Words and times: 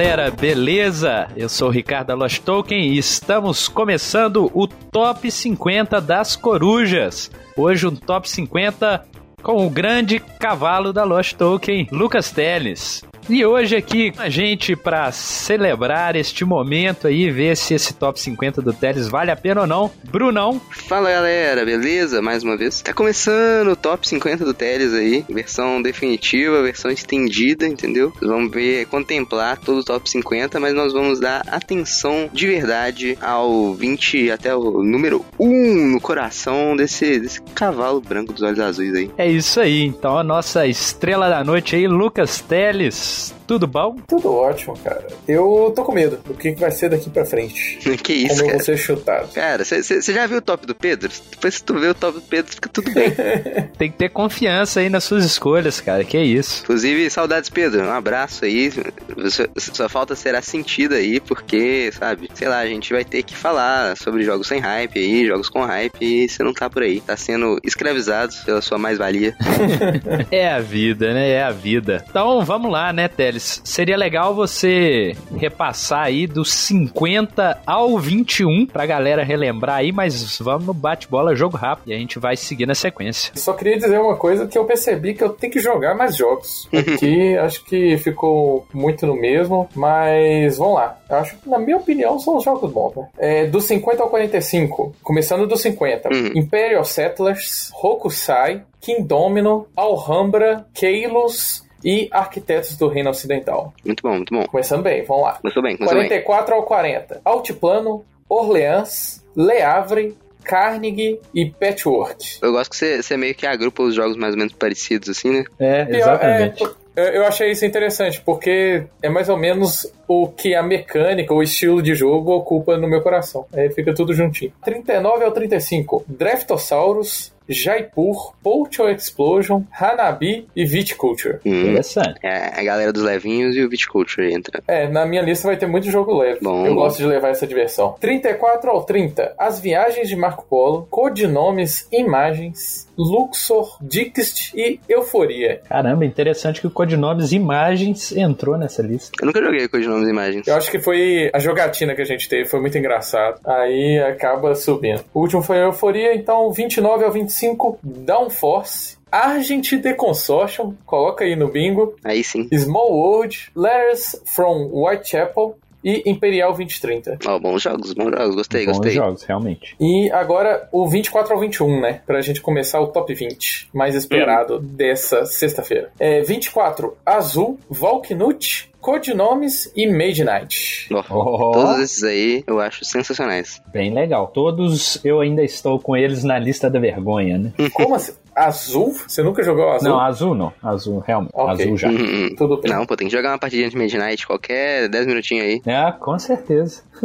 Galera, 0.00 0.30
beleza? 0.30 1.28
Eu 1.36 1.46
sou 1.46 1.68
o 1.68 1.70
Ricardo 1.70 2.14
Lost 2.14 2.38
Token 2.38 2.94
e 2.94 2.96
estamos 2.96 3.68
começando 3.68 4.50
o 4.54 4.66
Top 4.66 5.30
50 5.30 6.00
das 6.00 6.34
Corujas. 6.34 7.30
Hoje 7.54 7.86
um 7.86 7.94
Top 7.94 8.26
50 8.26 9.06
com 9.42 9.66
o 9.66 9.68
grande 9.68 10.18
cavalo 10.18 10.90
da 10.90 11.04
Lost 11.04 11.34
Token, 11.34 11.86
Lucas 11.92 12.30
Teles. 12.30 13.02
E 13.28 13.44
hoje 13.44 13.76
aqui 13.76 14.10
com 14.10 14.22
a 14.22 14.28
gente 14.28 14.74
para 14.74 15.12
celebrar 15.12 16.16
este 16.16 16.44
momento 16.44 17.06
aí, 17.06 17.30
ver 17.30 17.56
se 17.56 17.74
esse 17.74 17.94
top 17.94 18.20
50 18.20 18.60
do 18.60 18.72
Teles 18.72 19.08
vale 19.08 19.30
a 19.30 19.36
pena 19.36 19.62
ou 19.62 19.66
não. 19.66 19.90
Brunão. 20.10 20.60
Fala 20.88 21.10
galera, 21.10 21.64
beleza? 21.64 22.20
Mais 22.20 22.42
uma 22.42 22.56
vez. 22.56 22.80
Tá 22.82 22.92
começando 22.92 23.68
o 23.68 23.76
top 23.76 24.08
50 24.08 24.44
do 24.44 24.54
Teles 24.54 24.92
aí, 24.92 25.24
versão 25.28 25.80
definitiva, 25.80 26.62
versão 26.62 26.90
estendida, 26.90 27.66
entendeu? 27.66 28.12
Vamos 28.20 28.50
ver, 28.50 28.86
contemplar 28.86 29.58
todo 29.58 29.78
o 29.78 29.84
top 29.84 30.10
50, 30.10 30.58
mas 30.58 30.74
nós 30.74 30.92
vamos 30.92 31.20
dar 31.20 31.42
atenção 31.46 32.28
de 32.32 32.46
verdade 32.46 33.16
ao 33.20 33.74
20 33.74 34.30
até 34.30 34.54
o 34.54 34.82
número 34.82 35.24
1 35.38 35.92
no 35.92 36.00
coração 36.00 36.74
desse, 36.74 37.20
desse 37.20 37.40
cavalo 37.54 38.00
branco 38.00 38.32
dos 38.32 38.42
olhos 38.42 38.58
azuis 38.60 38.94
aí. 38.94 39.10
É 39.16 39.30
isso 39.30 39.60
aí, 39.60 39.84
então 39.84 40.18
a 40.18 40.24
nossa 40.24 40.66
estrela 40.66 41.28
da 41.28 41.44
noite 41.44 41.76
aí, 41.76 41.86
Lucas 41.86 42.40
Teles. 42.40 43.09
Yes, 43.10 43.39
Tudo 43.50 43.66
bom? 43.66 43.96
Tudo 44.06 44.32
ótimo, 44.32 44.78
cara. 44.78 45.08
Eu 45.26 45.72
tô 45.74 45.82
com 45.82 45.90
medo 45.90 46.20
do 46.24 46.34
que 46.34 46.52
vai 46.52 46.70
ser 46.70 46.88
daqui 46.88 47.10
pra 47.10 47.24
frente. 47.26 47.78
que 48.00 48.12
isso, 48.12 48.28
Como 48.28 48.42
eu 48.42 48.46
cara? 48.46 48.56
vou 48.58 48.64
ser 48.64 48.76
chutado. 48.76 49.28
Cara, 49.34 49.64
você 49.64 50.00
já 50.00 50.24
viu 50.28 50.38
o 50.38 50.40
top 50.40 50.68
do 50.68 50.72
Pedro? 50.72 51.10
Depois 51.32 51.58
que 51.58 51.64
tu 51.64 51.76
vê 51.76 51.88
o 51.88 51.94
top 51.94 52.20
do 52.20 52.22
Pedro, 52.22 52.52
fica 52.52 52.68
tudo 52.68 52.92
bem. 52.94 53.10
Tem 53.76 53.90
que 53.90 53.96
ter 53.96 54.08
confiança 54.10 54.78
aí 54.78 54.88
nas 54.88 55.02
suas 55.02 55.24
escolhas, 55.24 55.80
cara. 55.80 56.04
Que 56.04 56.16
isso. 56.20 56.62
Inclusive, 56.62 57.10
saudades, 57.10 57.50
Pedro. 57.50 57.82
Um 57.82 57.90
abraço 57.90 58.44
aí. 58.44 58.70
Sua, 58.70 59.50
sua 59.56 59.88
falta 59.88 60.14
será 60.14 60.40
sentida 60.40 60.94
aí, 60.94 61.18
porque, 61.18 61.90
sabe, 61.90 62.30
sei 62.34 62.46
lá, 62.46 62.60
a 62.60 62.66
gente 62.66 62.92
vai 62.92 63.04
ter 63.04 63.24
que 63.24 63.34
falar 63.34 63.96
sobre 63.96 64.22
jogos 64.22 64.46
sem 64.46 64.60
hype 64.60 64.96
aí, 64.96 65.26
jogos 65.26 65.48
com 65.48 65.64
hype, 65.64 65.96
e 66.00 66.28
você 66.28 66.44
não 66.44 66.54
tá 66.54 66.70
por 66.70 66.84
aí. 66.84 67.00
Tá 67.00 67.16
sendo 67.16 67.58
escravizado 67.64 68.32
pela 68.46 68.62
sua 68.62 68.78
mais-valia. 68.78 69.34
é 70.30 70.48
a 70.52 70.60
vida, 70.60 71.12
né? 71.12 71.30
É 71.30 71.42
a 71.42 71.50
vida. 71.50 72.04
Então, 72.08 72.44
vamos 72.44 72.70
lá, 72.70 72.92
né, 72.92 73.08
Teles? 73.08 73.39
Seria 73.64 73.96
legal 73.96 74.34
você 74.34 75.16
repassar 75.36 76.02
aí 76.04 76.26
dos 76.26 76.52
50 76.52 77.60
ao 77.66 77.98
21 77.98 78.66
pra 78.66 78.86
galera 78.86 79.22
relembrar 79.24 79.76
aí, 79.76 79.92
mas 79.92 80.38
vamos 80.38 80.66
no 80.66 80.74
bate-bola, 80.74 81.34
jogo 81.34 81.56
rápido, 81.56 81.90
e 81.90 81.94
a 81.94 81.98
gente 81.98 82.18
vai 82.18 82.36
seguir 82.36 82.66
na 82.66 82.74
sequência. 82.74 83.32
Só 83.36 83.52
queria 83.52 83.76
dizer 83.78 83.98
uma 83.98 84.16
coisa 84.16 84.46
que 84.46 84.58
eu 84.58 84.64
percebi 84.64 85.14
que 85.14 85.22
eu 85.24 85.30
tenho 85.30 85.52
que 85.52 85.60
jogar 85.60 85.94
mais 85.94 86.16
jogos. 86.16 86.68
Aqui 86.74 87.36
acho 87.38 87.64
que 87.64 87.96
ficou 87.98 88.66
muito 88.72 89.06
no 89.06 89.14
mesmo, 89.14 89.68
mas 89.74 90.56
vamos 90.58 90.74
lá. 90.74 90.98
Eu 91.08 91.16
acho 91.16 91.36
que, 91.36 91.48
na 91.48 91.58
minha 91.58 91.76
opinião, 91.76 92.18
são 92.18 92.36
os 92.36 92.44
jogos 92.44 92.70
bons, 92.70 92.94
né? 92.96 93.08
É, 93.18 93.46
do 93.46 93.60
50 93.60 94.02
ao 94.02 94.08
45, 94.08 94.94
começando 95.02 95.46
do 95.46 95.56
50, 95.56 96.08
Uhum. 96.10 96.32
Imperial 96.34 96.84
Settlers, 96.84 97.70
Hokusai, 97.82 98.62
Kingdomino, 98.80 99.66
Alhambra, 99.76 100.66
Kalos 100.74 101.62
e 101.84 102.08
Arquitetos 102.10 102.76
do 102.76 102.88
Reino 102.88 103.10
Ocidental. 103.10 103.72
Muito 103.84 104.02
bom, 104.02 104.14
muito 104.16 104.34
bom. 104.34 104.44
Começando 104.46 104.82
bem, 104.82 105.04
vamos 105.04 105.24
lá. 105.24 105.32
Começou 105.40 105.62
bem, 105.62 105.76
começou 105.76 105.98
bem. 105.98 106.08
44 106.08 106.54
ao 106.54 106.62
40. 106.64 107.20
Altiplano, 107.24 108.04
Orleans, 108.28 109.24
Le 109.36 109.60
Havre, 109.62 110.16
Carnegie 110.44 111.20
e 111.34 111.46
Patchwork. 111.50 112.38
Eu 112.42 112.52
gosto 112.52 112.70
que 112.70 112.76
você, 112.76 113.02
você 113.02 113.16
meio 113.16 113.34
que 113.34 113.46
agrupa 113.46 113.82
os 113.82 113.94
jogos 113.94 114.16
mais 114.16 114.32
ou 114.34 114.38
menos 114.38 114.52
parecidos, 114.54 115.08
assim, 115.08 115.30
né? 115.30 115.44
É, 115.58 115.86
é, 115.90 116.54
eu- 116.96 117.04
eu 117.04 117.24
achei 117.26 117.50
isso 117.50 117.64
interessante, 117.64 118.20
porque 118.20 118.84
é 119.02 119.08
mais 119.08 119.28
ou 119.28 119.36
menos 119.36 119.86
o 120.12 120.26
que 120.26 120.56
a 120.56 120.62
mecânica, 120.62 121.32
o 121.32 121.40
estilo 121.40 121.80
de 121.80 121.94
jogo 121.94 122.32
ocupa 122.32 122.76
no 122.76 122.88
meu 122.88 123.00
coração. 123.00 123.46
Aí 123.52 123.70
fica 123.70 123.94
tudo 123.94 124.12
juntinho. 124.12 124.52
39 124.64 125.24
ao 125.24 125.30
35. 125.30 126.04
Draftosaurus, 126.08 127.32
Jaipur, 127.48 128.34
Pocho 128.42 128.88
Explosion, 128.88 129.62
Hanabi 129.72 130.48
e 130.54 130.64
Viticulture. 130.64 131.38
Hum, 131.44 131.60
Interessante. 131.62 132.18
é, 132.24 132.58
a 132.58 132.62
galera 132.62 132.92
dos 132.92 133.02
levinhos 133.02 133.56
e 133.56 133.62
o 133.62 133.68
Viticulture 133.68 134.32
entra. 134.32 134.62
É, 134.66 134.88
na 134.88 135.06
minha 135.06 135.22
lista 135.22 135.46
vai 135.46 135.56
ter 135.56 135.66
muito 135.66 135.90
jogo 135.90 136.16
leve. 136.18 136.40
Bom, 136.42 136.66
eu 136.66 136.74
bom. 136.74 136.82
gosto 136.82 136.98
de 136.98 137.06
levar 137.06 137.28
essa 137.28 137.46
diversão. 137.46 137.94
34 138.00 138.70
ao 138.70 138.82
30. 138.82 139.34
As 139.38 139.60
viagens 139.60 140.08
de 140.08 140.16
Marco 140.16 140.44
Polo, 140.48 140.86
codinomes, 140.90 141.86
imagens, 141.92 142.88
Luxor, 142.96 143.78
Dixit 143.80 144.52
e 144.54 144.78
Euforia. 144.88 145.62
Caramba, 145.68 146.04
interessante 146.04 146.60
que 146.60 146.66
o 146.66 146.70
Codinomes 146.70 147.32
Imagens 147.32 148.12
entrou 148.12 148.58
nessa 148.58 148.82
lista. 148.82 149.12
Eu 149.20 149.26
nunca 149.26 149.42
joguei 149.42 149.66
com 149.68 149.80
imagens. 150.08 150.46
Eu 150.46 150.56
acho 150.56 150.70
que 150.70 150.78
foi 150.78 151.30
a 151.32 151.38
jogatina 151.38 151.94
que 151.94 152.02
a 152.02 152.04
gente 152.04 152.28
teve, 152.28 152.48
foi 152.48 152.60
muito 152.60 152.76
engraçado. 152.76 153.40
Aí 153.46 153.98
acaba 153.98 154.54
subindo. 154.54 155.04
O 155.12 155.20
último 155.20 155.42
foi 155.42 155.58
a 155.58 155.64
Euforia, 155.64 156.14
então 156.14 156.50
29 156.52 157.04
ao 157.04 157.12
25, 157.12 157.78
Downforce. 157.82 158.98
Argent 159.10 159.82
The 159.82 159.92
Consortium, 159.94 160.76
coloca 160.86 161.24
aí 161.24 161.34
no 161.34 161.48
bingo. 161.48 161.96
Aí 162.04 162.22
sim. 162.22 162.48
Small 162.56 162.92
World, 162.92 163.50
Letters 163.56 164.22
from 164.24 164.70
Whitechapel 164.72 165.58
e 165.84 166.02
Imperial 166.10 166.50
2030. 166.50 167.18
Ó, 167.26 167.38
bons 167.38 167.62
jogos, 167.62 167.92
bons 167.94 168.10
jogos. 168.10 168.34
Gostei, 168.34 168.66
Bons 168.66 168.76
gostei. 168.78 168.92
jogos, 168.92 169.22
realmente. 169.24 169.74
E 169.80 170.10
agora 170.12 170.68
o 170.72 170.88
24 170.88 171.32
ao 171.34 171.40
21, 171.40 171.80
né? 171.80 172.00
Pra 172.06 172.20
gente 172.20 172.40
começar 172.40 172.80
o 172.80 172.88
top 172.88 173.12
20 173.14 173.68
mais 173.72 173.94
esperado 173.94 174.58
dessa 174.58 175.24
sexta-feira. 175.24 175.90
É, 175.98 176.20
24, 176.22 176.96
Azul, 177.04 177.58
Valknut, 177.68 178.70
Codinomes 178.80 179.70
e 179.76 179.86
Made 179.86 180.24
Night. 180.24 180.88
Ó, 180.92 181.02
Oh. 181.10 181.52
Todos 181.52 181.80
esses 181.80 182.02
aí 182.02 182.44
eu 182.46 182.60
acho 182.60 182.84
sensacionais. 182.84 183.60
Bem 183.72 183.92
legal. 183.92 184.28
Todos 184.28 184.98
eu 185.04 185.20
ainda 185.20 185.42
estou 185.42 185.78
com 185.78 185.96
eles 185.96 186.24
na 186.24 186.38
lista 186.38 186.70
da 186.70 186.78
vergonha, 186.80 187.36
né? 187.38 187.52
Como 187.72 187.94
assim? 187.94 188.12
Azul? 188.34 188.94
Você 189.06 189.22
nunca 189.22 189.42
jogou 189.42 189.70
azul? 189.70 189.88
Não, 189.88 190.00
azul 190.00 190.34
não. 190.34 190.52
Azul, 190.62 190.98
realmente. 191.00 191.32
Ok. 191.34 191.64
Azul 191.64 191.76
já. 191.76 191.88
Hum, 191.88 191.96
hum. 191.98 192.34
Tudo 192.36 192.60
bem. 192.60 192.72
Não, 192.72 192.86
pô, 192.86 192.96
tem 192.96 193.08
que 193.08 193.12
jogar 193.16 193.30
uma 193.32 193.38
partidinha 193.38 193.68
de 193.68 193.76
Midnight, 193.76 194.26
qualquer 194.26 194.88
10 194.88 195.06
minutinhos 195.06 195.44
aí. 195.46 195.62
É, 195.66 195.92
com 195.92 196.18
certeza. 196.18 196.82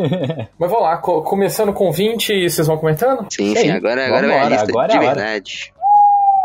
Mas 0.60 0.70
vamos 0.70 0.82
lá, 0.84 0.98
co- 0.98 1.22
começando 1.24 1.74
com 1.74 1.92
20, 1.92 2.50
vocês 2.50 2.68
vão 2.68 2.78
comentando? 2.78 3.26
Sim, 3.30 3.56
sim, 3.56 3.70
agora, 3.72 4.06
agora 4.06 4.28
vai 4.28 4.38
a 4.38 4.44
Vambora, 4.44 4.56
lista 4.56 4.70
agora 4.72 4.88
de 4.88 4.94
é 4.94 4.98
a 4.98 5.02
hora. 5.02 5.16
verdade. 5.16 5.74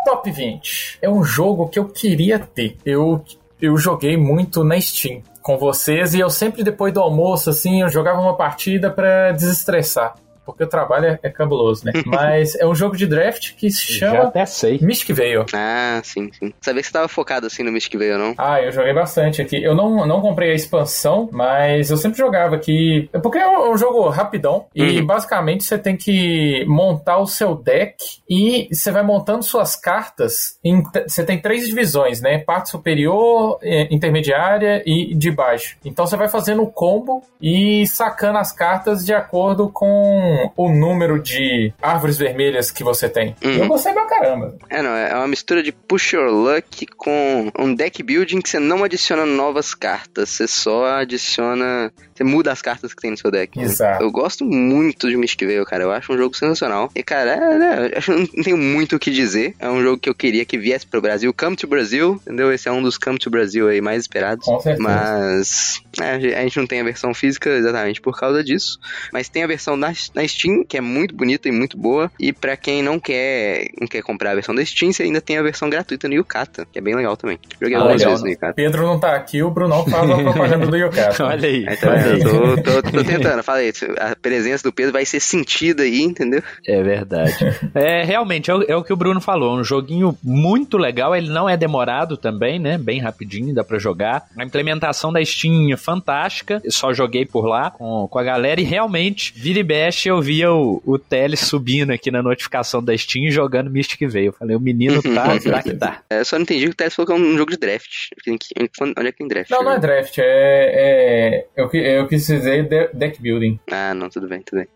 Top 0.05 0.31
20. 0.31 0.99
É 1.03 1.11
um 1.11 1.23
jogo 1.23 1.69
que 1.69 1.79
eu 1.79 1.85
queria 1.87 2.39
ter. 2.39 2.77
Eu, 2.85 3.23
eu 3.61 3.77
joguei 3.77 4.17
muito 4.17 4.65
na 4.65 4.81
Steam 4.81 5.21
com 5.43 5.57
vocês 5.59 6.15
e 6.15 6.21
eu 6.21 6.31
sempre 6.31 6.63
depois 6.65 6.93
do 6.93 7.01
almoço, 7.01 7.51
assim, 7.51 7.83
eu 7.83 7.89
jogava 7.89 8.21
uma 8.21 8.37
partida 8.37 8.91
pra 8.91 9.33
desestressar. 9.33 10.15
Porque 10.51 10.65
o 10.65 10.69
trabalho 10.69 11.07
é, 11.07 11.19
é 11.23 11.31
cabuloso, 11.31 11.85
né? 11.85 11.93
Mas 12.07 12.55
é 12.57 12.67
um 12.67 12.75
jogo 12.75 12.97
de 12.97 13.07
draft 13.07 13.55
que 13.57 13.71
se 13.71 13.95
Já 13.99 14.11
chama 14.11 14.25
até 14.25 14.45
sei. 14.47 14.79
Mystic 14.83 15.15
Veil. 15.15 15.45
Ah, 15.55 16.01
sim, 16.05 16.31
sim. 16.33 16.53
Sabia 16.61 16.81
que 16.83 16.87
você 16.89 16.93
tava 16.93 17.09
focado 17.09 17.47
assim 17.47 17.63
no 17.63 17.73
Mystic 17.73 17.99
Veil, 17.99 18.19
não? 18.19 18.35
Ah, 18.39 18.61
eu 18.63 18.71
joguei 18.73 18.93
bastante 18.93 19.41
aqui. 19.43 19.63
Eu 19.63 19.75
não, 19.75 20.07
não 20.07 20.21
comprei 20.21 20.53
a 20.53 20.55
expansão, 20.55 21.29
mas 21.33 21.91
eu 21.91 21.97
sempre 21.97 22.19
jogava 22.19 22.57
aqui. 22.57 23.09
É 23.13 23.19
Porque 23.19 23.39
é 23.39 23.47
um, 23.47 23.67
é 23.67 23.71
um 23.71 23.77
jogo 23.77 24.09
rapidão 24.09 24.67
e 24.75 25.01
Uhum. 25.01 25.07
basicamente 25.07 25.65
você 25.65 25.79
tem 25.79 25.97
que 25.97 26.65
montar 26.67 27.19
o 27.19 27.27
seu 27.27 27.55
deck 27.55 27.97
e 28.29 28.69
você 28.73 28.91
vai 28.91 29.03
montando 29.03 29.43
suas 29.43 29.77
cartas. 29.77 30.59
Em, 30.65 30.83
você 31.07 31.25
tem 31.25 31.41
três 31.41 31.67
divisões, 31.67 32.21
né? 32.21 32.39
Parte 32.39 32.71
superior, 32.71 33.59
eh, 33.63 33.87
intermediária 33.91 34.83
e 34.87 35.15
de 35.15 35.31
baixo. 35.31 35.77
Então 35.85 36.07
você 36.07 36.17
vai 36.17 36.29
fazendo 36.29 36.63
o 36.63 36.67
combo 36.71 37.23
e 37.41 37.87
sacando 37.87 38.39
as 38.39 38.53
cartas 38.53 39.05
de 39.05 39.13
acordo 39.15 39.69
com 39.69 40.40
o 40.57 40.69
número 40.71 41.21
de 41.21 41.73
árvores 41.81 42.17
vermelhas 42.19 42.71
que 42.71 42.83
você 42.85 43.09
tem. 43.09 43.35
Uhum. 43.43 43.59
Eu 43.59 43.69
gostei 43.69 43.93
pra 43.93 44.07
caramba. 44.07 44.55
É, 44.69 44.83
não, 44.83 44.91
é 44.91 45.15
uma 45.15 45.29
mistura 45.29 45.63
de 45.63 45.73
push 45.73 46.13
your 46.13 46.31
luck 46.31 46.87
com 46.97 47.51
um 47.59 47.75
deck 47.75 48.03
building 48.03 48.41
que 48.41 48.49
você 48.49 48.59
não 48.59 48.85
adiciona 48.85 49.25
novas 49.27 49.75
cartas, 49.75 50.31
você 50.31 50.47
só 50.47 50.87
adiciona. 50.87 51.93
Você 52.15 52.25
muda 52.25 52.53
as 52.53 52.61
cartas 52.61 52.93
que 52.93 53.01
tem 53.01 53.11
no 53.11 53.17
seu 53.17 53.31
deck. 53.31 53.59
né? 53.59 53.65
Exato. 53.65 54.03
Eu 54.03 54.11
gosto 54.11 54.45
muito 54.45 55.09
de 55.09 55.17
Mystic 55.17 55.47
Veil, 55.47 55.65
cara. 55.65 55.85
Eu 55.85 55.91
acho 55.93 56.13
um 56.13 56.19
jogo 56.19 56.37
sensacional. 56.37 56.91
E, 56.95 57.03
cara, 57.03 57.31
é, 57.31 57.59
né, 57.59 57.91
eu 58.07 58.19
não 58.19 58.27
tenho 58.43 58.59
muito 58.59 58.97
o 58.97 58.99
que 58.99 59.11
dizer. 59.11 59.55
É 59.59 59.71
um 59.71 59.83
jogo 59.83 59.99
que 59.99 60.09
eu 60.09 60.15
queria 60.15 60.45
que 60.45 60.59
viesse 60.59 60.87
pro 60.87 61.01
Brasil. 61.01 61.33
Come 61.33 61.57
to 61.57 61.67
Brasil, 61.67 62.21
entendeu? 62.23 62.53
Esse 62.53 62.69
é 62.69 62.73
um 62.73 62.83
dos 62.83 62.99
Come 62.99 63.19
to 63.19 63.31
Brasil 63.31 63.69
aí 63.69 63.81
mais 63.81 64.03
esperados. 64.03 64.45
Com 64.45 64.61
certeza. 64.61 64.83
Mas 64.83 65.81
é, 65.99 66.37
a 66.37 66.43
gente 66.43 66.59
não 66.59 66.67
tem 66.67 66.81
a 66.81 66.85
versão 66.85 67.15
física 67.15 67.49
exatamente 67.51 68.01
por 68.01 68.19
causa 68.19 68.45
disso. 68.45 68.79
Mas 69.13 69.29
tem 69.29 69.43
a 69.43 69.47
versão 69.47 69.77
na, 69.77 69.93
na 70.15 70.20
na 70.21 70.29
Steam, 70.29 70.65
que 70.65 70.77
é 70.77 70.81
muito 70.81 71.15
bonita 71.15 71.49
e 71.49 71.53
muito 71.53 71.77
boa. 71.79 72.11
E 72.19 72.33
pra 72.33 72.57
quem 72.57 72.83
não 72.83 72.99
quer, 72.99 73.69
não 73.81 73.87
quer 73.87 74.03
comprar 74.03 74.33
a 74.33 74.35
versão 74.35 74.55
da 74.55 74.65
Steam, 74.65 74.93
você 74.93 75.05
ainda 75.05 75.21
tem 75.21 75.39
a 75.39 75.43
versão 75.43 75.69
gratuita 75.71 76.09
no 76.09 76.15
Yukata, 76.15 76.67
que 76.71 76.79
é 76.79 76.83
bem 76.83 76.95
legal 76.95 77.17
também. 77.17 77.39
Joguei 77.61 77.75
Ah, 77.77 77.79
algumas 77.81 77.99
legal. 78.01 78.11
vezes 78.13 78.25
no 78.25 78.31
Yukata. 78.31 78.55
Pedro 78.55 78.83
não 78.83 78.99
tá 79.01 79.15
aqui, 79.17 79.43
o 79.43 79.51
Brunão 79.51 79.85
faz 79.87 80.11
a 80.11 80.17
propaganda 80.23 80.67
do 80.67 80.77
Yokata. 80.77 81.25
Olha 81.25 81.49
aí. 81.49 81.65
Aí, 81.69 81.77
tá 81.77 81.91
vendo? 81.95 82.29
Eu 82.29 82.63
tô, 82.63 82.83
tô, 82.83 82.91
tô 82.91 83.05
tentando, 83.05 83.43
falei, 83.43 83.73
a 83.99 84.15
presença 84.17 84.63
do 84.65 84.73
Pedro 84.73 84.93
vai 84.93 85.05
ser 85.05 85.21
sentida 85.21 85.83
aí, 85.83 86.01
entendeu? 86.03 86.43
É 86.67 86.83
verdade. 86.83 87.35
É, 87.75 88.03
realmente, 88.05 88.51
é 88.51 88.55
o, 88.55 88.63
é 88.63 88.77
o 88.77 88.83
que 88.83 88.93
o 88.93 88.97
Bruno 88.97 89.21
falou. 89.21 89.57
Um 89.59 89.63
joguinho 89.65 90.17
muito 90.23 90.77
legal. 90.77 91.15
Ele 91.15 91.31
não 91.31 91.49
é 91.49 91.57
demorado 91.57 92.17
também, 92.17 92.59
né? 92.59 92.77
Bem 92.77 93.01
rapidinho, 93.01 93.55
dá 93.55 93.63
pra 93.63 93.79
jogar. 93.79 94.25
A 94.37 94.45
implementação 94.45 95.13
da 95.13 95.25
Steam 95.25 95.73
é 95.73 95.77
fantástica. 95.77 96.61
Eu 96.65 96.71
só 96.73 96.93
joguei 96.93 97.25
por 97.25 97.47
lá 97.47 97.71
com, 97.71 98.07
com 98.09 98.19
a 98.19 98.23
galera 98.23 98.61
e 98.61 98.65
realmente, 98.65 99.33
vira 99.37 99.61
e 99.61 99.65
mexe, 99.65 100.10
eu 100.11 100.21
via 100.21 100.53
o, 100.53 100.83
o 100.85 100.99
Teles 100.99 101.41
subindo 101.41 101.93
aqui 101.93 102.11
na 102.11 102.23
notificação 102.23 102.83
da 102.83 102.97
Steam 102.97 103.31
jogando 103.31 103.71
Mystic 103.71 104.01
Veil. 104.09 104.27
Eu 104.27 104.33
falei, 104.33 104.57
o 104.57 104.61
menino 104.61 105.03
tá, 105.03 105.39
tá 105.39 105.63
que 105.63 105.75
tá. 105.75 106.03
É, 106.11 106.21
Eu 106.21 106.25
só 106.25 106.37
não 106.37 106.43
entendi 106.43 106.65
que 106.65 106.71
o 106.71 106.75
Teles 106.75 106.95
falou 106.95 107.07
que 107.07 107.13
é 107.13 107.17
um 107.17 107.37
jogo 107.37 107.51
de 107.51 107.57
draft. 107.59 108.09
Onde 108.29 109.09
é 109.09 109.13
que 109.13 109.19
tem 109.19 109.29
draft? 109.29 109.51
Não, 109.51 109.63
não 109.63 109.73
é 109.73 109.79
draft, 109.79 110.19
é. 110.19 110.25
é 110.25 111.47
eu, 111.57 111.71
eu 111.73 112.07
quis 112.07 112.27
dizer 112.27 112.69
de- 112.69 112.91
deck 112.93 113.21
building. 113.21 113.59
Ah, 113.71 113.95
não, 113.95 114.09
tudo 114.09 114.29
bem, 114.29 114.43
tudo 114.43 114.59
bem. 114.59 114.69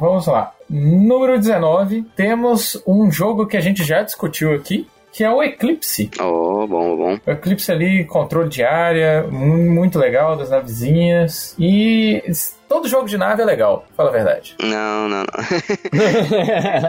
Vamos 0.00 0.26
lá. 0.26 0.52
Número 0.68 1.38
19, 1.38 2.02
temos 2.16 2.82
um 2.86 3.10
jogo 3.10 3.46
que 3.46 3.56
a 3.56 3.60
gente 3.60 3.84
já 3.84 4.02
discutiu 4.02 4.52
aqui, 4.52 4.86
que 5.14 5.22
é 5.22 5.30
o 5.30 5.42
Eclipse. 5.42 6.10
Oh, 6.20 6.66
bom, 6.66 6.96
bom. 6.96 7.18
O 7.24 7.30
Eclipse 7.30 7.70
ali, 7.70 8.04
controle 8.04 8.48
de 8.48 8.64
área, 8.64 9.22
mu- 9.30 9.70
muito 9.70 9.98
legal 9.98 10.36
das 10.36 10.50
navezinhas. 10.50 11.54
E 11.58 12.20
todo 12.68 12.88
jogo 12.88 13.06
de 13.08 13.16
nave 13.16 13.40
é 13.42 13.44
legal, 13.44 13.86
fala 13.96 14.08
a 14.08 14.12
verdade. 14.12 14.56
Não, 14.60 15.08
não, 15.08 15.20
não. 15.20 15.24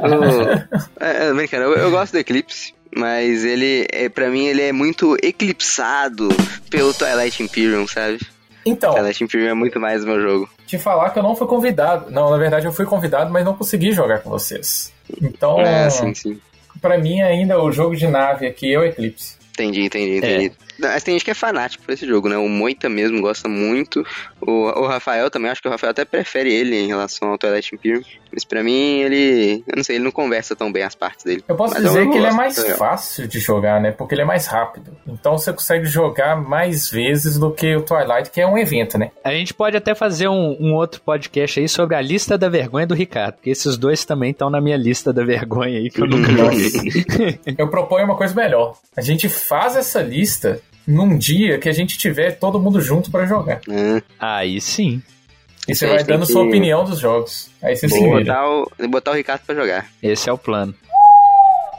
O- 0.09 1.03
é, 1.03 1.27
é, 1.27 1.33
brincando, 1.33 1.63
eu, 1.65 1.73
eu 1.75 1.91
gosto 1.91 2.13
do 2.13 2.19
Eclipse, 2.19 2.73
mas 2.95 3.43
ele, 3.45 3.85
é, 3.91 4.09
pra 4.09 4.29
mim, 4.29 4.45
ele 4.45 4.61
é 4.61 4.71
muito 4.71 5.15
eclipsado 5.23 6.29
pelo 6.69 6.93
Twilight 6.93 7.41
Imperium, 7.43 7.87
sabe? 7.87 8.19
Então, 8.65 8.93
Twilight 8.93 9.23
Imperium 9.23 9.49
é 9.49 9.53
muito 9.53 9.79
mais 9.79 10.03
o 10.03 10.07
meu 10.07 10.19
jogo. 10.19 10.49
te 10.65 10.79
falar 10.79 11.11
que 11.11 11.19
eu 11.19 11.23
não 11.23 11.35
fui 11.35 11.45
convidado. 11.47 12.09
Não, 12.09 12.31
na 12.31 12.37
verdade 12.37 12.65
eu 12.65 12.73
fui 12.73 12.85
convidado, 12.85 13.31
mas 13.31 13.45
não 13.45 13.53
consegui 13.55 13.91
jogar 13.91 14.19
com 14.21 14.29
vocês. 14.31 14.91
Então, 15.21 15.59
É, 15.59 15.87
sim, 15.89 16.13
sim. 16.15 16.39
Pra 16.81 16.97
mim 16.97 17.21
ainda 17.21 17.61
o 17.61 17.71
jogo 17.71 17.95
de 17.95 18.07
nave 18.07 18.47
aqui 18.47 18.73
é 18.73 18.79
o 18.79 18.83
Eclipse. 18.83 19.35
Entendi, 19.51 19.85
entendi, 19.85 20.17
entendi. 20.17 20.49
Não, 20.49 20.64
Mas 20.79 21.03
tem 21.03 21.13
gente 21.13 21.25
que 21.25 21.31
é 21.31 21.35
fanático 21.35 21.83
por 21.83 21.93
esse 21.93 22.05
jogo, 22.05 22.29
né? 22.29 22.37
O 22.37 22.49
Moita 22.49 22.89
mesmo 22.89 23.21
gosta 23.21 23.47
muito. 23.47 24.05
O, 24.41 24.51
o 24.51 24.87
Rafael 24.87 25.29
também, 25.29 25.49
acho 25.49 25.61
que 25.61 25.67
o 25.67 25.71
Rafael 25.71 25.91
até 25.91 26.05
prefere 26.05 26.53
ele 26.53 26.75
em 26.75 26.87
relação 26.87 27.29
ao 27.29 27.37
Twilight 27.37 27.73
Imperium. 27.73 28.01
Mas 28.31 28.43
pra 28.43 28.63
mim, 28.63 28.99
ele. 28.99 29.63
Eu 29.67 29.77
não 29.77 29.83
sei, 29.83 29.95
ele 29.95 30.03
não 30.03 30.11
conversa 30.11 30.55
tão 30.55 30.71
bem 30.71 30.83
as 30.83 30.95
partes 30.95 31.23
dele. 31.23 31.43
Eu 31.47 31.55
posso 31.55 31.73
Mas 31.73 31.83
dizer 31.83 32.01
eu 32.01 32.11
que 32.11 32.17
ele 32.17 32.27
é 32.27 32.31
mais 32.31 32.77
fácil 32.77 33.27
de 33.27 33.39
jogar, 33.39 33.79
né? 33.79 33.91
Porque 33.91 34.13
ele 34.13 34.21
é 34.21 34.25
mais 34.25 34.45
rápido. 34.47 34.95
Então 35.07 35.37
você 35.37 35.53
consegue 35.53 35.85
jogar 35.85 36.35
mais 36.35 36.89
vezes 36.89 37.37
do 37.37 37.51
que 37.51 37.75
o 37.75 37.81
Twilight, 37.81 38.29
que 38.29 38.41
é 38.41 38.47
um 38.47 38.57
evento, 38.57 38.97
né? 38.97 39.11
A 39.23 39.31
gente 39.31 39.53
pode 39.53 39.77
até 39.77 39.95
fazer 39.95 40.27
um, 40.27 40.57
um 40.59 40.73
outro 40.73 41.01
podcast 41.01 41.59
aí 41.59 41.69
sobre 41.69 41.95
a 41.95 42.01
lista 42.01 42.37
da 42.37 42.49
vergonha 42.49 42.85
do 42.85 42.93
Ricardo, 42.93 43.35
porque 43.35 43.49
esses 43.49 43.77
dois 43.77 44.03
também 44.03 44.31
estão 44.31 44.49
na 44.49 44.59
minha 44.59 44.77
lista 44.77 45.13
da 45.13 45.23
vergonha 45.23 45.77
aí, 45.77 45.89
que 45.89 46.01
eu 46.01 46.07
nunca 46.07 46.31
joguei. 46.31 47.39
Eu 47.57 47.69
proponho 47.69 48.05
uma 48.05 48.15
coisa 48.15 48.33
melhor. 48.33 48.77
A 48.97 49.01
gente 49.01 49.29
faz 49.29 49.75
essa 49.75 50.01
lista 50.01 50.61
num 50.87 51.17
dia 51.17 51.57
que 51.57 51.67
a 51.69 51.71
gente 51.73 51.97
tiver 51.97 52.31
todo 52.37 52.59
mundo 52.59 52.79
junto 52.81 53.09
pra 53.11 53.25
jogar. 53.25 53.61
Ah, 54.19 54.37
Aí 54.37 54.59
sim. 54.61 55.01
E 55.67 55.73
você 55.75 55.87
vai 55.87 56.03
dando 56.03 56.25
que- 56.27 56.31
sua 56.31 56.43
opinião 56.43 56.83
dos 56.83 56.99
jogos. 56.99 57.49
Aí 57.61 57.75
você 57.75 57.89
se 57.89 57.99
botar 58.07 58.47
o, 58.47 58.71
botar 58.87 59.11
o 59.11 59.15
Ricardo 59.15 59.41
pra 59.45 59.55
jogar. 59.55 59.87
Esse 60.01 60.29
é 60.29 60.33
o 60.33 60.37
plano. 60.37 60.75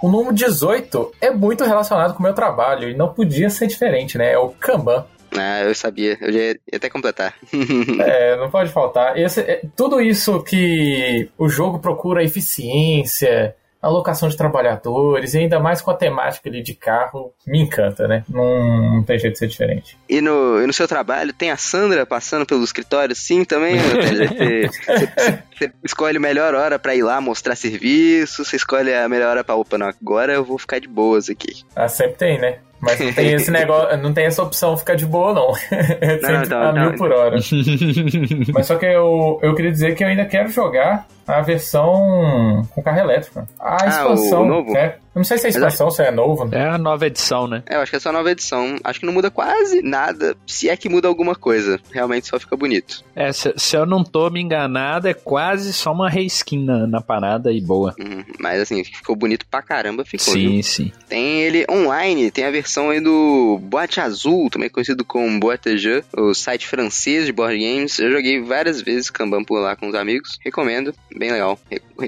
O 0.03 0.09
número 0.11 0.35
18 0.35 1.13
é 1.21 1.31
muito 1.31 1.65
relacionado 1.65 2.13
com 2.15 2.21
o 2.21 2.23
meu 2.23 2.35
trabalho 2.35 2.89
e 2.91 2.95
não 2.97 3.09
podia 3.15 3.49
ser 3.49 3.67
diferente, 3.67 4.19
né? 4.19 4.33
É 4.33 4.39
o 4.39 4.49
Kanban. 4.51 5.05
Ah, 5.37 5.61
eu 5.63 5.75
sabia. 5.75 6.17
Eu 6.21 6.33
já 6.33 6.39
ia 6.39 6.51
ia 6.51 6.77
até 6.77 6.89
completar. 6.91 7.35
É, 8.01 8.37
não 8.37 8.51
pode 8.51 8.71
faltar. 8.73 9.17
Esse, 9.19 9.41
é, 9.41 9.63
tudo 9.77 10.01
isso 10.01 10.43
que 10.43 11.29
o 11.39 11.49
jogo 11.49 11.79
procura 11.79 12.23
eficiência, 12.23 13.55
alocação 13.83 14.29
de 14.29 14.37
trabalhadores, 14.37 15.35
e 15.35 15.39
ainda 15.39 15.61
mais 15.61 15.81
com 15.81 15.91
a 15.91 15.95
temática 15.95 16.49
ali 16.49 16.63
de 16.63 16.75
carro, 16.75 17.33
me 17.47 17.61
encanta, 17.61 18.09
né? 18.09 18.25
Não, 18.29 18.95
não 18.97 19.03
tem 19.03 19.19
jeito 19.19 19.35
de 19.35 19.39
ser 19.39 19.47
diferente. 19.49 19.97
E 20.09 20.21
no, 20.21 20.61
e 20.63 20.67
no 20.67 20.73
seu 20.73 20.89
trabalho, 20.89 21.33
tem 21.33 21.51
a 21.51 21.57
Sandra 21.57 22.05
passando 22.07 22.45
pelo 22.47 22.65
escritório, 22.65 23.15
sim, 23.15 23.45
também? 23.45 23.77
Você, 24.07 24.69
você- 24.69 25.41
você 25.57 25.73
escolhe 25.85 26.17
a 26.19 26.21
melhor 26.21 26.55
hora 26.55 26.79
pra 26.79 26.95
ir 26.95 27.03
lá 27.03 27.21
mostrar 27.21 27.57
serviço, 27.57 28.45
você 28.45 28.57
escolhe 28.57 28.93
a 28.95 29.09
melhor 29.09 29.31
hora 29.31 29.45
pra, 29.45 29.55
opa, 29.55 29.79
não, 29.79 29.87
agora 29.89 30.33
eu 30.35 30.45
vou 30.45 30.59
ficar 30.59 30.79
de 30.79 30.89
boas 30.89 31.29
aqui. 31.31 31.63
Ah, 31.75 31.89
sempre 31.89 32.17
tem, 32.17 32.39
né? 32.39 32.59
Mas 32.87 33.01
não 33.01 33.13
tem 33.13 33.33
esse 33.33 33.51
negócio, 33.51 33.97
não 33.99 34.13
tem 34.13 34.25
essa 34.27 34.43
opção 34.43 34.77
ficar 34.77 34.95
de 34.95 35.05
boa, 35.07 35.35
não. 35.35 35.51
É 36.01 36.19
sempre 36.19 36.47
então, 36.47 36.61
a 36.63 36.71
então. 36.71 36.73
mil 36.75 36.95
por 36.97 37.13
hora. 37.13 37.37
Mas 38.55 38.67
só 38.67 38.77
que 38.77 38.87
eu, 38.87 39.39
eu 39.43 39.55
queria 39.55 39.71
dizer 39.73 39.95
que 39.95 40.05
eu 40.05 40.09
ainda 40.09 40.25
quero 40.25 40.49
jogar 40.49 41.07
a 41.27 41.41
versão 41.43 42.63
com 42.75 42.83
carro 42.83 42.99
elétrico. 43.01 43.47
A 43.61 43.77
Ah, 43.85 43.89
expansão. 43.89 44.43
o 44.43 44.47
novo? 44.47 44.77
É, 44.77 44.97
não 45.17 45.25
sei 45.25 45.39
se 45.39 45.47
é 45.47 45.51
expansão, 45.51 45.91
se 45.91 46.03
é 46.03 46.11
novo. 46.11 46.45
né? 46.45 46.59
É 46.59 46.67
a 46.69 46.79
nova 46.79 47.07
edição, 47.07 47.47
né? 47.47 47.63
É, 47.67 47.77
eu 47.77 47.81
acho 47.81 47.91
que 47.91 47.97
é 47.97 48.01
só 48.01 48.11
a 48.11 48.13
nova 48.13 48.31
edição. 48.31 48.77
Acho 48.85 49.01
que 49.01 49.07
não 49.07 49.13
muda 49.13 49.31
quase 49.31 49.83
nada, 49.83 50.37
se 50.47 50.69
é 50.69 50.77
que 50.77 50.89
muda 50.89 51.09
alguma 51.09 51.35
coisa. 51.35 51.81
Realmente 51.91 52.29
só 52.29 52.39
fica 52.39 52.57
bonito. 52.57 53.05
É, 53.15 53.33
se, 53.33 53.53
se 53.57 53.77
eu 53.77 53.87
não 53.87 54.05
tô 54.05 54.29
me 54.31 54.41
enganado, 54.41 55.09
é 55.09 55.15
quase 55.15 55.73
só 55.73 55.93
uma 55.93 56.09
reskin 56.09 56.65
na, 56.65 56.87
na 56.87 57.01
parada 57.01 57.53
e 57.53 57.61
boa. 57.61 57.95
Uhum. 57.99 58.25
Mas 58.39 58.61
assim, 58.61 58.83
ficou 58.85 59.17
bonito 59.17 59.47
pra 59.51 59.63
caramba, 59.63 60.05
ficou. 60.05 60.35
viu? 60.35 60.51
Sim, 60.51 60.63
sim. 60.63 60.93
Tem 61.09 61.41
ele 61.43 61.67
online, 61.71 62.31
tem 62.31 62.45
a 62.45 62.51
versão 62.51 62.91
aí 62.91 63.01
do 63.01 63.59
Boate 63.63 64.01
Azul, 64.01 64.51
também 64.51 64.69
conhecido 64.69 65.05
como 65.05 65.41
Boate 65.41 65.77
Jeu, 65.79 66.03
o 66.17 66.35
site 66.35 66.67
francês 66.67 67.27
de 67.27 67.33
board 67.33 67.59
games. 67.59 67.99
Eu 67.99 68.11
joguei 68.11 68.41
várias 68.43 68.81
vezes 68.83 69.11
Kanban 69.11 69.45
por 69.45 69.59
lá 69.61 69.75
com 69.77 69.89
os 69.89 69.95
amigos. 69.95 70.39
Recomendo, 70.45 70.95
bem 71.17 71.31
legal. 71.33 71.59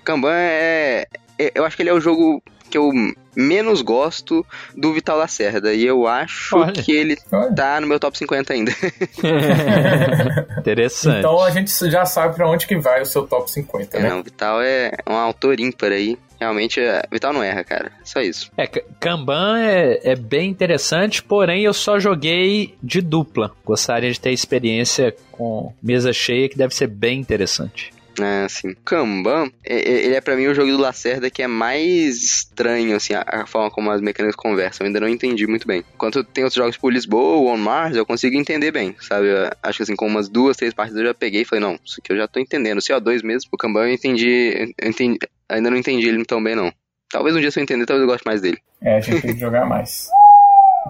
Kanban 0.05 0.33
é. 0.35 1.07
é- 1.39 1.53
Eu 1.55 1.65
acho 1.65 1.77
que 1.77 1.83
ele 1.83 1.91
é 1.91 1.95
o 1.95 2.01
jogo 2.01 2.43
que 2.69 2.79
eu 2.79 2.91
menos 3.37 3.83
gosto 3.83 4.45
do 4.77 4.93
Vital 4.93 5.17
Lacerda. 5.19 5.73
E 5.73 5.85
eu 5.85 6.07
acho 6.07 6.57
Olha. 6.57 6.73
que 6.73 6.91
ele 6.93 7.17
Olha. 7.31 7.55
tá 7.55 7.81
no 7.81 7.87
meu 7.87 8.01
top 8.01 8.19
50 8.19 8.53
ainda. 8.53 8.73
Interessante. 10.59 11.19
Então 11.19 11.41
a 11.43 11.51
gente 11.51 11.71
já 11.91 12.05
sabe 12.05 12.35
pra 12.35 12.49
onde 12.49 12.67
que 12.67 12.77
vai 12.77 13.03
o 13.03 13.07
seu 13.07 13.27
top 13.27 13.51
50, 13.51 13.99
né? 13.99 14.09
Não, 14.11 14.21
o 14.21 14.23
Vital 14.23 14.61
é 14.61 14.93
um 15.09 15.15
autor 15.15 15.61
ímpar 15.61 15.93
aí. 15.93 16.19
Realmente, 16.41 16.79
é- 16.81 17.03
Vital 17.11 17.33
não 17.33 17.43
erra, 17.43 17.65
cara. 17.65 17.91
Só 18.05 18.21
isso. 18.21 18.51
É, 18.57 18.67
Kanban 18.67 19.59
é, 19.61 20.13
é 20.13 20.15
bem 20.17 20.49
interessante, 20.49 21.21
porém 21.23 21.65
eu 21.65 21.73
só 21.75 21.99
joguei 21.99 22.77
de 22.83 23.01
dupla. 23.01 23.51
Gostaria 23.65 24.11
de 24.13 24.21
ter 24.21 24.31
experiência 24.33 25.15
com 25.33 25.73
mesa 25.83 26.13
cheia, 26.13 26.49
que 26.49 26.57
deve 26.57 26.75
ser 26.75 26.87
bem 26.87 27.19
interessante. 27.19 27.93
É, 28.21 28.45
assim. 28.45 28.75
Kanban, 28.85 29.51
é- 29.65 29.77
é- 29.77 30.05
ele 30.07 30.15
é 30.15 30.21
pra 30.21 30.37
mim 30.37 30.47
o 30.47 30.55
jogo 30.55 30.71
do 30.71 30.79
Lacerda 30.79 31.31
que 31.31 31.43
é 31.43 31.47
mais 31.47 32.23
estranho, 32.23 32.97
assim, 32.97 33.15
a, 33.15 33.47
forma 33.47 33.71
como 33.71 33.91
as 33.91 34.01
mecânicas 34.01 34.37
conversam. 34.37 34.85
Eu 34.85 34.89
ainda 34.89 35.01
não 35.01 35.09
entendi 35.09 35.47
muito 35.47 35.67
bem. 35.67 35.85
Enquanto 35.95 36.25
tem 36.25 36.45
outros 36.45 36.57
jogos 36.57 36.77
por 36.77 36.93
Lisboa 36.93 37.37
ou 37.37 37.49
On 37.49 37.57
Mars, 37.57 37.97
eu 37.97 38.07
consigo 38.07 38.37
entender 38.37 38.71
bem, 38.71 38.95
sabe? 39.01 39.29
Eu 39.29 39.51
acho 39.63 39.79
que 39.79 39.83
assim, 39.83 39.97
com 39.97 40.07
umas 40.07 40.29
duas, 40.29 40.57
três 40.57 40.75
partidas 40.75 41.01
eu 41.01 41.09
já 41.09 41.15
peguei 41.15 41.43
e 41.43 41.45
falei, 41.45 41.65
não, 41.65 41.79
isso 41.85 41.97
aqui 42.01 42.13
eu 42.13 42.17
já 42.17 42.27
tô 42.27 42.41
entendendo. 42.41 42.79
O 42.79 42.83
CO2 42.83 43.23
mesmo, 43.23 43.51
o 43.53 43.57
Kanban 43.57 43.87
eu 43.87 43.93
entendi, 43.95 44.75
eu 44.79 44.89
entendi 44.89 45.19
ainda 45.49 45.71
não 45.71 45.77
entendi 45.77 46.09
ele 46.09 46.25
tão 46.25 46.43
bem, 46.43 46.55
não. 46.55 46.73
Talvez 47.11 47.35
um 47.35 47.41
dia 47.41 47.51
se 47.51 47.59
eu 47.59 47.63
entender, 47.63 47.87
talvez 47.87 48.03
eu 48.03 48.09
goste 48.09 48.27
mais 48.27 48.41
dele. 48.41 48.59
É, 48.83 48.97
a 48.97 49.01
gente 49.01 49.23
tem 49.23 49.35
que 49.35 49.41
jogar 49.41 49.65
mais. 49.65 50.09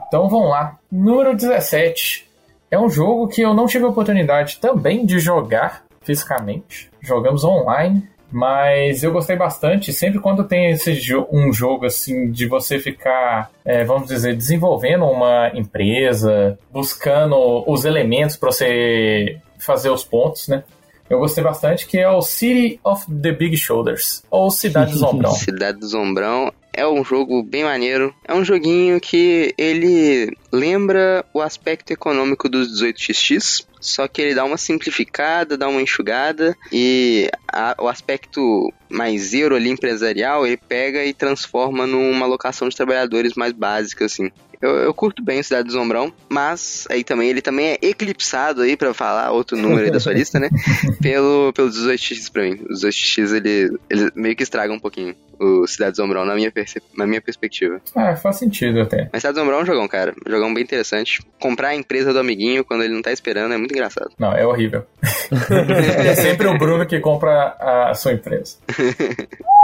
Então 0.06 0.28
vamos 0.28 0.50
lá. 0.50 0.76
Número 0.90 1.34
17. 1.34 2.28
É 2.70 2.78
um 2.78 2.88
jogo 2.88 3.28
que 3.28 3.40
eu 3.40 3.54
não 3.54 3.66
tive 3.66 3.84
a 3.84 3.88
oportunidade 3.88 4.58
também 4.60 5.06
de 5.06 5.18
jogar 5.18 5.84
fisicamente. 6.08 6.90
Jogamos 7.02 7.44
online. 7.44 8.08
Mas 8.30 9.02
eu 9.02 9.10
gostei 9.10 9.36
bastante. 9.36 9.90
Sempre 9.90 10.20
quando 10.20 10.44
tem 10.44 10.70
esse 10.72 11.00
um 11.32 11.50
jogo 11.50 11.86
assim 11.86 12.30
de 12.30 12.46
você 12.46 12.78
ficar, 12.78 13.50
é, 13.64 13.84
vamos 13.84 14.08
dizer, 14.08 14.36
desenvolvendo 14.36 15.06
uma 15.06 15.50
empresa, 15.54 16.58
buscando 16.70 17.64
os 17.66 17.86
elementos 17.86 18.36
para 18.36 18.52
você 18.52 19.38
fazer 19.58 19.88
os 19.88 20.04
pontos, 20.04 20.46
né? 20.46 20.62
Eu 21.08 21.18
gostei 21.18 21.42
bastante 21.42 21.86
que 21.86 21.96
é 21.96 22.08
o 22.08 22.20
City 22.20 22.78
of 22.84 23.06
the 23.10 23.32
Big 23.32 23.56
Shoulders, 23.56 24.22
ou 24.30 24.50
Cidade 24.50 24.92
do 24.92 24.98
Zombrão. 25.00 25.30
Cidade 25.30 25.78
do 25.78 25.86
Zombrão 25.88 26.52
é 26.72 26.86
um 26.86 27.04
jogo 27.04 27.42
bem 27.42 27.64
maneiro. 27.64 28.14
É 28.24 28.34
um 28.34 28.44
joguinho 28.44 29.00
que 29.00 29.54
ele 29.58 30.36
lembra 30.52 31.24
o 31.34 31.40
aspecto 31.40 31.92
econômico 31.92 32.48
dos 32.48 32.80
18xx, 32.80 33.66
só 33.80 34.08
que 34.08 34.22
ele 34.22 34.34
dá 34.34 34.44
uma 34.44 34.56
simplificada, 34.56 35.56
dá 35.56 35.68
uma 35.68 35.82
enxugada 35.82 36.56
e 36.72 37.30
a, 37.52 37.76
o 37.78 37.88
aspecto 37.88 38.72
mais 38.88 39.34
euro 39.34 39.54
ali 39.54 39.70
empresarial 39.70 40.46
ele 40.46 40.56
pega 40.56 41.04
e 41.04 41.12
transforma 41.12 41.86
numa 41.86 42.26
alocação 42.26 42.68
de 42.68 42.76
trabalhadores 42.76 43.34
mais 43.34 43.52
básica 43.52 44.06
assim. 44.06 44.30
Eu, 44.60 44.70
eu 44.76 44.94
curto 44.94 45.22
bem 45.22 45.40
o 45.40 45.44
Cidade 45.44 45.68
do 45.68 45.72
Zombrão, 45.72 46.12
mas 46.28 46.86
aí 46.90 47.04
também 47.04 47.28
ele 47.28 47.40
também 47.40 47.68
é 47.68 47.78
eclipsado 47.82 48.62
aí 48.62 48.76
para 48.76 48.92
falar 48.92 49.30
outro 49.30 49.56
número 49.56 49.84
aí 49.84 49.90
da 49.90 50.00
sua 50.00 50.12
lista, 50.12 50.38
né? 50.38 50.48
Pelo 51.00 51.52
pelo 51.52 51.68
18x 51.68 52.30
para 52.32 52.42
mim. 52.42 52.60
Os 52.68 52.84
18x 52.84 53.34
ele, 53.34 53.78
ele 53.88 54.10
meio 54.14 54.36
que 54.36 54.42
estraga 54.42 54.72
um 54.72 54.78
pouquinho 54.78 55.14
o 55.38 55.66
Cidade 55.66 55.92
do 55.92 55.96
Zombrão 55.96 56.24
na 56.24 56.34
minha, 56.34 56.52
na 56.96 57.06
minha 57.06 57.20
perspectiva. 57.20 57.80
Ah, 57.94 58.16
faz 58.16 58.36
sentido 58.36 58.80
até. 58.80 59.08
Mas 59.12 59.22
Cidade 59.22 59.34
do 59.34 59.40
Zombrão 59.40 59.60
é 59.60 59.62
um 59.62 59.66
jogão, 59.66 59.88
cara. 59.88 60.14
Um 60.26 60.30
jogão 60.30 60.52
bem 60.52 60.64
interessante. 60.64 61.22
Comprar 61.40 61.68
a 61.68 61.74
empresa 61.76 62.12
do 62.12 62.18
amiguinho 62.18 62.64
quando 62.64 62.82
ele 62.82 62.94
não 62.94 63.02
tá 63.02 63.12
esperando 63.12 63.54
é 63.54 63.56
muito 63.56 63.72
engraçado. 63.72 64.10
Não, 64.18 64.32
é 64.32 64.46
horrível. 64.46 64.84
é 66.04 66.14
sempre 66.14 66.48
o 66.48 66.58
Bruno 66.58 66.86
que 66.86 66.98
compra 66.98 67.56
a 67.60 67.94
sua 67.94 68.12
empresa. 68.12 68.56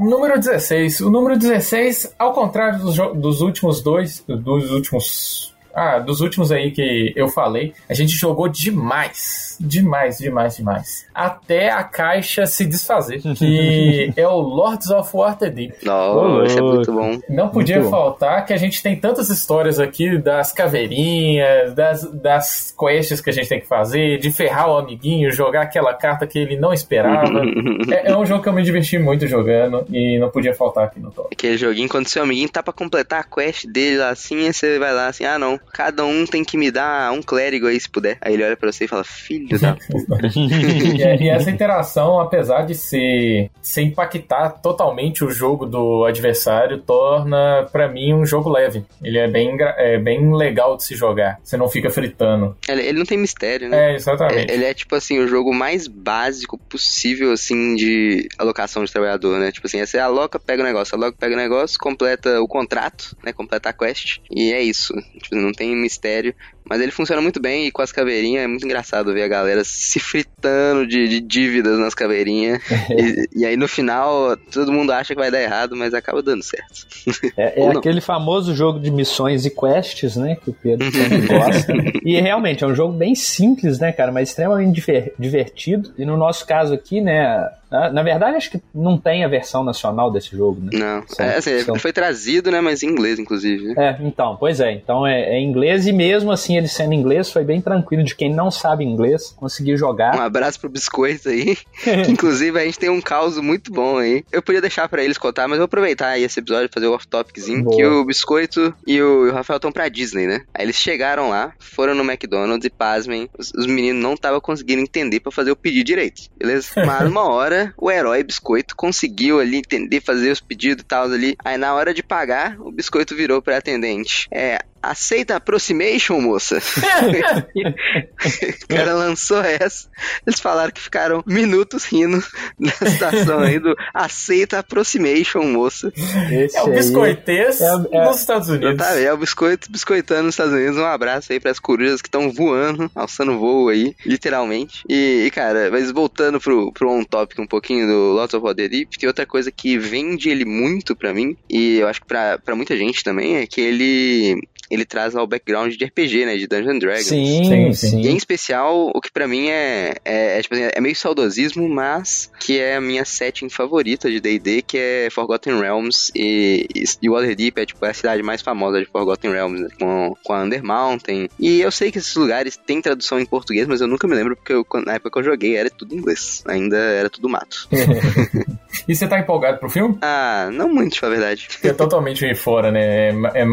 Número 0.00 0.38
16. 0.38 1.00
O 1.02 1.10
número 1.10 1.38
16, 1.38 2.14
ao 2.18 2.32
contrário 2.32 2.78
dos, 2.78 2.96
dos 2.96 3.40
últimos 3.40 3.82
dois, 3.82 4.24
dos 4.26 4.70
últimos. 4.70 5.51
Ah, 5.74 5.98
dos 5.98 6.20
últimos 6.20 6.52
aí 6.52 6.70
que 6.70 7.12
eu 7.16 7.28
falei, 7.28 7.72
a 7.88 7.94
gente 7.94 8.12
jogou 8.16 8.48
demais 8.48 9.52
demais, 9.62 10.18
demais, 10.18 10.56
demais. 10.56 11.06
Até 11.14 11.70
a 11.70 11.84
caixa 11.84 12.46
se 12.46 12.64
desfazer. 12.66 13.20
Que 13.42 14.12
é 14.16 14.26
o 14.26 14.38
Lords 14.40 14.90
of 14.90 15.10
Waterdeep. 15.16 15.74
Não, 15.82 16.44
isso 16.44 16.58
é 16.58 16.62
muito 16.62 16.92
bom. 16.92 17.18
Não 17.28 17.48
podia 17.48 17.78
muito 17.78 17.90
faltar 17.90 18.44
que 18.46 18.52
a 18.52 18.56
gente 18.56 18.82
tem 18.82 18.94
tantas 18.94 19.30
histórias 19.30 19.80
aqui 19.80 20.16
das 20.18 20.52
caveirinhas, 20.52 21.74
das, 21.74 22.04
das 22.12 22.74
quests 22.78 23.20
que 23.20 23.30
a 23.30 23.32
gente 23.32 23.48
tem 23.48 23.60
que 23.60 23.66
fazer, 23.66 24.18
de 24.18 24.30
ferrar 24.30 24.70
o 24.70 24.78
amiguinho, 24.78 25.32
jogar 25.32 25.62
aquela 25.62 25.92
carta 25.94 26.26
que 26.26 26.38
ele 26.38 26.56
não 26.56 26.72
esperava. 26.72 27.42
é, 27.90 28.12
é, 28.12 28.16
um 28.16 28.24
jogo 28.24 28.42
que 28.42 28.48
eu 28.48 28.52
me 28.52 28.62
diverti 28.62 28.98
muito 28.98 29.26
jogando 29.26 29.84
e 29.90 30.18
não 30.18 30.30
podia 30.30 30.54
faltar 30.54 30.84
aqui 30.84 31.00
no 31.00 31.10
top. 31.10 31.28
Aquele 31.32 31.56
joguinho, 31.56 31.88
quando 31.88 32.08
seu 32.08 32.22
amiguinho 32.22 32.48
tá 32.48 32.62
pra 32.62 32.72
completar 32.72 33.20
a 33.20 33.24
quest 33.24 33.66
dele 33.66 33.98
lá 33.98 34.10
assim, 34.10 34.52
você 34.52 34.78
vai 34.78 34.92
lá 34.92 35.08
assim, 35.08 35.24
ah 35.24 35.38
não, 35.38 35.58
cada 35.72 36.04
um 36.04 36.24
tem 36.26 36.44
que 36.44 36.56
me 36.56 36.70
dar 36.70 37.12
um 37.12 37.22
clérigo 37.22 37.66
aí 37.66 37.78
se 37.78 37.88
puder. 37.88 38.18
Aí 38.20 38.34
ele 38.34 38.44
olha 38.44 38.56
pra 38.56 38.70
você 38.70 38.84
e 38.84 38.88
fala, 38.88 39.04
filho 39.04 39.58
da 39.60 39.74
puta. 39.74 40.18
e, 40.36 40.96
e, 41.24 41.28
essa 41.28 41.50
interação, 41.52 42.20
apesar 42.20 42.62
de 42.62 42.74
ser, 42.74 43.50
ser 43.60 43.82
impactar 43.82 44.50
totalmente 44.62 45.24
o 45.24 45.30
jogo 45.30 45.66
do 45.66 46.04
adversário, 46.04 46.78
torna 46.78 47.68
para 47.70 47.88
mim 47.88 48.14
um 48.14 48.26
jogo 48.26 48.50
leve. 48.50 48.84
Ele 49.02 49.18
é 49.18 49.28
bem, 49.28 49.56
é 49.76 49.98
bem 49.98 50.34
legal 50.34 50.76
de 50.76 50.84
se 50.84 50.94
jogar. 50.94 51.38
Você 51.42 51.56
não 51.56 51.68
fica 51.68 51.90
fritando. 51.90 52.56
Ele, 52.68 52.82
ele 52.82 52.98
não 52.98 53.06
tem 53.06 53.18
mistério, 53.18 53.68
né? 53.68 53.92
É, 53.92 53.94
exatamente. 53.94 54.52
Ele 54.52 54.64
é 54.64 54.74
tipo 54.74 54.94
assim, 54.94 55.18
o 55.18 55.28
jogo 55.28 55.54
mais 55.54 55.86
básico 55.86 56.58
possível, 56.58 57.32
assim, 57.32 57.74
de 57.74 58.28
alocação 58.38 58.84
de 58.84 58.92
trabalhador, 58.92 59.38
né? 59.38 59.52
Tipo 59.52 59.66
assim, 59.66 59.84
você 59.84 59.98
aloca, 59.98 60.38
pega 60.38 60.62
o 60.62 60.66
negócio, 60.66 60.96
aloca, 60.96 61.16
pega 61.18 61.34
o 61.34 61.38
negócio, 61.38 61.78
completa 61.78 62.40
o 62.40 62.48
contrato, 62.48 63.16
né? 63.22 63.32
Completa 63.32 63.70
a 63.70 63.72
quest. 63.72 64.18
E 64.30 64.52
é 64.52 64.62
isso. 64.62 64.94
Tipo, 65.22 65.36
não 65.36 65.51
tem 65.52 65.76
mistério. 65.76 66.34
Mas 66.68 66.80
ele 66.80 66.92
funciona 66.92 67.20
muito 67.20 67.40
bem 67.40 67.66
e 67.66 67.72
com 67.72 67.82
as 67.82 67.92
caveirinhas 67.92 68.44
é 68.44 68.46
muito 68.46 68.64
engraçado 68.64 69.12
ver 69.12 69.22
a 69.22 69.28
galera 69.28 69.62
se 69.64 69.98
fritando 69.98 70.86
de, 70.86 71.08
de 71.08 71.20
dívidas 71.20 71.78
nas 71.78 71.94
caveirinhas. 71.94 72.62
e, 72.90 73.40
e, 73.40 73.46
aí 73.46 73.56
no 73.56 73.68
final 73.68 74.36
todo 74.50 74.72
mundo 74.72 74.92
acha 74.92 75.14
que 75.14 75.20
vai 75.20 75.30
dar 75.30 75.42
errado, 75.42 75.76
mas 75.76 75.94
acaba 75.94 76.22
dando 76.22 76.42
certo. 76.42 76.86
É, 77.36 77.62
é 77.62 77.68
aquele 77.68 78.00
famoso 78.00 78.54
jogo 78.54 78.78
de 78.78 78.90
missões 78.90 79.46
e 79.46 79.50
quests, 79.50 80.16
né? 80.16 80.36
Que 80.36 80.50
o 80.50 80.52
Pedro 80.52 80.90
sempre 80.92 81.26
gosta. 81.26 81.72
e 82.04 82.20
realmente 82.20 82.62
é 82.62 82.66
um 82.66 82.74
jogo 82.74 82.92
bem 82.92 83.14
simples, 83.14 83.78
né, 83.78 83.90
cara? 83.92 84.12
Mas 84.12 84.28
extremamente 84.28 84.82
divertido. 85.18 85.92
E 85.96 86.04
no 86.04 86.16
nosso 86.16 86.46
caso 86.46 86.74
aqui, 86.74 87.00
né? 87.00 87.48
Na 87.70 88.02
verdade, 88.02 88.36
acho 88.36 88.50
que 88.50 88.60
não 88.74 88.98
tem 88.98 89.24
a 89.24 89.28
versão 89.28 89.64
nacional 89.64 90.10
desse 90.10 90.36
jogo, 90.36 90.60
né? 90.60 90.70
Não. 90.74 91.02
São, 91.08 91.24
é, 91.24 91.36
assim, 91.36 91.58
são... 91.60 91.74
foi 91.76 91.90
trazido, 91.90 92.50
né? 92.50 92.60
Mas 92.60 92.82
em 92.82 92.88
inglês, 92.88 93.18
inclusive. 93.18 93.72
É, 93.78 93.96
então, 94.00 94.36
pois 94.36 94.60
é. 94.60 94.72
Então 94.72 95.06
é, 95.06 95.36
é 95.36 95.40
inglês 95.40 95.86
e 95.86 95.92
mesmo 95.92 96.30
assim 96.30 96.51
ele 96.56 96.68
sendo 96.68 96.94
inglês 96.94 97.30
foi 97.30 97.44
bem 97.44 97.60
tranquilo 97.60 98.04
de 98.04 98.14
quem 98.14 98.32
não 98.32 98.50
sabe 98.50 98.84
inglês 98.84 99.34
conseguir 99.36 99.76
jogar. 99.76 100.16
Um 100.16 100.22
abraço 100.22 100.60
pro 100.60 100.68
Biscoito 100.68 101.28
aí. 101.28 101.56
inclusive 102.08 102.58
a 102.58 102.64
gente 102.64 102.78
tem 102.78 102.90
um 102.90 103.00
caos 103.00 103.38
muito 103.38 103.72
bom 103.72 103.98
aí. 103.98 104.24
Eu 104.32 104.42
podia 104.42 104.60
deixar 104.60 104.88
para 104.88 105.02
eles 105.02 105.18
contar, 105.18 105.48
mas 105.48 105.58
vou 105.58 105.64
aproveitar 105.64 106.08
aí 106.08 106.22
esse 106.22 106.40
episódio 106.40 106.70
fazer 106.72 106.86
o 106.86 106.94
off-topiczinho. 106.94 107.68
Que 107.70 107.84
o 107.84 108.04
Biscoito 108.04 108.74
e 108.86 109.00
o, 109.00 109.26
e 109.26 109.30
o 109.30 109.32
Rafael 109.32 109.56
estão 109.56 109.72
pra 109.72 109.88
Disney, 109.88 110.26
né? 110.26 110.42
Aí 110.54 110.64
eles 110.64 110.76
chegaram 110.76 111.28
lá, 111.28 111.52
foram 111.58 111.94
no 111.94 112.02
McDonald's 112.02 112.66
e 112.66 112.70
pasmem, 112.70 113.28
os, 113.38 113.52
os 113.54 113.66
meninos 113.66 114.02
não 114.02 114.14
estavam 114.14 114.40
conseguindo 114.40 114.82
entender 114.82 115.20
para 115.20 115.32
fazer 115.32 115.50
o 115.50 115.56
pedido 115.56 115.84
direito, 115.84 116.22
beleza? 116.36 116.68
Mas 116.84 117.08
uma 117.08 117.28
hora 117.28 117.72
o 117.76 117.90
herói 117.90 118.22
Biscoito 118.22 118.76
conseguiu 118.76 119.40
ali 119.40 119.58
entender, 119.58 120.00
fazer 120.00 120.30
os 120.30 120.40
pedidos 120.40 120.82
e 120.82 120.86
tal 120.86 121.04
ali. 121.04 121.36
Aí 121.44 121.56
na 121.56 121.74
hora 121.74 121.92
de 121.92 122.02
pagar, 122.02 122.56
o 122.60 122.70
Biscoito 122.70 123.14
virou 123.14 123.40
pra 123.42 123.58
atendente. 123.58 124.26
É, 124.30 124.58
aceita 124.82 125.36
approximation, 125.36 126.20
moça? 126.20 126.58
o 127.56 128.68
cara 128.68 128.94
lançou 128.94 129.40
essa. 129.42 129.88
Eles 130.26 130.40
falaram 130.40 130.72
que 130.72 130.80
ficaram 130.80 131.22
minutos 131.26 131.84
rindo 131.84 132.22
na 132.58 132.72
situação 132.72 133.40
aí 133.40 133.58
do 133.58 133.74
aceita 133.94 134.58
approximation, 134.58 135.42
moça. 135.44 135.92
Esse 136.30 136.56
é 136.56 136.62
o 136.62 136.70
biscoitês 136.70 137.60
é, 137.60 137.66
é, 137.92 138.04
nos 138.04 138.20
Estados 138.20 138.48
Unidos. 138.48 138.76
Tá, 138.76 138.98
é 138.98 139.12
o 139.12 139.16
biscoito 139.16 139.70
biscoitando 139.70 140.24
nos 140.24 140.34
Estados 140.34 140.52
Unidos. 140.52 140.76
Um 140.76 140.84
abraço 140.84 141.32
aí 141.32 141.38
pras 141.38 141.58
corujas 141.58 142.02
que 142.02 142.08
estão 142.08 142.30
voando, 142.30 142.90
alçando 142.94 143.38
voo 143.38 143.68
aí, 143.68 143.94
literalmente. 144.04 144.82
E, 144.88 145.24
e, 145.26 145.30
cara, 145.30 145.70
mas 145.70 145.90
voltando 145.90 146.40
pro, 146.40 146.72
pro 146.72 146.90
on 146.90 147.04
topic 147.04 147.38
um 147.38 147.46
pouquinho 147.46 147.86
do 147.86 148.12
Lots 148.12 148.34
of 148.34 148.44
Waterdeep, 148.44 148.98
tem 148.98 149.06
outra 149.06 149.26
coisa 149.26 149.50
que 149.50 149.78
vende 149.78 150.30
ele 150.30 150.44
muito 150.44 150.96
pra 150.96 151.14
mim, 151.14 151.36
e 151.48 151.78
eu 151.78 151.88
acho 151.88 152.00
que 152.00 152.06
pra, 152.06 152.38
pra 152.38 152.56
muita 152.56 152.76
gente 152.76 153.04
também, 153.04 153.36
é 153.36 153.46
que 153.46 153.60
ele 153.60 154.40
ele 154.72 154.86
traz 154.86 155.12
lá 155.12 155.22
o 155.22 155.26
background 155.26 155.74
de 155.74 155.84
RPG, 155.84 156.24
né? 156.24 156.36
De 156.36 156.46
Dungeons 156.46 156.80
Dragons. 156.80 157.04
Sim, 157.04 157.44
sim, 157.44 157.72
sim. 157.74 158.00
E 158.00 158.08
em 158.08 158.16
especial, 158.16 158.90
o 158.94 159.00
que 159.02 159.12
para 159.12 159.28
mim 159.28 159.50
é, 159.50 159.94
é, 160.02 160.38
é, 160.38 160.42
tipo 160.42 160.54
assim, 160.54 160.64
é 160.72 160.80
meio 160.80 160.96
saudosismo, 160.96 161.68
mas 161.68 162.30
que 162.40 162.58
é 162.58 162.76
a 162.76 162.80
minha 162.80 163.04
setting 163.04 163.50
favorita 163.50 164.10
de 164.10 164.18
D&D, 164.18 164.62
que 164.62 164.78
é 164.78 165.08
Forgotten 165.10 165.60
Realms 165.60 166.10
e, 166.16 166.66
e, 166.74 166.84
e 167.02 167.10
Waterdeep 167.10 167.58
é 167.58 167.66
tipo 167.66 167.84
a 167.84 167.92
cidade 167.92 168.22
mais 168.22 168.40
famosa 168.40 168.80
de 168.80 168.86
Forgotten 168.86 169.30
Realms, 169.30 169.62
né? 169.62 169.68
com, 169.78 170.16
com 170.24 170.32
a 170.32 170.42
Undermountain. 170.42 171.28
E 171.38 171.60
eu 171.60 171.70
sei 171.70 171.92
que 171.92 171.98
esses 171.98 172.16
lugares 172.16 172.56
têm 172.56 172.80
tradução 172.80 173.20
em 173.20 173.26
português, 173.26 173.68
mas 173.68 173.82
eu 173.82 173.86
nunca 173.86 174.08
me 174.08 174.14
lembro 174.14 174.34
porque 174.34 174.54
eu, 174.54 174.66
na 174.86 174.94
época 174.94 175.10
que 175.10 175.18
eu 175.18 175.32
joguei 175.32 175.54
era 175.54 175.68
tudo 175.68 175.94
em 175.94 175.98
inglês. 175.98 176.42
Ainda 176.46 176.78
era 176.78 177.10
tudo 177.10 177.28
mato. 177.28 177.68
e 178.86 178.94
você 178.94 179.06
tá 179.06 179.18
empolgado 179.18 179.58
pro 179.58 179.70
filme? 179.70 179.98
Ah, 180.02 180.48
não 180.52 180.68
muito, 180.68 180.98
na 181.02 181.08
verdade. 181.08 181.48
É 181.62 181.72
totalmente 181.72 182.34
fora, 182.34 182.70
né? 182.70 183.10
É, 183.10 183.42
é, 183.42 183.46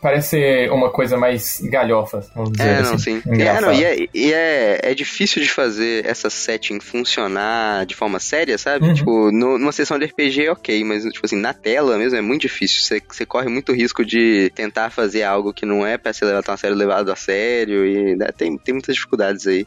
parece 0.00 0.68
uma 0.70 0.90
coisa 0.90 1.16
mais 1.16 1.60
galhofa, 1.62 2.24
vamos 2.34 2.52
dizer 2.52 2.68
é, 2.68 2.78
assim. 2.78 2.90
Não, 2.90 2.98
sim. 2.98 3.22
É, 3.42 3.60
não, 3.60 3.72
e, 3.72 3.84
é, 3.84 4.08
e 4.12 4.32
é, 4.32 4.80
é 4.82 4.94
difícil 4.94 5.42
de 5.42 5.50
fazer 5.50 6.04
essa 6.06 6.28
setting 6.30 6.80
funcionar 6.80 7.86
de 7.86 7.94
forma 7.94 8.18
séria, 8.18 8.58
sabe? 8.58 8.86
Uhum. 8.86 8.94
Tipo, 8.94 9.32
no, 9.32 9.58
numa 9.58 9.72
sessão 9.72 9.98
de 9.98 10.06
RPG, 10.06 10.48
ok, 10.50 10.84
mas, 10.84 11.04
tipo 11.04 11.24
assim, 11.24 11.36
na 11.36 11.54
tela 11.54 11.96
mesmo 11.96 12.18
é 12.18 12.22
muito 12.22 12.42
difícil. 12.42 12.82
Você, 12.82 13.02
você 13.06 13.26
corre 13.26 13.48
muito 13.48 13.72
risco 13.72 14.04
de 14.04 14.50
tentar 14.54 14.90
fazer 14.90 15.22
algo 15.22 15.52
que 15.52 15.66
não 15.66 15.86
é 15.86 15.96
pra 15.98 16.12
ser 16.12 16.26
levado 16.26 16.50
a 16.50 16.56
sério, 16.56 16.76
levado 16.76 17.12
a 17.12 17.16
sério, 17.16 17.86
e 17.86 18.16
né, 18.16 18.28
tem, 18.36 18.56
tem 18.58 18.74
muitas 18.74 18.94
dificuldades 18.94 19.46
aí. 19.46 19.66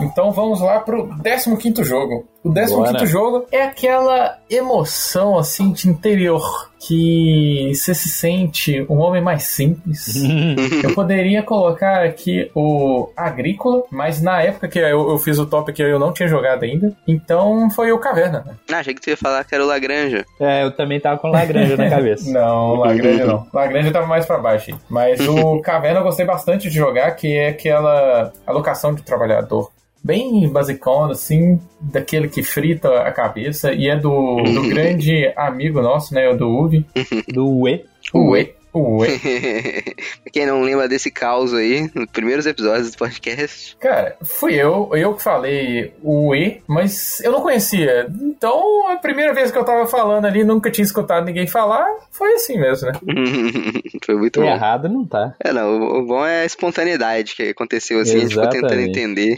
Então 0.00 0.32
vamos 0.32 0.60
lá 0.60 0.80
pro 0.80 1.10
15 1.22 1.84
jogo. 1.84 2.31
O 2.44 2.52
15 2.52 3.06
jogo 3.06 3.46
é 3.52 3.62
aquela 3.62 4.36
emoção 4.50 5.38
assim 5.38 5.72
de 5.72 5.88
interior 5.88 6.70
que 6.80 7.70
você 7.72 7.94
se 7.94 8.08
sente 8.08 8.84
um 8.88 8.98
homem 8.98 9.22
mais 9.22 9.44
simples. 9.44 10.16
eu 10.82 10.92
poderia 10.94 11.42
colocar 11.42 12.04
aqui 12.04 12.50
o 12.54 13.08
Agrícola, 13.16 13.84
mas 13.90 14.20
na 14.20 14.42
época 14.42 14.66
que 14.66 14.80
eu, 14.80 15.10
eu, 15.10 15.18
fiz 15.18 15.38
o 15.38 15.46
top 15.46 15.70
aqui 15.70 15.82
eu 15.82 15.98
não 15.98 16.12
tinha 16.12 16.28
jogado 16.28 16.64
ainda. 16.64 16.92
Então 17.06 17.70
foi 17.70 17.92
o 17.92 17.98
Caverna. 17.98 18.58
Ah, 18.72 18.78
achei 18.78 18.94
que 18.94 19.04
você 19.04 19.10
ia 19.10 19.16
falar 19.16 19.44
que 19.44 19.54
era 19.54 19.62
o 19.62 19.68
Lagranja. 19.68 20.24
É, 20.40 20.64
eu 20.64 20.72
também 20.72 20.98
tava 20.98 21.18
com 21.18 21.28
Lagranja 21.28 21.76
na 21.76 21.88
cabeça. 21.88 22.30
Não, 22.32 22.74
Lagranja 22.74 23.26
não. 23.26 23.46
Lagranja 23.52 23.92
tava 23.92 24.06
mais 24.06 24.26
pra 24.26 24.38
baixo. 24.38 24.78
Mas 24.88 25.20
o 25.28 25.60
Caverna 25.62 26.00
eu 26.00 26.04
gostei 26.04 26.24
bastante 26.24 26.68
de 26.68 26.74
jogar, 26.74 27.12
que 27.12 27.36
é 27.36 27.48
aquela 27.48 28.32
alocação 28.46 28.94
de 28.94 29.02
trabalhador 29.02 29.70
bem 30.02 30.48
basicona, 30.48 31.12
assim, 31.12 31.60
daquele 31.80 32.28
que 32.28 32.42
frita 32.42 33.02
a 33.02 33.12
cabeça, 33.12 33.72
e 33.72 33.88
é 33.88 33.96
do, 33.96 34.42
do 34.42 34.68
grande 34.68 35.32
amigo 35.36 35.80
nosso, 35.80 36.14
né, 36.14 36.34
do 36.34 36.48
Uvi. 36.48 36.84
Do 37.32 37.46
Uwe. 37.46 37.84
Uwe. 38.14 38.54
Ué. 38.74 39.08
quem 40.32 40.46
não 40.46 40.62
lembra 40.62 40.88
desse 40.88 41.10
caos 41.10 41.52
aí, 41.52 41.90
nos 41.94 42.06
primeiros 42.06 42.46
episódios 42.46 42.90
do 42.90 42.96
podcast. 42.96 43.76
Cara, 43.78 44.16
fui 44.22 44.54
eu, 44.54 44.90
eu 44.94 45.14
que 45.14 45.22
falei 45.22 45.92
o 46.02 46.34
E, 46.34 46.62
mas 46.66 47.20
eu 47.20 47.32
não 47.32 47.42
conhecia. 47.42 48.06
Então, 48.22 48.88
a 48.88 48.96
primeira 48.96 49.34
vez 49.34 49.50
que 49.50 49.58
eu 49.58 49.64
tava 49.64 49.86
falando 49.86 50.24
ali, 50.24 50.42
nunca 50.42 50.70
tinha 50.70 50.84
escutado 50.84 51.26
ninguém 51.26 51.46
falar, 51.46 51.86
foi 52.10 52.32
assim 52.34 52.58
mesmo, 52.58 52.88
né? 52.88 52.92
Foi 54.04 54.16
muito 54.16 54.40
bom. 54.40 54.46
Errado 54.46 54.88
não 54.88 55.04
tá. 55.04 55.34
É, 55.38 55.52
não, 55.52 56.00
o, 56.00 56.06
bom 56.06 56.26
é 56.26 56.42
a 56.42 56.44
espontaneidade 56.44 57.36
que 57.36 57.50
aconteceu 57.50 58.00
assim, 58.00 58.16
a 58.16 58.20
gente 58.20 58.30
ficou 58.30 58.48
tentando 58.48 58.72
Exatamente. 58.72 58.98
entender. 58.98 59.36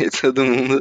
E 0.00 0.10
todo 0.20 0.44
mundo 0.44 0.78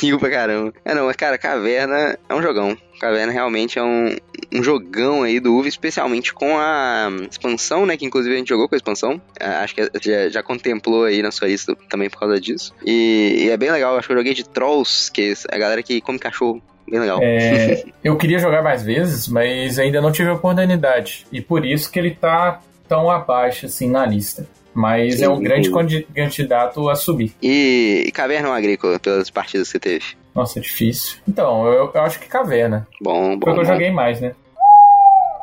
riu 0.00 0.18
pra 0.18 0.30
caramba. 0.30 0.72
É, 0.84 0.94
não, 0.94 1.06
mas 1.06 1.16
cara, 1.16 1.38
Caverna 1.38 2.18
é 2.28 2.34
um 2.34 2.42
jogão. 2.42 2.76
Caverna 3.00 3.32
realmente 3.32 3.78
é 3.78 3.82
um, 3.82 4.14
um 4.52 4.62
jogão 4.62 5.22
aí 5.22 5.38
do 5.40 5.54
UV, 5.56 5.68
especialmente 5.68 6.32
com 6.34 6.56
a 6.58 7.08
expansão, 7.30 7.86
né? 7.86 7.96
Que 7.96 8.04
inclusive 8.04 8.34
a 8.34 8.38
gente 8.38 8.48
jogou 8.48 8.68
com 8.68 8.74
a 8.74 8.78
expansão. 8.78 9.20
Ah, 9.40 9.60
Acho 9.62 9.74
que 9.74 9.90
já, 10.00 10.28
já 10.28 10.42
contemplou 10.42 11.04
aí 11.04 11.22
na 11.22 11.30
sua 11.30 11.48
lista 11.48 11.76
também 11.88 12.10
por 12.10 12.18
causa 12.20 12.40
disso. 12.40 12.74
E, 12.84 13.44
e 13.44 13.50
é 13.50 13.56
bem 13.56 13.70
legal, 13.70 13.96
acho 13.96 14.06
que 14.08 14.12
eu 14.12 14.16
joguei 14.18 14.34
de 14.34 14.44
Trolls, 14.48 15.10
que 15.12 15.32
é 15.50 15.54
a 15.54 15.58
galera 15.58 15.82
que 15.82 16.00
come 16.00 16.18
cachorro. 16.18 16.60
Bem 16.90 16.98
legal. 17.00 17.20
É, 17.22 17.84
eu 18.02 18.16
queria 18.16 18.38
jogar 18.38 18.62
mais 18.62 18.82
vezes, 18.82 19.28
mas 19.28 19.78
ainda 19.78 20.00
não 20.00 20.10
tive 20.10 20.30
a 20.30 20.34
oportunidade. 20.34 21.24
E 21.30 21.40
por 21.40 21.64
isso 21.64 21.90
que 21.90 21.98
ele 21.98 22.10
tá 22.12 22.60
tão 22.88 23.08
abaixo 23.08 23.66
assim 23.66 23.88
na 23.88 24.04
lista. 24.04 24.48
Mas 24.74 25.16
Sim. 25.16 25.24
é 25.24 25.28
um 25.28 25.40
grande 25.40 25.68
condi- 25.70 26.06
candidato 26.14 26.88
a 26.88 26.94
subir. 26.94 27.32
E, 27.42 28.04
e 28.06 28.12
Caverna 28.12 28.48
ou 28.48 28.54
Agrícola, 28.54 28.98
pelas 29.00 29.28
partidas 29.28 29.66
que 29.68 29.72
você 29.72 29.78
teve? 29.80 30.04
Nossa, 30.32 30.60
é 30.60 30.62
difícil. 30.62 31.18
Então, 31.28 31.66
eu, 31.66 31.90
eu 31.92 32.00
acho 32.02 32.20
que 32.20 32.28
Caverna. 32.28 32.86
Bom, 33.00 33.30
Foi 33.30 33.36
bom. 33.36 33.50
o 33.50 33.54
que 33.54 33.60
eu 33.60 33.64
joguei 33.64 33.90
mais, 33.90 34.20
né? 34.20 34.32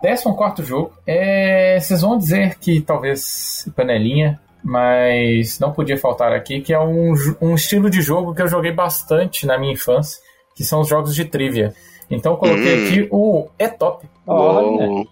Décimo 0.01 0.35
quarto 0.35 0.63
jogo. 0.63 0.93
É, 1.05 1.79
vocês 1.79 2.01
vão 2.01 2.17
dizer 2.17 2.55
que 2.59 2.81
talvez 2.81 3.67
panelinha, 3.75 4.39
mas 4.63 5.59
não 5.59 5.71
podia 5.71 5.97
faltar 5.97 6.31
aqui, 6.33 6.61
que 6.61 6.73
é 6.73 6.79
um, 6.79 7.13
um 7.41 7.55
estilo 7.55 7.89
de 7.89 8.01
jogo 8.01 8.33
que 8.35 8.41
eu 8.41 8.47
joguei 8.47 8.71
bastante 8.71 9.45
na 9.45 9.57
minha 9.57 9.73
infância, 9.73 10.21
que 10.55 10.63
são 10.63 10.81
os 10.81 10.87
jogos 10.87 11.15
de 11.15 11.25
trivia. 11.25 11.73
Então 12.09 12.33
eu 12.33 12.37
coloquei 12.37 12.75
Hum. 12.83 12.87
aqui 12.87 13.07
o 13.11 13.47
É 13.59 13.67
Top. 13.67 14.07
Olha. 14.25 15.05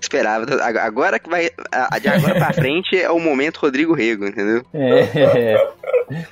Esperava. 0.00 0.44
Agora 0.82 1.18
que 1.18 1.30
vai. 1.30 1.48
De 2.00 2.08
agora 2.08 2.34
pra 2.34 2.52
frente 2.54 2.94
é 2.94 3.10
o 3.10 3.18
momento 3.18 3.56
Rodrigo 3.58 3.94
Rego, 3.94 4.26
entendeu? 4.26 4.62
É. 4.74 5.56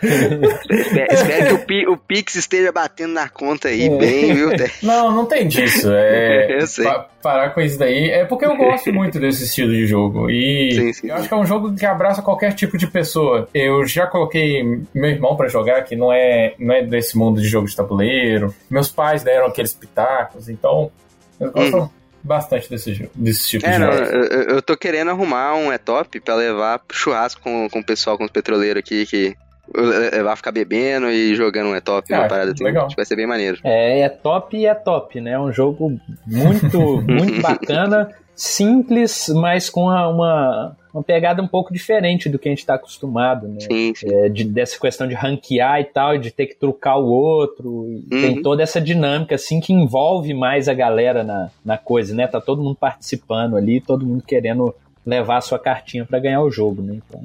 Espero, 0.03 1.13
espero 1.15 1.67
que 1.67 1.87
o, 1.87 1.93
o 1.93 1.97
Pix 1.97 2.35
esteja 2.37 2.73
batendo 2.73 3.15
na 3.15 3.29
conta 3.29 3.69
aí 3.69 3.89
bem, 3.99 4.35
viu? 4.35 4.51
Não, 4.83 5.11
não 5.15 5.27
tem 5.27 5.47
disso. 5.49 5.91
É, 5.93 6.57
Eu 6.61 6.67
sei. 6.67 6.85
pa- 6.85 7.09
parar 7.23 7.51
com 7.51 7.61
isso 7.61 7.79
daí. 7.79 8.11
É 8.11 8.25
porque 8.25 8.45
eu 8.47 8.57
gosto 8.57 8.91
muito 8.95 9.19
desse 9.21 9.45
estilo 9.45 9.71
de 9.73 9.87
jogo. 9.87 10.31
E 10.31 10.73
Sim, 10.73 10.93
sim, 10.93 11.09
eu 11.09 11.17
acho 11.17 11.29
que 11.29 11.35
é 11.35 11.37
um 11.37 11.45
jogo 11.47 11.75
que 11.75 11.85
abraça 11.87 12.23
qualquer 12.23 12.55
tipo 12.55 12.77
de 12.79 12.87
pessoa. 12.87 13.49
Eu 13.55 13.85
já 13.87 14.07
coloquei 14.07 14.63
meu 14.95 15.11
irmão 15.11 15.37
pra 15.37 15.49
jogar, 15.49 15.83
que 15.85 15.95
não 15.97 16.13
é, 16.13 16.55
não 16.59 16.75
é 16.75 16.83
desse 16.83 17.17
mundo 17.19 17.41
de 17.41 17.49
jogo 17.49 17.67
de 17.69 17.77
tabuleiro. 17.77 18.55
Meus 18.71 18.91
pais 18.91 19.23
deram 19.23 19.47
aqueles 19.47 19.73
pitacos, 19.75 20.49
então 20.49 20.91
eu 21.39 21.51
gosto 21.53 21.91
bastante 22.23 22.69
desse, 22.69 23.11
desse 23.15 23.49
tipo. 23.49 23.67
É, 23.67 23.73
de 23.73 23.79
não, 23.79 23.93
jogo. 23.93 24.05
eu, 24.05 24.25
eu- 24.25 24.43
eu 24.57 24.63
tô 24.63 24.77
querendo 24.77 25.11
arrumar 25.11 25.55
um 25.55 25.73
E-Top 25.73 26.21
pra 26.21 26.35
levar 26.35 26.79
pro 26.81 26.97
churrasco 26.97 27.41
com, 27.43 27.69
com 27.71 27.79
o 27.81 27.85
pessoal, 27.85 28.17
com 28.19 28.25
os 28.25 28.31
petroleiros 28.31 28.79
aqui, 28.81 29.07
que 29.07 29.35
levar 29.77 30.37
ficar 30.37 30.53
bebendo 30.53 31.09
e 31.11 31.35
jogando 31.35 31.69
um 31.71 31.77
E-Top, 31.77 32.13
uma 32.13 32.25
Ah, 32.25 32.29
parada 32.29 32.53
assim. 32.53 32.65
legal. 32.65 32.87
Acho 32.87 32.95
que 32.95 33.01
vai 33.01 33.07
ser 33.07 33.17
bem 33.17 33.27
maneiro. 33.27 33.59
É, 33.65 34.01
é 34.01 34.09
top 34.09 34.57
e 34.57 34.67
é 34.67 34.75
top, 34.75 35.21
né? 35.21 35.33
É 35.33 35.39
um 35.39 35.53
jogo 35.53 35.99
muito, 36.27 37.03
muito 37.07 37.41
bacana, 37.41 38.11
simples, 38.35 39.29
mas 39.29 39.69
com 39.71 39.83
uma, 39.83 40.09
uma, 40.09 40.77
uma 40.95 41.03
pegada 41.03 41.43
um 41.43 41.47
pouco 41.47 41.73
diferente 41.73 42.29
do 42.29 42.39
que 42.39 42.49
a 42.49 42.53
gente 42.53 42.61
está 42.61 42.75
acostumado, 42.75 43.47
né? 43.47 43.59
Sim, 43.61 43.93
sim. 43.95 44.09
É, 44.13 44.29
de- 44.29 44.45
dessa 44.45 44.79
questão 44.81 45.07
de 45.07 45.15
ranquear 45.15 45.81
e 45.81 45.85
tal, 45.85 46.17
de 46.19 46.31
ter 46.31 46.47
que 46.47 46.55
trucar 46.57 46.99
o 46.99 47.07
outro. 47.07 47.87
e 47.89 48.15
Uhum. 48.15 48.21
Tem 48.21 48.43
toda 48.43 48.63
essa 48.63 48.81
dinâmica, 48.81 49.35
assim, 49.35 49.61
que 49.61 49.73
envolve 49.73 50.33
mais 50.35 50.69
a 50.69 50.75
galera 50.75 51.23
na, 51.23 51.51
na 51.65 51.77
coisa, 51.79 52.15
né? 52.15 52.27
Tá 52.27 52.41
todo 52.41 52.63
mundo 52.63 52.77
participando 52.77 53.57
ali, 53.57 53.81
todo 53.81 54.07
mundo 54.07 54.25
querendo 54.27 54.75
levar 55.07 55.37
a 55.39 55.41
sua 55.43 55.59
cartinha 55.59 56.05
para 56.05 56.19
ganhar 56.19 56.43
o 56.43 56.51
jogo, 56.51 56.83
né? 56.83 56.97
Então, 57.07 57.21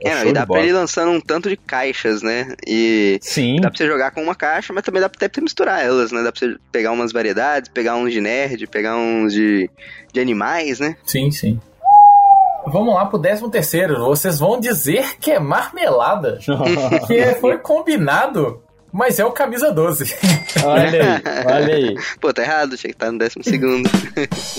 é, 0.00 0.08
É, 0.08 0.14
não, 0.14 0.30
e 0.30 0.32
dá 0.32 0.46
pra 0.46 0.60
ele 0.60 0.72
lançando 0.72 1.10
um 1.10 1.20
tanto 1.20 1.48
de 1.48 1.56
caixas, 1.56 2.22
né? 2.22 2.54
E 2.66 3.18
Sim, 3.22 3.60
dá 3.60 3.68
pra 3.70 3.76
você 3.76 3.86
jogar 3.86 4.10
com 4.10 4.22
uma 4.22 4.34
caixa, 4.34 4.72
mas 4.72 4.82
também 4.82 5.00
dá 5.00 5.08
pra 5.08 5.16
até 5.16 5.28
pra 5.28 5.42
misturar 5.42 5.84
elas, 5.84 6.12
né? 6.12 6.22
Dá 6.22 6.32
pra 6.32 6.38
você 6.38 6.56
pegar 6.72 6.92
umas 6.92 7.12
variedades, 7.12 7.70
pegar 7.72 7.96
uns 7.96 8.12
de 8.12 8.20
nerd, 8.20 8.66
pegar 8.66 8.96
uns 8.96 9.32
de, 9.32 9.70
de 10.12 10.20
animais, 10.20 10.80
né? 10.80 10.96
Sim, 11.04 11.30
sim. 11.30 11.60
Vamos 12.66 12.94
lá 12.94 13.06
pro 13.06 13.18
décimo 13.18 13.50
terceiro. 13.50 13.98
Vocês 14.04 14.38
vão 14.38 14.60
dizer 14.60 15.18
que 15.18 15.30
é 15.30 15.38
marmelada. 15.40 16.38
que 17.06 17.34
foi 17.36 17.58
combinado, 17.58 18.62
mas 18.92 19.18
é 19.18 19.24
o 19.24 19.30
camisa 19.30 19.72
12. 19.72 20.16
olha 20.64 20.84
aí, 20.84 21.22
olha 21.46 21.74
aí. 21.74 21.96
Pô, 22.20 22.32
tá 22.32 22.42
errado, 22.42 22.76
tinha 22.76 22.90
que 22.90 22.96
estar 22.96 23.10
no 23.10 23.18
décimo 23.18 23.44
segundo. 23.44 23.88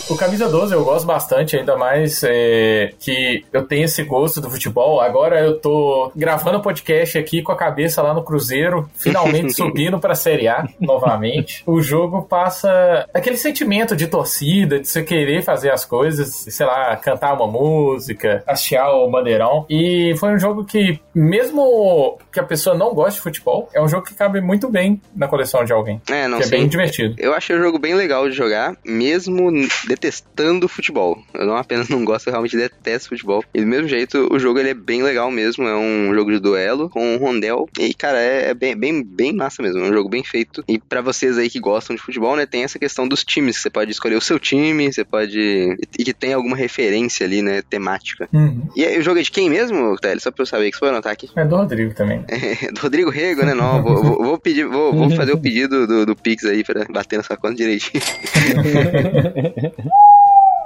O 0.10 0.16
camisa 0.18 0.50
12 0.50 0.74
eu 0.74 0.84
gosto 0.84 1.06
bastante, 1.06 1.56
ainda 1.56 1.78
mais 1.78 2.22
é, 2.24 2.94
que 3.00 3.46
eu 3.54 3.64
tenho 3.64 3.86
esse 3.86 4.04
gosto 4.04 4.42
do 4.42 4.50
futebol. 4.50 5.00
Agora 5.00 5.40
eu 5.40 5.58
tô 5.60 6.12
gravando 6.16 6.58
o 6.58 6.62
podcast 6.62 7.18
aqui 7.18 7.42
com 7.42 7.52
a 7.52 7.56
cabeça 7.56 8.02
lá 8.02 8.14
no 8.14 8.24
Cruzeiro, 8.24 8.90
finalmente 8.98 9.54
subindo 9.56 10.00
pra 10.00 10.16
Série 10.16 10.48
A 10.48 10.68
novamente. 10.80 11.64
O 11.66 11.82
jogo 11.82 12.24
passa 12.24 13.08
aquele 13.14 13.38
sentimento 13.38 13.96
de 13.96 14.08
torcida, 14.08 14.80
de 14.80 14.88
você 14.88 15.04
querer 15.04 15.44
fazer 15.44 15.72
as 15.72 15.86
coisas, 15.86 16.30
sei 16.50 16.66
lá, 16.66 16.96
cantar 16.98 17.34
uma 17.34 17.48
música, 17.48 18.44
hastear 18.46 18.92
o 18.92 19.10
bandeirão. 19.10 19.66
E 19.70 20.14
foi 20.18 20.34
um 20.34 20.40
jogo 20.40 20.66
que, 20.66 21.00
mesmo 21.14 22.18
que 22.32 22.40
a 22.40 22.44
pessoa 22.44 22.76
não 22.76 22.94
goste 22.94 23.16
de 23.16 23.24
futebol, 23.24 23.70
é 23.74 23.82
um 23.82 23.88
jogo 23.88 24.06
que 24.06 24.14
cabe 24.22 24.40
muito 24.40 24.70
bem 24.70 25.02
na 25.16 25.28
coleção 25.28 25.66
de 25.66 25.74
alguém. 25.74 26.00
É, 26.08 26.28
não 26.28 26.38
que 26.38 26.44
é 26.44 26.48
sei. 26.48 26.60
bem 26.60 26.68
divertido. 26.68 27.16
Eu 27.18 27.34
achei 27.34 27.56
o 27.56 27.60
jogo 27.60 27.80
bem 27.80 27.96
legal 27.96 28.30
de 28.30 28.36
jogar, 28.36 28.76
mesmo 28.86 29.52
detestando 29.88 30.68
futebol. 30.68 31.18
Eu 31.34 31.48
não 31.48 31.58
apenas 31.58 31.90
não 31.90 32.06
gosto, 32.06 32.28
eu 32.28 32.32
realmente 32.32 32.56
detesto 32.56 33.10
futebol. 33.10 33.44
E 33.52 33.62
do 33.62 33.66
mesmo 33.66 33.88
jeito, 33.88 34.32
o 34.32 34.38
jogo 34.38 34.60
ele 34.60 34.70
é 34.70 34.74
bem 34.76 35.02
legal 35.02 35.32
mesmo. 35.32 35.68
É 35.68 35.76
um 35.76 36.14
jogo 36.14 36.32
de 36.32 36.38
duelo 36.38 36.88
com 36.88 37.16
um 37.16 37.18
rondel. 37.18 37.68
E, 37.80 37.96
cara, 37.96 38.20
é, 38.20 38.50
é 38.50 38.54
bem, 38.54 38.78
bem, 38.78 39.04
bem 39.04 39.34
massa 39.34 39.64
mesmo. 39.64 39.80
É 39.80 39.90
um 39.90 39.94
jogo 39.94 40.08
bem 40.08 40.24
feito. 40.24 40.64
E 40.68 40.78
pra 40.78 41.02
vocês 41.02 41.40
aí 41.40 41.50
que 41.50 41.60
gostam 41.60 41.96
de 41.96 42.02
futebol, 42.02 42.36
né, 42.36 42.46
tem 42.46 42.64
essa 42.64 42.78
questão 42.78 43.08
dos 43.08 43.24
times. 43.24 43.58
Você 43.58 43.72
pode 43.72 43.90
escolher 43.90 44.18
o 44.18 44.22
seu 44.22 44.40
time, 44.40 44.94
você 44.94 45.04
pode. 45.04 45.76
E 45.98 46.04
que 46.04 46.14
tem 46.14 46.34
alguma 46.34 46.56
referência 46.56 47.26
ali, 47.26 47.42
né, 47.42 47.64
temática. 47.68 48.30
Uhum. 48.32 48.70
E 48.76 48.86
aí, 48.86 49.00
o 49.00 49.04
jogo 49.04 49.20
é 49.20 49.24
de 49.24 49.32
quem 49.32 49.50
mesmo, 49.50 49.98
Télio? 49.98 50.22
Só 50.22 50.30
pra 50.30 50.44
eu 50.44 50.46
saber 50.46 50.70
que 50.70 50.78
você 50.78 50.80
foi 50.80 50.90
anotar 50.90 51.12
aqui. 51.12 51.28
É 51.36 51.44
do 51.44 51.56
Rodrigo 51.56 51.96
também. 51.96 52.24
É, 52.42 52.72
do 52.72 52.82
Rodrigo 52.82 53.10
Rego, 53.10 53.46
né? 53.46 53.54
Não, 53.54 53.82
vou, 53.82 54.04
vou- 54.16 54.24
vou 54.26 54.38
pedir, 54.40 54.66
vou, 54.66 54.94
vou 54.94 55.10
fazer 55.16 55.32
o 55.34 55.38
pedido 55.40 55.86
do, 55.88 56.06
do 56.06 56.16
Pix 56.16 56.44
aí 56.46 56.64
pra 56.64 56.86
bater 56.90 57.18
na 57.18 57.24
sua 57.24 57.38
conta 57.38 57.56
direitinho. 57.56 58.02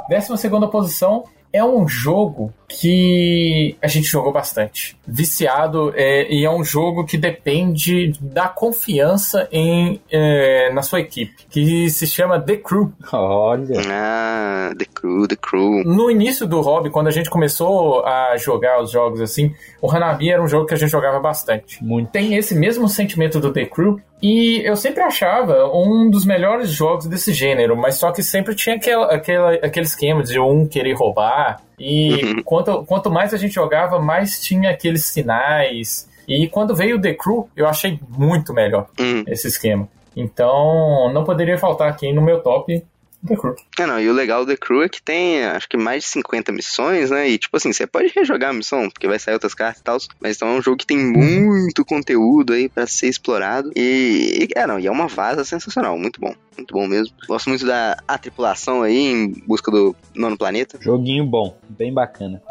Décima 0.09 0.37
segunda 0.37 0.67
posição 0.67 1.23
é 1.55 1.63
um 1.63 1.87
jogo 1.87 2.53
que 2.67 3.77
a 3.81 3.87
gente 3.87 4.07
jogou 4.07 4.33
bastante. 4.33 4.97
Viciado, 5.07 5.93
é, 5.95 6.29
e 6.29 6.43
é 6.43 6.51
um 6.51 6.65
jogo 6.65 7.05
que 7.05 7.17
depende 7.17 8.11
da 8.19 8.49
confiança 8.49 9.47
em, 9.51 10.01
é, 10.11 10.69
na 10.73 10.81
sua 10.81 10.99
equipe, 10.99 11.45
que 11.49 11.89
se 11.89 12.05
chama 12.05 12.41
The 12.41 12.57
Crew. 12.57 12.91
Olha. 13.13 13.81
Ah, 13.89 14.73
The 14.77 14.85
Crew, 14.93 15.27
The 15.27 15.37
Crew. 15.37 15.83
No 15.85 16.11
início 16.11 16.45
do 16.45 16.59
hobby, 16.59 16.89
quando 16.89 17.07
a 17.07 17.11
gente 17.11 17.29
começou 17.29 18.05
a 18.05 18.35
jogar 18.35 18.81
os 18.81 18.91
jogos 18.91 19.21
assim, 19.21 19.53
o 19.81 19.89
Hanabi 19.89 20.31
era 20.31 20.43
um 20.43 20.47
jogo 20.47 20.65
que 20.65 20.73
a 20.73 20.77
gente 20.77 20.89
jogava 20.89 21.19
bastante. 21.21 21.81
Muito. 21.81 22.11
Tem 22.11 22.35
esse 22.35 22.53
mesmo 22.53 22.89
sentimento 22.89 23.39
do 23.39 23.53
The 23.53 23.65
Crew, 23.65 24.01
e 24.21 24.67
eu 24.67 24.75
sempre 24.75 25.03
achava 25.03 25.69
um 25.71 26.09
dos 26.09 26.25
melhores 26.25 26.69
jogos 26.69 27.05
desse 27.05 27.31
gênero, 27.31 27.77
mas 27.77 27.95
só 27.95 28.11
que 28.11 28.23
sempre 28.23 28.55
tinha 28.55 28.75
aquela, 28.75 29.13
aquela, 29.13 29.53
aquele 29.53 29.85
esquema 29.85 30.23
de 30.23 30.39
um 30.39 30.67
querer 30.67 30.93
roubar, 30.93 31.44
e 31.79 32.41
quanto, 32.43 32.83
quanto 32.85 33.11
mais 33.11 33.33
a 33.33 33.37
gente 33.37 33.53
jogava, 33.53 33.99
mais 33.99 34.39
tinha 34.39 34.69
aqueles 34.71 35.05
sinais. 35.05 36.09
E 36.27 36.47
quando 36.47 36.75
veio 36.75 36.97
o 36.97 37.01
The 37.01 37.13
Crew, 37.13 37.49
eu 37.55 37.67
achei 37.67 37.99
muito 38.09 38.53
melhor 38.53 38.87
Hum. 38.99 39.23
esse 39.27 39.47
esquema. 39.47 39.87
Então, 40.15 41.11
não 41.13 41.23
poderia 41.23 41.57
faltar 41.57 41.89
aqui 41.89 42.11
no 42.13 42.21
meu 42.21 42.41
top 42.41 42.81
The 43.25 43.35
Crew. 43.35 43.55
É, 43.79 43.85
não, 43.85 43.99
e 43.99 44.09
o 44.09 44.13
legal 44.13 44.45
do 44.45 44.51
The 44.51 44.57
Crew 44.57 44.83
é 44.83 44.89
que 44.89 45.01
tem, 45.01 45.43
acho 45.43 45.67
que 45.67 45.77
mais 45.77 46.03
de 46.03 46.09
50 46.09 46.51
missões, 46.51 47.09
né? 47.09 47.29
E, 47.29 47.37
tipo 47.37 47.55
assim, 47.57 47.71
você 47.73 47.87
pode 47.87 48.11
rejogar 48.15 48.51
a 48.51 48.53
missão, 48.53 48.89
porque 48.89 49.07
vai 49.07 49.19
sair 49.19 49.33
outras 49.33 49.53
cartas 49.53 49.81
e 49.81 49.83
tal. 49.83 49.97
Mas 50.19 50.35
então 50.35 50.49
é 50.49 50.51
um 50.51 50.61
jogo 50.61 50.77
que 50.77 50.85
tem 50.85 50.97
muito 50.97 51.83
conteúdo 51.85 52.53
aí 52.53 52.69
pra 52.69 52.87
ser 52.87 53.07
explorado. 53.07 53.71
E, 53.75 54.47
e, 54.49 54.59
é, 54.59 54.67
não, 54.67 54.79
e 54.79 54.87
é 54.87 54.91
uma 54.91 55.07
vaza 55.07 55.43
sensacional, 55.43 55.97
muito 55.97 56.19
bom. 56.19 56.33
Muito 56.57 56.73
bom 56.73 56.87
mesmo. 56.87 57.13
Gosto 57.27 57.49
muito 57.49 57.65
da 57.65 57.97
a 58.07 58.17
tripulação 58.17 58.81
aí 58.81 58.97
em 58.97 59.33
busca 59.45 59.69
do 59.69 59.95
nono 60.15 60.37
planeta. 60.37 60.77
Joguinho 60.81 61.25
bom, 61.25 61.57
bem 61.67 61.93
bacana. 61.93 62.41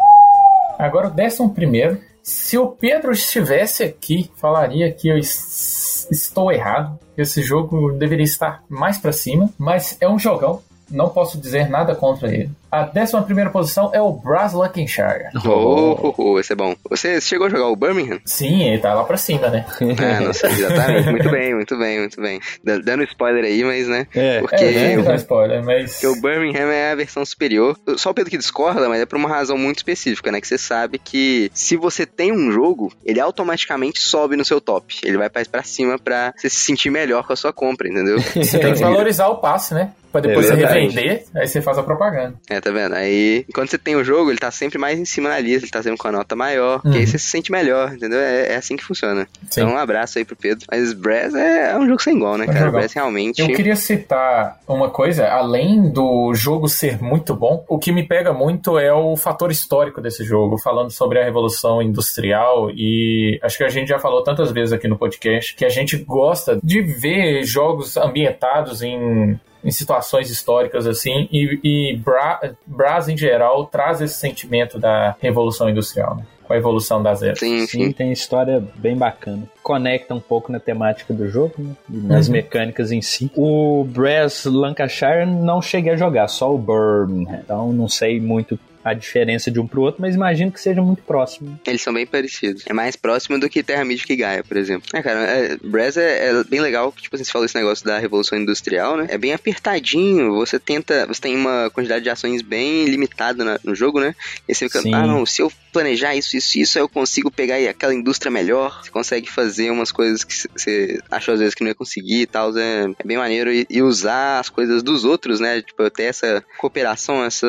Agora 0.78 1.08
o 1.08 1.10
décimo 1.10 1.54
primeiro. 1.54 1.98
Se 2.24 2.56
o 2.56 2.68
Pedro 2.68 3.12
estivesse 3.12 3.82
aqui, 3.84 4.30
falaria 4.36 4.90
que 4.90 5.08
eu 5.08 5.18
es- 5.18 6.08
estou 6.10 6.50
errado. 6.50 6.98
Esse 7.18 7.42
jogo 7.42 7.92
deveria 7.92 8.24
estar 8.24 8.64
mais 8.66 8.96
pra 8.96 9.12
cima, 9.12 9.50
mas 9.58 9.96
é 10.00 10.08
um 10.08 10.18
jogão. 10.18 10.62
Não 10.90 11.10
posso 11.10 11.36
dizer 11.38 11.68
nada 11.68 11.94
contra 11.94 12.34
ele. 12.34 12.50
A 12.74 12.90
11 12.96 13.50
posição 13.52 13.90
é 13.94 14.00
o 14.00 14.12
Braslunkenshire. 14.12 15.28
Oh, 15.46 15.96
oh, 16.02 16.14
oh, 16.16 16.40
esse 16.40 16.52
é 16.52 16.56
bom. 16.56 16.74
Você 16.90 17.20
chegou 17.20 17.46
a 17.46 17.50
jogar 17.50 17.68
o 17.68 17.76
Birmingham? 17.76 18.18
Sim, 18.24 18.62
ele 18.64 18.78
tá 18.78 18.94
lá 18.94 19.04
pra 19.04 19.16
cima, 19.16 19.48
né? 19.48 19.64
Ah, 20.04 20.20
nossa, 20.20 20.46
exatamente. 20.48 21.10
muito 21.10 21.30
bem, 21.30 21.54
muito 21.54 21.78
bem, 21.78 21.98
muito 22.00 22.20
bem. 22.20 22.40
Dando 22.62 23.04
spoiler 23.04 23.44
aí, 23.44 23.62
mas 23.62 23.86
né? 23.86 24.06
É. 24.14 24.40
Porque, 24.40 24.64
É, 24.64 24.96
não 24.96 25.02
o, 25.02 25.06
dá 25.06 25.14
spoiler, 25.14 25.64
mas... 25.64 25.92
porque 25.92 26.06
o 26.06 26.20
Birmingham 26.20 26.70
é 26.70 26.92
a 26.92 26.94
versão 26.94 27.24
superior. 27.24 27.78
Só 27.96 28.10
o 28.10 28.14
Pedro 28.14 28.30
que 28.30 28.38
discorda, 28.38 28.88
mas 28.88 29.00
é 29.00 29.06
por 29.06 29.16
uma 29.16 29.28
razão 29.28 29.56
muito 29.56 29.78
específica, 29.78 30.32
né? 30.32 30.40
Que 30.40 30.48
você 30.48 30.58
sabe 30.58 30.98
que 30.98 31.50
se 31.54 31.76
você 31.76 32.04
tem 32.04 32.32
um 32.32 32.50
jogo, 32.50 32.92
ele 33.04 33.20
automaticamente 33.20 34.00
sobe 34.00 34.36
no 34.36 34.44
seu 34.44 34.60
top. 34.60 34.96
Ele 35.04 35.16
vai 35.16 35.30
pra, 35.30 35.62
cima 35.62 35.98
pra 35.98 36.32
você 36.36 36.48
se 36.50 36.56
sentir 36.56 36.90
melhor 36.90 37.26
com 37.26 37.32
a 37.32 37.36
sua 37.36 37.52
compra, 37.52 37.88
entendeu? 37.88 38.18
Você 38.20 38.58
tem 38.58 38.74
que 38.74 38.80
valorizar 38.80 39.28
o 39.28 39.36
passe, 39.36 39.74
né? 39.74 39.92
Pra 40.14 40.20
depois 40.20 40.48
É 40.48 40.54
você 40.54 40.64
revender, 40.64 41.24
aí 41.34 41.48
você 41.48 41.60
faz 41.60 41.76
a 41.76 41.82
propaganda. 41.82 42.36
É, 42.48 42.60
tá 42.64 42.70
vendo? 42.70 42.94
Aí, 42.94 43.44
quando 43.54 43.68
você 43.70 43.78
tem 43.78 43.94
o 43.96 44.02
jogo, 44.04 44.30
ele 44.30 44.38
tá 44.38 44.50
sempre 44.50 44.78
mais 44.78 44.98
em 44.98 45.04
cima 45.04 45.28
na 45.28 45.38
lista, 45.38 45.64
ele 45.64 45.70
tá 45.72 45.82
sempre 45.82 45.98
com 45.98 46.08
a 46.08 46.12
nota 46.12 46.34
maior, 46.34 46.80
que 46.82 46.88
aí 46.88 47.00
Uhum. 47.00 47.06
você 47.06 47.18
se 47.18 47.26
sente 47.26 47.52
melhor, 47.52 47.92
entendeu? 47.94 48.18
É, 48.18 48.52
é 48.52 48.56
assim 48.56 48.76
que 48.76 48.84
funciona. 48.84 49.26
Sim. 49.50 49.62
Então, 49.62 49.74
um 49.74 49.78
abraço 49.78 50.18
aí 50.18 50.24
pro 50.24 50.34
Pedro. 50.36 50.64
Mas 50.70 50.92
Brass 50.92 51.34
é, 51.34 51.72
é 51.72 51.76
um 51.78 51.86
jogo 51.86 52.00
sem 52.02 52.16
igual, 52.16 52.36
né, 52.38 52.46
cara? 52.46 52.70
Brass 52.70 52.92
realmente. 52.92 53.40
Eu 53.40 53.48
queria 53.48 53.76
citar 53.76 54.58
uma 54.66 54.90
coisa, 54.90 55.28
além 55.28 55.90
do 55.90 56.32
jogo 56.34 56.68
ser 56.68 57.00
muito 57.02 57.34
bom, 57.34 57.64
o 57.68 57.78
que 57.78 57.92
me 57.92 58.02
pega 58.06 58.32
muito 58.32 58.78
é 58.78 58.92
o 58.92 59.16
fator 59.16 59.50
histórico 59.50 60.00
desse 60.00 60.24
jogo, 60.24 60.58
falando 60.58 60.90
sobre 60.90 61.20
a 61.20 61.24
Revolução 61.24 61.82
Industrial 61.82 62.70
e 62.70 63.38
acho 63.42 63.58
que 63.58 63.64
a 63.64 63.68
gente 63.68 63.88
já 63.88 63.98
falou 63.98 64.22
tantas 64.22 64.50
vezes 64.52 64.72
aqui 64.72 64.88
no 64.88 64.96
podcast 64.96 65.54
que 65.54 65.64
a 65.64 65.68
gente 65.68 65.96
gosta 65.96 66.58
de 66.62 66.80
ver 66.82 67.42
jogos 67.44 67.96
ambientados 67.96 68.82
em 68.82 69.38
em 69.64 69.70
situações 69.70 70.30
históricas 70.30 70.86
assim, 70.86 71.28
e, 71.32 71.58
e 71.64 71.96
Bra 71.96 72.40
Brás 72.66 73.08
em 73.08 73.16
geral 73.16 73.66
traz 73.66 74.00
esse 74.00 74.14
sentimento 74.14 74.78
da 74.78 75.16
Revolução 75.20 75.68
Industrial, 75.70 76.16
né? 76.16 76.24
com 76.44 76.52
a 76.52 76.56
evolução 76.58 77.02
das 77.02 77.22
eras. 77.22 77.38
Sim, 77.38 77.60
Sim, 77.66 77.84
sim. 77.86 77.92
tem 77.92 78.12
história 78.12 78.62
bem 78.76 78.94
bacana. 78.94 79.44
Conecta 79.62 80.14
um 80.14 80.20
pouco 80.20 80.52
na 80.52 80.60
temática 80.60 81.14
do 81.14 81.26
jogo, 81.26 81.54
né? 81.56 81.70
E 81.90 81.96
nas 81.96 82.26
Uhum. 82.26 82.34
mecânicas 82.34 82.92
em 82.92 83.00
si. 83.00 83.30
O 83.34 83.82
Brass 83.88 84.44
Lancashire 84.44 85.24
não 85.24 85.62
cheguei 85.62 85.94
a 85.94 85.96
jogar, 85.96 86.28
só 86.28 86.54
o 86.54 86.58
Birmingham. 86.58 87.40
Então 87.42 87.72
não 87.72 87.88
sei 87.88 88.20
muito 88.20 88.58
a 88.84 88.92
diferença 88.92 89.50
de 89.50 89.58
um 89.58 89.66
pro 89.66 89.80
outro, 89.82 90.02
mas 90.02 90.14
imagino 90.14 90.52
que 90.52 90.60
seja 90.60 90.82
muito 90.82 91.02
próximo. 91.02 91.58
Eles 91.66 91.80
são 91.82 91.92
bem 91.94 92.06
parecidos. 92.06 92.62
É 92.66 92.72
mais 92.72 92.96
próximo 92.96 93.38
do 93.40 93.48
que 93.48 93.62
Terra 93.62 93.84
Mística 93.84 94.12
e 94.12 94.16
Gaia, 94.16 94.44
por 94.44 94.56
exemplo. 94.56 94.88
É, 94.92 95.02
cara, 95.02 95.20
é, 95.20 95.56
Brass 95.62 95.96
é, 95.96 96.28
é 96.28 96.44
bem 96.44 96.60
legal, 96.60 96.92
que, 96.92 97.02
tipo 97.02 97.16
assim, 97.16 97.24
você 97.24 97.32
falou 97.32 97.46
esse 97.46 97.56
negócio 97.56 97.84
da 97.84 97.98
Revolução 97.98 98.38
Industrial, 98.38 98.96
né? 98.96 99.06
É 99.08 99.16
bem 99.16 99.32
apertadinho, 99.32 100.34
você 100.34 100.58
tenta, 100.58 101.06
você 101.06 101.20
tem 101.20 101.34
uma 101.36 101.70
quantidade 101.70 102.04
de 102.04 102.10
ações 102.10 102.42
bem 102.42 102.84
limitada 102.84 103.44
na- 103.44 103.58
no 103.64 103.74
jogo, 103.74 104.00
né? 104.00 104.14
E 104.48 104.54
você 104.54 104.66
fica, 104.66 104.80
Sim. 104.82 104.92
ah 104.94 105.06
não, 105.06 105.24
se 105.24 105.40
eu 105.40 105.50
planejar 105.72 106.14
isso, 106.14 106.36
isso, 106.36 106.58
isso, 106.58 106.78
eu 106.78 106.88
consigo 106.88 107.30
pegar 107.30 107.56
aquela 107.68 107.92
indústria 107.94 108.30
melhor. 108.30 108.80
Você 108.84 108.90
consegue 108.90 109.28
fazer 109.30 109.70
umas 109.70 109.90
coisas 109.90 110.22
que 110.22 110.32
você 110.56 111.00
achou 111.10 111.34
às 111.34 111.40
vezes 111.40 111.54
que 111.54 111.64
não 111.64 111.68
ia 111.70 111.74
conseguir 111.74 112.20
e 112.20 112.26
tal. 112.26 112.56
É, 112.56 112.84
é 112.96 113.04
bem 113.04 113.16
maneiro. 113.16 113.52
E, 113.52 113.66
e 113.68 113.82
usar 113.82 114.38
as 114.38 114.48
coisas 114.48 114.82
dos 114.84 115.04
outros, 115.04 115.40
né? 115.40 115.62
Tipo, 115.62 115.90
ter 115.90 116.04
essa 116.04 116.44
cooperação, 116.58 117.24
essa. 117.24 117.48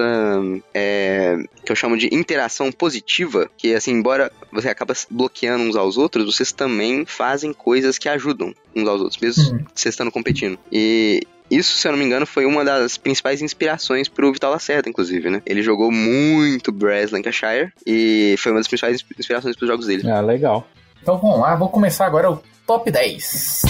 é, 0.73 1.24
que 1.63 1.71
eu 1.71 1.75
chamo 1.75 1.97
de 1.97 2.13
interação 2.13 2.71
positiva. 2.71 3.49
Que, 3.57 3.73
assim, 3.73 3.91
embora 3.91 4.31
você 4.51 4.69
acaba 4.69 4.93
bloqueando 5.09 5.63
uns 5.63 5.75
aos 5.75 5.97
outros, 5.97 6.25
vocês 6.25 6.51
também 6.51 7.05
fazem 7.05 7.53
coisas 7.53 7.97
que 7.97 8.07
ajudam 8.09 8.53
uns 8.75 8.87
aos 8.87 9.01
outros, 9.01 9.19
mesmo 9.21 9.43
Uhum. 9.51 9.65
vocês 9.73 9.93
estando 9.93 10.11
competindo. 10.11 10.57
E. 10.71 11.21
Isso, 11.51 11.77
se 11.77 11.87
eu 11.87 11.91
não 11.91 11.99
me 11.99 12.03
engano, 12.05 12.25
foi 12.25 12.43
uma 12.43 12.65
das 12.65 12.97
principais 12.97 13.39
inspirações 13.39 14.09
pro 14.09 14.33
Vital 14.33 14.49
Lacerda, 14.49 14.89
inclusive, 14.89 15.29
né? 15.29 15.43
Ele 15.45 15.61
jogou 15.61 15.91
muito 15.91 16.71
Brass 16.71 17.11
Lancashire 17.11 17.71
e 17.85 18.33
foi 18.39 18.51
uma 18.51 18.57
das 18.59 18.67
principais 18.67 18.95
insp- 18.95 19.11
inspirações 19.19 19.55
pros 19.55 19.69
jogos 19.69 19.85
dele. 19.85 20.09
Ah, 20.09 20.21
legal. 20.21 20.67
Então 21.03 21.19
vamos 21.19 21.41
lá, 21.41 21.55
vou 21.55 21.69
começar 21.69 22.07
agora 22.07 22.31
o 22.31 22.41
top 22.65 22.89
10. 22.89 23.61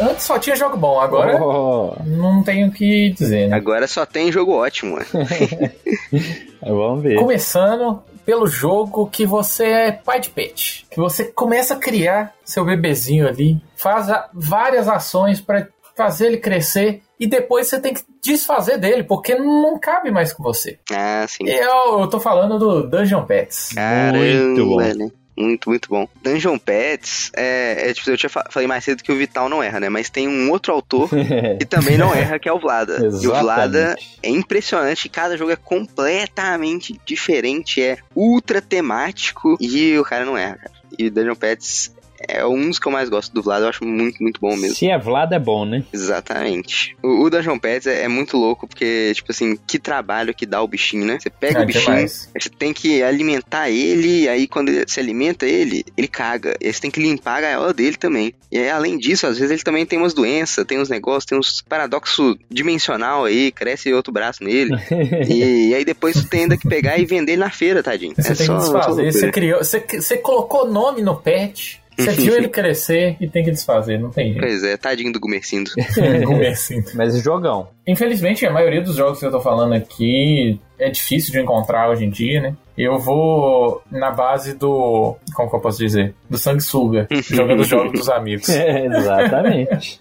Antes 0.00 0.24
só 0.24 0.38
tinha 0.38 0.54
jogo 0.54 0.76
bom, 0.76 1.00
agora 1.00 1.42
Oh, 1.42 1.94
não 2.06 2.42
tenho 2.42 2.68
o 2.68 2.72
que 2.72 3.10
dizer, 3.10 3.48
né? 3.48 3.56
Agora 3.56 3.86
só 3.86 4.06
tem 4.06 4.30
jogo 4.30 4.52
ótimo, 4.52 4.96
vamos 6.62 7.02
ver. 7.02 7.18
Começando 7.18 8.02
pelo 8.24 8.46
jogo 8.46 9.08
que 9.08 9.24
você 9.26 9.64
é 9.64 9.92
pai 9.92 10.20
de 10.20 10.30
pet. 10.30 10.86
Que 10.90 10.98
você 10.98 11.24
começa 11.24 11.74
a 11.74 11.78
criar 11.78 12.34
seu 12.44 12.64
bebezinho 12.64 13.26
ali, 13.26 13.60
faz 13.76 14.06
várias 14.32 14.86
ações 14.88 15.40
para 15.40 15.66
fazer 15.96 16.26
ele 16.26 16.36
crescer 16.36 17.02
e 17.18 17.26
depois 17.26 17.66
você 17.66 17.80
tem 17.80 17.92
que 17.92 18.02
desfazer 18.22 18.78
dele, 18.78 19.02
porque 19.02 19.34
não 19.34 19.78
cabe 19.80 20.10
mais 20.12 20.32
com 20.32 20.42
você. 20.42 20.78
Ah, 20.92 21.24
sim. 21.26 21.48
Eu, 21.48 22.00
eu 22.00 22.06
tô 22.06 22.20
falando 22.20 22.56
do 22.58 22.86
Dungeon 22.88 23.24
Pets. 23.24 23.72
Caramba, 23.74 24.18
Muito 24.18 24.66
bom. 24.66 24.76
né? 24.80 25.10
Muito, 25.38 25.68
muito 25.70 25.88
bom. 25.88 26.08
Dungeon 26.20 26.58
Pets, 26.58 27.30
é, 27.36 27.90
é, 27.90 27.94
tipo, 27.94 28.10
eu 28.10 28.16
tinha 28.16 28.28
fa- 28.28 28.46
falei 28.50 28.66
mais 28.66 28.82
cedo 28.82 29.04
que 29.04 29.12
o 29.12 29.16
Vital 29.16 29.48
não 29.48 29.62
erra, 29.62 29.78
né? 29.78 29.88
Mas 29.88 30.10
tem 30.10 30.26
um 30.26 30.50
outro 30.50 30.72
autor 30.72 31.08
que 31.58 31.64
também 31.64 31.96
não 31.96 32.12
erra, 32.12 32.38
que 32.40 32.48
é 32.48 32.52
o 32.52 32.58
Vlada. 32.58 32.98
E 33.22 33.26
o 33.28 33.30
Vlada 33.40 33.96
é 34.22 34.28
impressionante, 34.28 35.08
cada 35.08 35.36
jogo 35.36 35.52
é 35.52 35.56
completamente 35.56 37.00
diferente, 37.06 37.80
é 37.82 37.98
ultra 38.14 38.60
temático 38.60 39.56
e 39.60 39.96
o 39.98 40.04
cara 40.04 40.24
não 40.24 40.36
erra, 40.36 40.56
cara. 40.56 40.72
E 40.98 41.08
Dungeon 41.10 41.34
Pets 41.34 41.92
é 42.28 42.44
um 42.46 42.68
dos 42.68 42.78
que 42.78 42.86
eu 42.86 42.92
mais 42.92 43.08
gosto 43.08 43.32
do 43.32 43.42
Vlada, 43.42 43.64
eu 43.64 43.70
acho 43.70 43.84
muito, 43.84 44.22
muito 44.22 44.40
bom 44.40 44.54
mesmo. 44.54 44.76
Se 44.76 44.88
é 44.88 44.98
Vlad, 44.98 45.32
é 45.32 45.38
bom, 45.38 45.64
né? 45.64 45.82
Exatamente. 45.92 46.96
O, 47.02 47.24
o 47.24 47.30
Dungeon 47.30 47.58
Pets 47.58 47.86
é, 47.86 48.02
é 48.04 48.08
muito 48.08 48.36
louco, 48.36 48.68
porque, 48.68 49.12
tipo 49.14 49.32
assim, 49.32 49.58
que 49.66 49.78
trabalho 49.78 50.34
que 50.34 50.46
dá 50.46 50.62
o 50.62 50.68
bichinho, 50.68 51.06
né? 51.06 51.18
Você 51.18 51.30
pega 51.30 51.60
Ah, 51.60 51.62
o 51.62 51.66
bichinho, 51.66 52.08
você 52.08 52.50
tem 52.58 52.72
que 52.72 53.02
alimentar 53.02 53.70
ele, 53.70 54.22
e 54.22 54.28
aí 54.28 54.46
quando 54.46 54.70
você 54.70 55.00
alimenta 55.00 55.46
ele, 55.46 55.84
ele 55.96 56.08
caga. 56.08 56.54
E 56.60 56.66
aí 56.66 56.72
você 56.72 56.80
tem 56.80 56.90
que 56.90 57.00
limpar 57.00 57.38
a 57.38 57.40
gaiola 57.40 57.72
dele 57.72 57.96
também. 57.96 58.34
E 58.50 58.58
aí, 58.58 58.70
além 58.70 58.96
disso, 58.96 59.26
às 59.26 59.38
vezes 59.38 59.50
ele 59.50 59.62
também 59.62 59.84
tem 59.84 59.98
umas 59.98 60.14
doenças, 60.14 60.64
tem 60.64 60.80
uns 60.80 60.88
negócios, 60.88 61.26
tem 61.26 61.38
uns 61.38 61.60
paradoxo 61.62 62.36
dimensional 62.50 63.24
aí, 63.24 63.52
cresce 63.52 63.92
outro 63.92 64.12
braço 64.12 64.42
nele. 64.42 64.74
e, 65.28 65.74
aí 65.74 65.84
depois 65.84 66.16
você 66.16 66.26
tem 66.26 66.42
ainda 66.42 66.56
que 66.56 66.68
pegar 66.68 66.98
e 66.98 67.04
vender 67.04 67.32
ele 67.32 67.40
na 67.40 67.50
feira, 67.50 67.82
tadinho. 67.82 68.14
Você 68.16 68.32
é 68.32 68.34
tem 68.34 68.46
só, 68.46 68.56
que 68.56 68.60
desfazer. 68.60 69.12
Você 69.12 69.30
criou, 69.30 69.62
você, 69.62 69.80
você 69.80 70.16
colocou 70.16 70.70
nome 70.70 71.02
no 71.02 71.16
pet, 71.16 71.80
você 71.98 72.12
viu 72.12 72.36
ele 72.36 72.48
crescer 72.48 73.16
e 73.20 73.28
tem 73.28 73.42
que 73.42 73.50
desfazer, 73.50 73.98
não 73.98 74.10
tem 74.10 74.32
jeito. 74.32 74.40
Pois 74.40 74.62
é, 74.62 74.76
tadinho 74.76 75.12
do 75.12 75.18
Gumercindo. 75.20 75.70
Gumercindo. 76.24 76.90
Mas 76.94 77.20
jogão. 77.22 77.68
Infelizmente, 77.86 78.46
a 78.46 78.52
maioria 78.52 78.82
dos 78.82 78.96
jogos 78.96 79.18
que 79.18 79.26
eu 79.26 79.30
tô 79.30 79.40
falando 79.40 79.72
aqui 79.72 80.60
é 80.78 80.90
difícil 80.90 81.32
de 81.32 81.40
encontrar 81.40 81.90
hoje 81.90 82.04
em 82.04 82.10
dia, 82.10 82.40
né? 82.40 82.56
Eu 82.76 82.98
vou 82.98 83.82
na 83.90 84.12
base 84.12 84.54
do. 84.54 85.16
Como 85.34 85.50
que 85.50 85.56
eu 85.56 85.60
posso 85.60 85.78
dizer? 85.78 86.14
Do 86.30 86.38
sanguessuga, 86.38 87.08
jogando 87.28 87.60
os 87.60 87.68
jogos 87.68 87.92
dos 87.92 88.08
amigos. 88.08 88.48
É, 88.58 88.86
exatamente. 88.86 90.00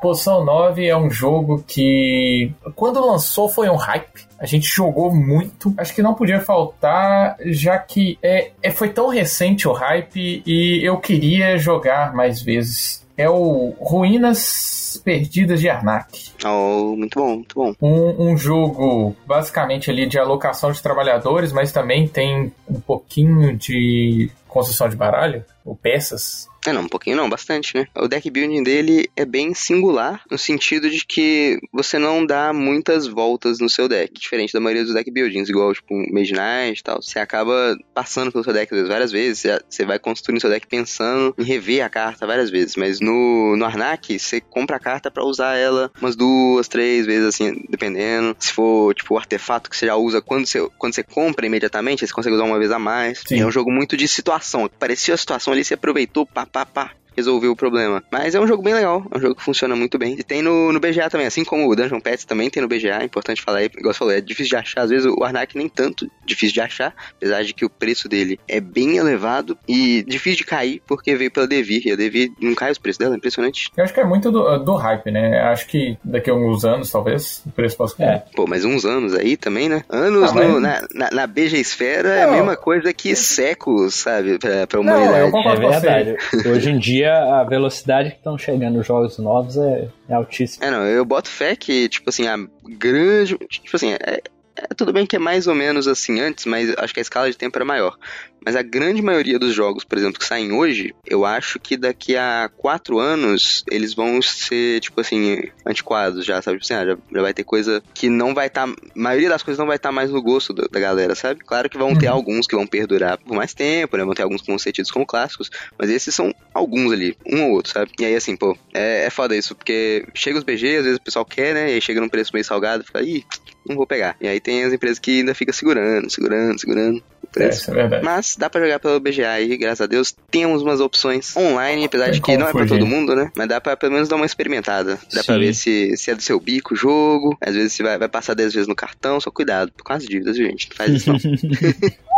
Posição 0.00 0.44
9 0.44 0.86
é 0.86 0.96
um 0.96 1.10
jogo 1.10 1.62
que, 1.66 2.52
quando 2.74 3.04
lançou, 3.04 3.48
foi 3.48 3.68
um 3.68 3.76
hype. 3.76 4.28
A 4.38 4.46
gente 4.46 4.66
jogou 4.66 5.14
muito. 5.14 5.74
Acho 5.76 5.94
que 5.94 6.02
não 6.02 6.14
podia 6.14 6.40
faltar, 6.40 7.36
já 7.46 7.78
que 7.78 8.18
é, 8.22 8.52
é, 8.62 8.70
foi 8.70 8.88
tão 8.88 9.08
recente 9.08 9.68
o 9.68 9.72
hype 9.72 10.42
e 10.46 10.82
eu 10.82 10.96
queria 10.98 11.58
jogar 11.58 12.14
mais 12.14 12.40
vezes. 12.40 13.06
É 13.16 13.28
o 13.28 13.74
Ruínas 13.78 15.00
Perdidas 15.04 15.60
de 15.60 15.68
Arnak. 15.68 16.32
Oh, 16.44 16.94
muito 16.96 17.18
bom, 17.18 17.34
muito 17.36 17.54
bom. 17.54 17.74
Um, 17.80 18.30
um 18.32 18.36
jogo 18.36 19.14
basicamente 19.26 19.90
ali 19.90 20.06
de 20.06 20.18
alocação 20.18 20.72
de 20.72 20.82
trabalhadores, 20.82 21.52
mas 21.52 21.72
também 21.72 22.06
tem 22.08 22.52
um 22.68 22.80
pouquinho 22.80 23.56
de 23.56 24.30
construção 24.48 24.88
de 24.88 24.96
baralho, 24.96 25.44
ou 25.64 25.76
peças. 25.76 26.48
É, 26.66 26.72
não, 26.74 26.82
um 26.82 26.88
pouquinho 26.88 27.16
não, 27.16 27.30
bastante, 27.30 27.74
né? 27.74 27.86
O 27.96 28.06
deck 28.06 28.28
building 28.30 28.62
dele 28.62 29.08
é 29.16 29.24
bem 29.24 29.54
singular, 29.54 30.22
no 30.30 30.36
sentido 30.36 30.90
de 30.90 31.06
que 31.06 31.58
você 31.72 31.98
não 31.98 32.26
dá 32.26 32.52
muitas 32.52 33.06
voltas 33.06 33.60
no 33.60 33.68
seu 33.68 33.88
deck, 33.88 34.12
diferente 34.12 34.52
da 34.52 34.60
maioria 34.60 34.84
dos 34.84 34.92
deck 34.92 35.10
buildings, 35.10 35.48
igual, 35.48 35.72
tipo, 35.72 35.94
Mage 36.12 36.34
Knight 36.34 36.80
e 36.80 36.82
tal. 36.82 37.00
Você 37.00 37.18
acaba 37.18 37.74
passando 37.94 38.30
pelo 38.30 38.44
seu 38.44 38.52
deck 38.52 38.70
vezes, 38.70 38.88
várias 38.88 39.10
vezes, 39.10 39.46
você- 39.70 39.86
vai 39.86 39.98
construindo 39.98 40.40
seu 40.40 40.50
deck 40.50 40.66
pensando 40.66 41.34
em 41.38 41.44
rever 41.44 41.82
a 41.82 41.88
carta 41.88 42.26
várias 42.26 42.50
vezes, 42.50 42.76
mas 42.76 43.00
no, 43.00 43.56
no 43.56 43.64
Arnak, 43.64 44.18
você 44.18 44.38
compra 44.40 44.76
a 44.76 44.80
carta 44.80 45.10
pra 45.10 45.24
usar 45.24 45.56
ela 45.56 45.90
umas 45.98 46.14
duas, 46.14 46.29
três 46.68 47.06
vezes, 47.06 47.26
assim, 47.26 47.62
dependendo. 47.68 48.36
Se 48.38 48.52
for, 48.52 48.94
tipo, 48.94 49.14
o 49.14 49.18
artefato 49.18 49.70
que 49.70 49.76
você 49.76 49.86
já 49.86 49.96
usa 49.96 50.20
quando 50.20 50.46
você, 50.46 50.68
quando 50.78 50.94
você 50.94 51.02
compra 51.02 51.46
imediatamente, 51.46 52.06
você 52.06 52.12
consegue 52.12 52.34
usar 52.34 52.44
uma 52.44 52.58
vez 52.58 52.70
a 52.70 52.78
mais. 52.78 53.22
Sim. 53.26 53.40
É 53.40 53.46
um 53.46 53.50
jogo 53.50 53.70
muito 53.70 53.96
de 53.96 54.06
situação. 54.06 54.70
Parecia 54.78 55.14
a 55.14 55.16
situação 55.16 55.52
ali, 55.52 55.64
você 55.64 55.74
aproveitou, 55.74 56.26
pá, 56.26 56.46
pá, 56.46 56.64
pá. 56.66 56.92
Resolveu 57.20 57.52
o 57.52 57.56
problema. 57.56 58.02
Mas 58.10 58.34
é 58.34 58.40
um 58.40 58.46
jogo 58.46 58.62
bem 58.62 58.74
legal, 58.74 59.04
é 59.12 59.18
um 59.18 59.20
jogo 59.20 59.34
que 59.34 59.42
funciona 59.42 59.76
muito 59.76 59.98
bem. 59.98 60.16
E 60.18 60.22
tem 60.22 60.42
no, 60.42 60.72
no 60.72 60.80
BGA 60.80 61.08
também, 61.10 61.26
assim 61.26 61.44
como 61.44 61.68
o 61.68 61.76
Dungeon 61.76 62.00
Pets 62.00 62.24
também 62.24 62.48
tem 62.50 62.62
no 62.62 62.68
BGA, 62.68 62.98
é 63.00 63.04
importante 63.04 63.42
falar 63.42 63.58
aí, 63.58 63.66
igual 63.66 63.92
você 63.92 63.98
falou, 63.98 64.14
é 64.14 64.20
difícil 64.20 64.50
de 64.50 64.56
achar, 64.56 64.82
às 64.82 64.90
vezes 64.90 65.06
o 65.06 65.22
Arnak 65.22 65.56
nem 65.56 65.68
tanto 65.68 66.10
difícil 66.24 66.54
de 66.54 66.60
achar, 66.60 66.94
apesar 67.16 67.42
de 67.44 67.52
que 67.54 67.64
o 67.64 67.70
preço 67.70 68.08
dele 68.08 68.38
é 68.48 68.60
bem 68.60 68.96
elevado 68.96 69.56
e 69.68 70.02
difícil 70.06 70.38
de 70.38 70.44
cair, 70.44 70.82
porque 70.86 71.14
veio 71.14 71.30
pela 71.30 71.46
Devir, 71.46 71.82
e 71.86 71.92
a 71.92 71.96
Devir 71.96 72.30
não 72.40 72.54
cai 72.54 72.70
os 72.72 72.78
preços 72.78 72.98
dela, 72.98 73.14
é 73.14 73.18
impressionante. 73.18 73.70
Eu 73.76 73.84
acho 73.84 73.92
que 73.94 74.00
é 74.00 74.04
muito 74.04 74.30
do, 74.30 74.58
do 74.58 74.74
hype, 74.74 75.10
né? 75.10 75.40
Acho 75.40 75.66
que 75.66 75.96
daqui 76.04 76.30
a 76.30 76.32
alguns 76.32 76.64
anos, 76.64 76.90
talvez, 76.90 77.42
o 77.46 77.50
preço 77.50 77.76
possa 77.76 77.96
cair. 77.96 78.08
É. 78.08 78.22
Pô, 78.34 78.46
mas 78.48 78.64
uns 78.64 78.84
anos 78.84 79.14
aí 79.14 79.36
também, 79.36 79.68
né? 79.68 79.82
Anos 79.88 80.30
Ah, 80.30 80.34
mas- 80.34 80.48
no- 80.48 80.60
na, 80.60 80.82
na, 80.94 81.10
na 81.10 81.26
BG 81.26 81.58
Esfera 81.58 82.08
é 82.08 82.22
a 82.22 82.26
Não. 82.26 82.34
mesma 82.34 82.56
coisa 82.56 82.92
que 82.92 83.14
séculos, 83.14 83.94
sabe, 83.94 84.38
pra, 84.38 84.66
pra 84.66 84.82
Não, 84.82 84.94
humanidade. 84.94 85.20
eu 85.20 85.26
É 85.26 85.30
concordo 85.30 85.60
com 85.62 85.72
você. 85.72 85.80
verdade. 85.80 86.16
Hoje 86.48 86.70
em 86.70 86.78
dia, 86.78 87.09
a 87.10 87.44
velocidade 87.44 88.10
que 88.10 88.16
estão 88.16 88.36
chegando 88.38 88.78
os 88.78 88.86
jogos 88.86 89.18
novos 89.18 89.56
é, 89.56 89.88
é 90.08 90.14
altíssima. 90.14 90.64
É, 90.64 90.70
não, 90.70 90.84
eu 90.86 91.04
boto 91.04 91.28
fé 91.28 91.56
que, 91.56 91.88
tipo 91.88 92.08
assim, 92.10 92.26
a 92.26 92.36
grande. 92.64 93.36
Tipo 93.48 93.76
assim, 93.76 93.92
é, 93.92 94.22
é 94.56 94.74
tudo 94.76 94.92
bem 94.92 95.06
que 95.06 95.16
é 95.16 95.18
mais 95.18 95.46
ou 95.46 95.54
menos 95.54 95.88
assim 95.88 96.20
antes, 96.20 96.44
mas 96.44 96.72
acho 96.76 96.92
que 96.92 97.00
a 97.00 97.02
escala 97.02 97.30
de 97.30 97.36
tempo 97.36 97.56
era 97.56 97.64
maior. 97.64 97.96
Mas 98.44 98.56
a 98.56 98.62
grande 98.62 99.02
maioria 99.02 99.38
dos 99.38 99.54
jogos, 99.54 99.84
por 99.84 99.98
exemplo, 99.98 100.18
que 100.18 100.24
saem 100.26 100.52
hoje, 100.52 100.94
eu 101.06 101.24
acho 101.24 101.58
que 101.60 101.76
daqui 101.76 102.16
a 102.16 102.50
quatro 102.56 102.98
anos 102.98 103.64
eles 103.70 103.94
vão 103.94 104.20
ser, 104.22 104.80
tipo 104.80 105.00
assim, 105.00 105.38
antiquados 105.66 106.24
já, 106.24 106.40
sabe? 106.42 106.58
Tipo 106.58 106.72
assim, 106.72 106.82
ah, 106.82 106.86
já, 106.92 106.98
já 107.14 107.22
vai 107.22 107.34
ter 107.34 107.44
coisa 107.44 107.82
que 107.94 108.08
não 108.08 108.34
vai 108.34 108.46
estar. 108.46 108.68
a 108.68 108.74
maioria 108.94 109.28
das 109.28 109.42
coisas 109.42 109.58
não 109.58 109.66
vai 109.66 109.76
estar 109.76 109.92
mais 109.92 110.10
no 110.10 110.22
gosto 110.22 110.52
da, 110.52 110.64
da 110.70 110.80
galera, 110.80 111.14
sabe? 111.14 111.40
Claro 111.44 111.68
que 111.68 111.78
vão 111.78 111.94
ter 111.94 112.06
Uhum. 112.08 112.14
alguns 112.14 112.46
que 112.46 112.56
vão 112.56 112.66
perdurar 112.66 113.18
por 113.18 113.34
mais 113.36 113.52
tempo, 113.54 113.96
né? 113.96 114.04
Vão 114.04 114.14
ter 114.14 114.22
alguns 114.22 114.40
que 114.42 114.48
vão 114.48 114.58
ser 114.58 114.72
tidos 114.72 114.90
como 114.90 115.06
clássicos, 115.06 115.50
mas 115.78 115.90
esses 115.90 116.14
são 116.14 116.34
alguns 116.54 116.92
ali, 116.92 117.16
um 117.26 117.44
ou 117.44 117.50
outro, 117.52 117.72
sabe? 117.72 117.90
E 117.98 118.04
aí, 118.04 118.14
assim, 118.14 118.36
pô, 118.36 118.56
é, 118.74 119.04
é 119.06 119.10
foda 119.10 119.36
isso, 119.36 119.54
porque 119.54 120.04
chega 120.14 120.38
os 120.38 120.44
BG, 120.44 120.76
às 120.78 120.84
vezes 120.84 120.96
o 120.98 121.02
pessoal 121.02 121.24
quer, 121.24 121.54
né? 121.54 121.70
E 121.70 121.74
aí 121.74 121.80
chega 121.80 122.00
num 122.00 122.08
preço 122.08 122.30
meio 122.32 122.44
salgado, 122.44 122.84
fica, 122.84 123.02
ih, 123.02 123.24
não 123.66 123.76
vou 123.76 123.86
pegar. 123.86 124.16
E 124.20 124.26
aí 124.26 124.40
tem 124.40 124.64
as 124.64 124.72
empresas 124.72 124.98
que 124.98 125.18
ainda 125.20 125.34
ficam 125.34 125.52
segurando, 125.52 126.10
segurando, 126.10 126.58
segurando 126.58 126.98
o 126.98 127.26
É, 127.26 127.30
preço. 127.32 127.60
isso 127.60 127.70
é 127.70 127.74
verdade. 127.74 128.04
Mas 128.04 128.29
dá 128.38 128.50
pra 128.50 128.60
jogar 128.60 128.78
pelo 128.78 129.00
BGA 129.00 129.30
aí, 129.30 129.56
graças 129.56 129.80
a 129.80 129.86
Deus. 129.86 130.14
Temos 130.30 130.62
umas 130.62 130.80
opções 130.80 131.36
online, 131.36 131.84
apesar 131.84 132.10
de 132.10 132.20
que 132.20 132.26
como 132.26 132.38
não 132.38 132.48
é 132.48 132.52
pra 132.52 132.62
fugir. 132.62 132.78
todo 132.78 132.86
mundo, 132.86 133.14
né? 133.14 133.30
Mas 133.36 133.48
dá 133.48 133.60
pra 133.60 133.76
pelo 133.76 133.92
menos 133.92 134.08
dar 134.08 134.16
uma 134.16 134.26
experimentada. 134.26 134.98
Dá 135.12 135.22
pra 135.24 135.34
Sim. 135.34 135.40
ver 135.40 135.54
se, 135.54 135.96
se 135.96 136.10
é 136.10 136.14
do 136.14 136.22
seu 136.22 136.38
bico 136.40 136.74
o 136.74 136.76
jogo. 136.76 137.36
Às 137.40 137.54
vezes 137.54 137.72
você 137.72 137.82
vai, 137.82 137.98
vai 137.98 138.08
passar 138.08 138.34
10 138.34 138.52
vezes 138.52 138.68
no 138.68 138.74
cartão, 138.74 139.20
só 139.20 139.30
cuidado 139.30 139.72
com 139.82 139.92
as 139.92 140.04
dívidas, 140.04 140.36
viu, 140.36 140.48
gente? 140.48 140.68
Não 140.70 140.76
faz 140.76 140.92
isso 140.92 141.12
não. 141.12 141.18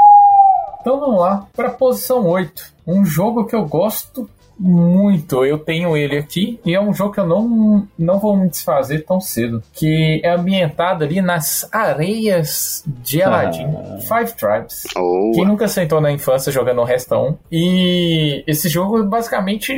Então 0.83 0.98
vamos 0.98 1.20
lá 1.20 1.46
para 1.55 1.70
posição 1.70 2.27
8. 2.27 2.72
Um 2.88 3.05
jogo 3.05 3.46
que 3.46 3.55
eu 3.55 3.64
gosto 3.64 4.29
muito. 4.62 5.44
Eu 5.44 5.59
tenho 5.59 5.96
ele 5.96 6.16
aqui 6.16 6.61
e 6.64 6.75
é 6.75 6.81
um 6.81 6.94
jogo 6.94 7.12
que 7.12 7.20
eu 7.20 7.27
não, 7.27 7.87
não 7.98 8.20
vou 8.20 8.37
me 8.37 8.48
desfazer 8.48 9.05
tão 9.05 9.20
cedo. 9.20 9.62
Que 9.72 10.20
é 10.22 10.31
ambientado 10.31 11.03
ali 11.03 11.20
nas 11.20 11.68
areias 11.72 12.85
de 12.87 13.20
Aladdin. 13.20 13.66
Five 14.01 14.37
Tribes. 14.37 14.85
Ou 14.96 15.33
Quem 15.33 15.44
nunca 15.44 15.66
sentou 15.66 16.01
na 16.01 16.12
infância 16.12 16.53
jogando 16.53 16.81
o 16.81 16.85
Restão? 16.85 17.38
E 17.51 18.44
esse 18.46 18.68
jogo 18.68 19.03
basicamente 19.05 19.77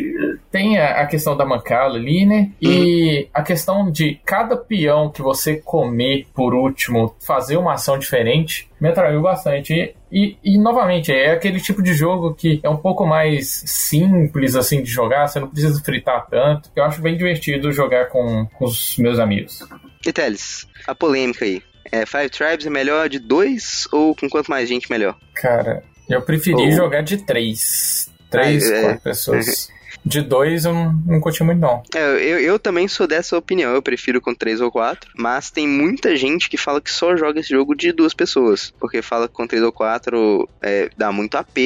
tem 0.51 0.79
a, 0.79 1.01
a 1.01 1.07
questão 1.07 1.37
da 1.37 1.47
mancala 1.47 1.97
ali, 1.97 2.27
né? 2.27 2.51
E 2.61 3.29
a 3.33 3.43
questão 3.43 3.91
de 3.91 4.21
cada 4.25 4.57
peão 4.57 5.09
que 5.11 5.23
você 5.23 5.57
comer 5.57 6.27
por 6.35 6.55
último 6.55 7.15
fazer 7.21 7.57
uma 7.57 7.75
ação 7.75 7.99
diferente 7.99 8.69
me 8.85 8.91
atraiu 8.91 9.23
bastante. 9.23 9.95
E, 10.13 10.37
e, 10.45 10.59
novamente, 10.59 11.11
é 11.11 11.31
aquele 11.33 11.59
tipo 11.59 11.83
de 11.83 11.95
jogo 11.95 12.35
que 12.35 12.61
é 12.63 12.69
um 12.69 12.77
pouco 12.77 13.07
mais 13.07 13.63
simples 13.67 14.55
assim 14.55 14.83
de 14.83 14.91
jogar, 14.91 15.27
você 15.27 15.41
não 15.41 15.49
precisa 15.49 15.83
fritar 15.83 16.27
tanto. 16.29 16.71
Eu 16.77 16.85
acho 16.85 17.01
bem 17.01 17.17
divertido 17.17 17.73
jogar 17.73 18.11
com, 18.11 18.45
com 18.47 18.65
os 18.67 18.99
meus 18.99 19.19
amigos. 19.19 19.61
E 20.07 20.13
Teles, 20.13 20.67
a 20.87 20.95
polêmica 20.95 21.47
aí. 21.47 21.63
É, 21.91 22.05
Five 22.05 22.29
Tribes 22.29 22.67
é 22.67 22.71
melhor 22.71 23.09
de 23.09 23.19
dois 23.19 23.89
ou 23.91 24.15
com 24.15 24.29
quanto 24.29 24.51
mais 24.51 24.69
gente 24.69 24.91
melhor? 24.91 25.17
Cara, 25.35 25.83
eu 26.09 26.21
preferi 26.23 26.69
Oh. 26.69 26.71
jogar 26.73 27.01
de 27.03 27.19
três. 27.25 28.11
Três, 28.31 28.71
Ah, 28.71 28.75
é. 28.77 28.83
quatro 28.83 29.01
pessoas. 29.03 29.69
De 30.05 30.21
dois 30.21 30.67
eu 30.67 30.75
não, 30.75 30.93
não 31.07 31.21
curti 31.21 31.43
muito, 31.43 31.61
não. 31.61 31.83
É, 31.95 31.99
eu, 31.99 32.39
eu 32.39 32.59
também 32.59 32.87
sou 32.87 33.07
dessa 33.07 33.37
opinião, 33.39 33.73
eu 33.73 33.81
prefiro 33.81 34.21
com 34.21 34.35
três 34.35 34.61
ou 34.61 34.71
quatro, 34.71 35.11
mas 35.17 35.51
tem 35.51 35.67
muita 35.67 36.15
gente 36.15 36.51
que 36.51 36.59
fala 36.59 36.81
que 36.81 36.91
só 36.91 37.17
joga 37.17 37.41
esse 37.41 37.49
jogo 37.49 37.75
de 37.75 37.91
duas 37.91 38.13
pessoas, 38.13 38.73
porque 38.79 39.01
fala 39.01 39.27
que 39.27 39.35
com 39.35 39.47
três 39.47 39.63
ou 39.63 39.73
quatro 39.73 40.49
é, 40.61 40.91
dá 40.97 41.11
muito 41.11 41.37
AP, 41.37 41.57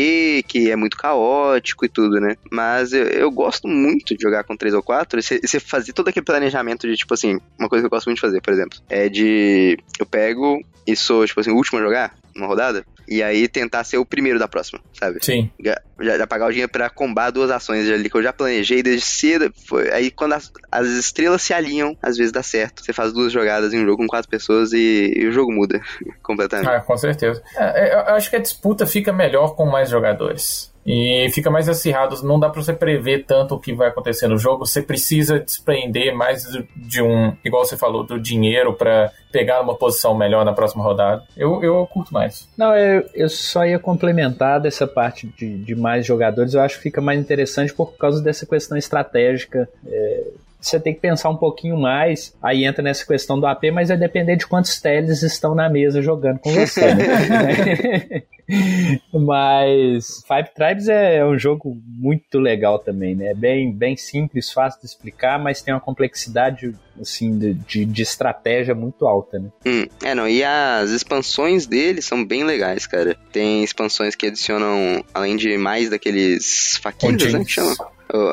que 0.46 0.70
é 0.70 0.76
muito 0.76 0.96
caótico 0.96 1.84
e 1.84 1.88
tudo, 1.88 2.20
né? 2.20 2.36
Mas 2.50 2.92
eu, 2.92 3.04
eu 3.04 3.30
gosto 3.30 3.66
muito 3.66 4.16
de 4.16 4.22
jogar 4.22 4.44
com 4.44 4.56
três 4.56 4.72
ou 4.72 4.82
quatro, 4.82 5.18
e 5.18 5.22
você 5.22 5.58
fazer 5.58 5.92
todo 5.92 6.08
aquele 6.08 6.24
planejamento 6.24 6.86
de, 6.86 6.96
tipo 6.96 7.14
assim, 7.14 7.40
uma 7.58 7.68
coisa 7.68 7.82
que 7.82 7.86
eu 7.86 7.90
gosto 7.90 8.06
muito 8.06 8.18
de 8.18 8.22
fazer, 8.22 8.40
por 8.40 8.52
exemplo, 8.52 8.78
é 8.88 9.08
de 9.08 9.78
eu 9.98 10.06
pego 10.06 10.62
e 10.86 10.94
sou, 10.94 11.26
tipo 11.26 11.40
assim, 11.40 11.50
o 11.50 11.56
último 11.56 11.80
a 11.80 11.82
jogar, 11.82 12.14
uma 12.36 12.46
rodada, 12.46 12.84
e 13.08 13.22
aí 13.22 13.48
tentar 13.48 13.84
ser 13.84 13.98
o 13.98 14.04
primeiro 14.04 14.38
da 14.38 14.46
próxima, 14.46 14.80
sabe? 14.92 15.18
Sim. 15.22 15.50
já, 15.58 15.80
já 16.18 16.26
pagar 16.26 16.46
o 16.46 16.50
dinheiro 16.50 16.70
pra 16.70 16.90
combar 16.90 17.30
duas 17.30 17.50
ações 17.50 17.88
ali 17.90 18.10
que 18.10 18.16
eu 18.16 18.22
já 18.22 18.32
planejei 18.32 18.82
desde 18.82 19.06
cedo. 19.06 19.52
Foi, 19.66 19.90
aí 19.90 20.10
quando 20.10 20.34
as, 20.34 20.52
as 20.70 20.86
estrelas 20.88 21.42
se 21.42 21.54
alinham, 21.54 21.96
às 22.02 22.16
vezes 22.16 22.32
dá 22.32 22.42
certo. 22.42 22.84
Você 22.84 22.92
faz 22.92 23.12
duas 23.12 23.32
jogadas 23.32 23.72
em 23.72 23.82
um 23.82 23.84
jogo 23.84 23.98
com 23.98 24.06
quatro 24.06 24.30
pessoas 24.30 24.72
e, 24.72 25.12
e 25.16 25.26
o 25.26 25.32
jogo 25.32 25.52
muda 25.52 25.80
completamente. 26.22 26.68
Ah, 26.68 26.80
com 26.80 26.96
certeza. 26.96 27.42
É, 27.56 27.94
eu 27.94 28.14
acho 28.14 28.28
que 28.28 28.36
a 28.36 28.40
disputa 28.40 28.86
fica 28.86 29.12
melhor 29.12 29.54
com 29.54 29.64
mais 29.66 29.88
jogadores. 29.88 30.72
E 30.90 31.28
fica 31.34 31.50
mais 31.50 31.68
acirrado, 31.68 32.16
não 32.26 32.40
dá 32.40 32.48
pra 32.48 32.62
você 32.62 32.72
prever 32.72 33.24
tanto 33.26 33.54
o 33.54 33.60
que 33.60 33.74
vai 33.74 33.88
acontecer 33.88 34.26
no 34.26 34.38
jogo. 34.38 34.64
Você 34.64 34.80
precisa 34.80 35.38
desprender 35.38 36.14
mais 36.14 36.44
de- 36.74 37.02
um, 37.02 37.36
igual 37.44 37.62
você 37.64 37.76
falou, 37.76 38.04
do 38.04 38.18
dinheiro 38.18 38.72
pra 38.72 39.10
pegar 39.30 39.60
uma 39.60 39.74
posição 39.74 40.16
melhor 40.16 40.46
na 40.46 40.54
próxima 40.54 40.82
rodada. 40.82 41.22
Eu, 41.36 41.62
eu 41.62 41.86
curto 41.86 42.14
mais. 42.14 42.48
Não, 42.56 42.74
eu, 42.74 43.04
eu 43.14 43.28
só 43.28 43.66
ia 43.66 43.78
complementar 43.78 44.58
dessa 44.60 44.86
parte 44.86 45.26
de, 45.36 45.58
de 45.58 45.74
mais 45.74 46.06
jogadores. 46.06 46.54
Eu 46.54 46.62
acho 46.62 46.76
que 46.78 46.84
fica 46.84 47.02
mais 47.02 47.20
interessante 47.20 47.74
por 47.74 47.94
causa 47.98 48.22
dessa 48.22 48.46
questão 48.46 48.78
estratégica. 48.78 49.68
É, 49.86 50.24
você 50.58 50.80
tem 50.80 50.94
que 50.94 51.00
pensar 51.00 51.28
um 51.28 51.36
pouquinho 51.36 51.76
mais. 51.76 52.34
Aí 52.42 52.64
entra 52.64 52.82
nessa 52.82 53.06
questão 53.06 53.38
do 53.38 53.46
AP, 53.46 53.64
mas 53.72 53.88
vai 53.90 53.98
depender 53.98 54.36
de 54.36 54.46
quantos 54.46 54.80
teles 54.80 55.22
estão 55.22 55.54
na 55.54 55.68
mesa 55.68 56.00
jogando 56.00 56.38
com 56.38 56.50
você. 56.50 56.94
né? 56.94 58.22
mas 59.12 60.22
Five 60.26 60.50
Tribes 60.54 60.88
é 60.88 61.24
um 61.24 61.38
jogo 61.38 61.80
muito 61.86 62.38
legal 62.38 62.78
também, 62.78 63.14
né? 63.14 63.34
Bem, 63.34 63.72
bem 63.72 63.96
simples, 63.96 64.50
fácil 64.50 64.80
de 64.80 64.86
explicar, 64.86 65.38
mas 65.38 65.62
tem 65.62 65.74
uma 65.74 65.80
complexidade 65.80 66.74
assim 67.00 67.38
de, 67.38 67.54
de, 67.54 67.84
de 67.84 68.02
estratégia 68.02 68.74
muito 68.74 69.06
alta, 69.06 69.38
né? 69.38 69.50
Hum, 69.66 69.86
é, 70.02 70.14
não, 70.14 70.28
e 70.28 70.42
as 70.42 70.90
expansões 70.90 71.66
dele 71.66 72.00
são 72.00 72.24
bem 72.24 72.44
legais, 72.44 72.86
cara. 72.86 73.16
Tem 73.30 73.62
expansões 73.62 74.14
que 74.14 74.26
adicionam, 74.26 75.04
além 75.12 75.36
de 75.36 75.56
mais 75.58 75.90
daqueles 75.90 76.78
faquinhos, 76.82 77.32
né? 77.32 77.44
Que 77.44 77.52
chama? 77.52 77.76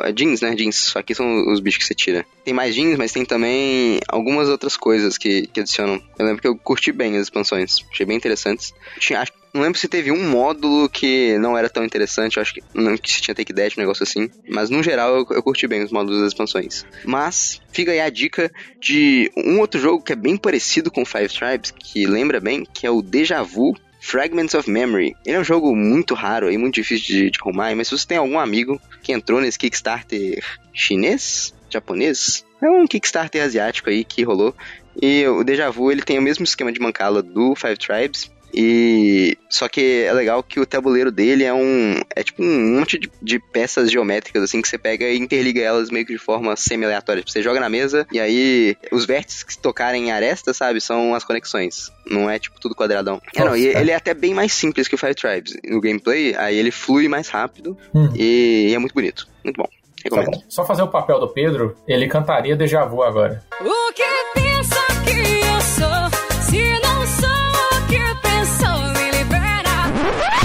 É 0.06 0.12
jeans, 0.14 0.42
né? 0.42 0.56
Jeans. 0.56 0.96
Aqui 0.96 1.14
são 1.14 1.52
os 1.52 1.60
bichos 1.60 1.80
que 1.80 1.86
você 1.86 1.94
tira. 1.94 2.26
Tem 2.44 2.54
mais 2.54 2.74
jeans, 2.74 2.98
mas 2.98 3.12
tem 3.12 3.26
também 3.26 4.00
algumas 4.08 4.48
outras 4.48 4.78
coisas 4.78 5.18
que, 5.18 5.48
que 5.48 5.60
adicionam. 5.60 6.02
Eu 6.18 6.26
lembro 6.26 6.42
que 6.42 6.48
eu 6.48 6.56
curti 6.56 6.92
bem 6.92 7.18
as 7.18 7.24
expansões. 7.24 7.80
Achei 7.92 8.06
bem 8.06 8.16
interessantes. 8.16 8.74
Tinha, 9.00 9.20
acho, 9.20 9.34
não 9.56 9.62
lembro 9.62 9.80
se 9.80 9.88
teve 9.88 10.12
um 10.12 10.30
módulo 10.30 10.90
que 10.90 11.38
não 11.38 11.58
era 11.58 11.70
tão 11.70 11.86
interessante. 11.86 12.36
Eu 12.36 12.42
acho 12.42 12.54
que 12.54 12.62
não 12.74 12.98
que 12.98 13.12
se 13.12 13.22
tinha 13.22 13.34
take 13.34 13.54
dash, 13.54 13.78
um 13.78 13.82
negócio 13.82 14.04
assim. 14.04 14.30
Mas 14.50 14.70
no 14.70 14.84
geral 14.84 15.16
eu, 15.16 15.28
eu 15.32 15.42
curti 15.42 15.66
bem 15.66 15.82
os 15.82 15.92
módulos 15.92 16.20
das 16.20 16.28
expansões. 16.28 16.86
Mas 17.06 17.62
fica 17.72 17.92
aí 17.92 18.02
a 18.02 18.10
dica 18.10 18.52
de 18.82 19.32
um 19.38 19.60
outro 19.60 19.80
jogo 19.80 20.04
que 20.04 20.12
é 20.12 20.16
bem 20.16 20.36
parecido 20.36 20.92
com 20.92 21.06
Five 21.06 21.30
Tribes, 21.30 21.72
que 21.72 22.06
lembra 22.06 22.42
bem, 22.42 22.66
que 22.66 22.86
é 22.86 22.92
o 22.92 23.02
Deja 23.02 23.42
Vu 23.42 23.76
Fragments 24.02 24.54
of 24.54 24.70
Memory. 24.70 25.16
Ele 25.26 25.38
é 25.38 25.40
um 25.40 25.44
jogo 25.44 25.74
muito 25.74 26.14
raro 26.14 26.52
e 26.52 26.58
muito 26.58 26.76
difícil 26.76 27.08
de, 27.08 27.32
de 27.32 27.40
arrumar, 27.42 27.74
mas 27.76 27.88
se 27.88 27.98
você 27.98 28.06
tem 28.06 28.18
algum 28.18 28.38
amigo 28.38 28.80
que 29.02 29.14
entrou 29.14 29.40
nesse 29.40 29.58
Kickstarter 29.58 30.44
chinês, 30.74 31.54
japonês, 31.70 32.46
é 32.62 32.70
um 32.70 32.86
Kickstarter 32.86 33.42
asiático 33.42 33.90
aí 33.90 34.04
que 34.04 34.22
rolou. 34.22 34.54
E 35.02 35.26
o 35.28 35.44
Deja 35.44 35.70
Vu, 35.70 35.92
ele 35.92 36.02
tem 36.02 36.20
o 36.20 36.22
mesmo 36.22 36.44
esquema 36.44 36.72
de 36.72 36.80
mancala 36.80 37.22
do 37.22 37.56
Five 37.56 37.78
Tribes, 37.78 38.32
e 38.58 39.38
só 39.50 39.68
que 39.68 40.04
é 40.08 40.14
legal 40.14 40.42
que 40.42 40.60
o 40.60 40.66
tabuleiro 40.66 41.12
dele 41.12 41.44
é 41.44 41.54
um 41.54 42.00
é 42.16 42.24
tipo 42.24 42.42
um 42.42 42.78
monte 42.78 42.98
de, 42.98 43.12
de 43.22 43.38
peças 43.40 43.92
geométricas 43.92 44.42
assim 44.44 44.62
que 44.62 44.68
você 44.68 44.78
pega 44.78 45.06
e 45.06 45.18
interliga 45.18 45.62
elas 45.62 45.90
meio 45.90 46.06
que 46.06 46.14
de 46.14 46.20
forma 46.20 46.56
semi 46.56 46.86
aleatória. 46.86 47.22
Tipo, 47.22 47.32
Você 47.32 47.44
joga 47.44 47.60
na 47.60 47.70
mesa 47.70 48.08
e 48.12 48.20
aí 48.20 48.78
os 48.92 49.06
vértices 49.06 49.44
que 49.44 49.58
tocarem 49.58 50.06
em 50.08 50.12
aresta, 50.12 50.54
sabe, 50.54 50.80
são 50.80 51.14
as 51.14 51.24
conexões. 51.26 51.92
Não 52.10 52.30
é 52.30 52.40
tipo 52.40 52.60
tudo 52.60 52.74
quadradão. 52.76 53.22
É, 53.36 53.40
não, 53.44 53.56
e 53.58 53.68
Nossa. 53.68 53.80
ele 53.80 53.92
é 53.92 53.96
até 53.96 54.14
bem 54.14 54.34
mais 54.34 54.54
simples 54.54 54.88
que 54.88 54.96
o 54.96 54.98
Five 54.98 55.16
Tribes 55.16 55.54
no 55.68 55.82
gameplay. 55.82 56.34
Aí 56.36 56.56
ele 56.58 56.72
flui 56.72 57.08
mais 57.08 57.28
rápido 57.28 57.78
Hum. 57.94 58.10
e, 58.16 58.72
é 58.74 58.78
muito 58.80 58.94
bonito, 58.94 59.28
muito 59.44 59.58
bom. 59.58 59.66
Tá 59.66 60.04
Recomendo. 60.04 60.32
bom. 60.32 60.44
Só 60.48 60.64
fazer 60.66 60.84
o 60.84 60.88
papel 60.88 61.20
do 61.20 61.28
Pedro, 61.28 61.76
ele 61.88 62.08
cantaria 62.08 62.56
Deja 62.56 62.86
Vu 62.86 63.02
agora. 63.02 63.44
O 63.60 63.92
que 63.94 64.45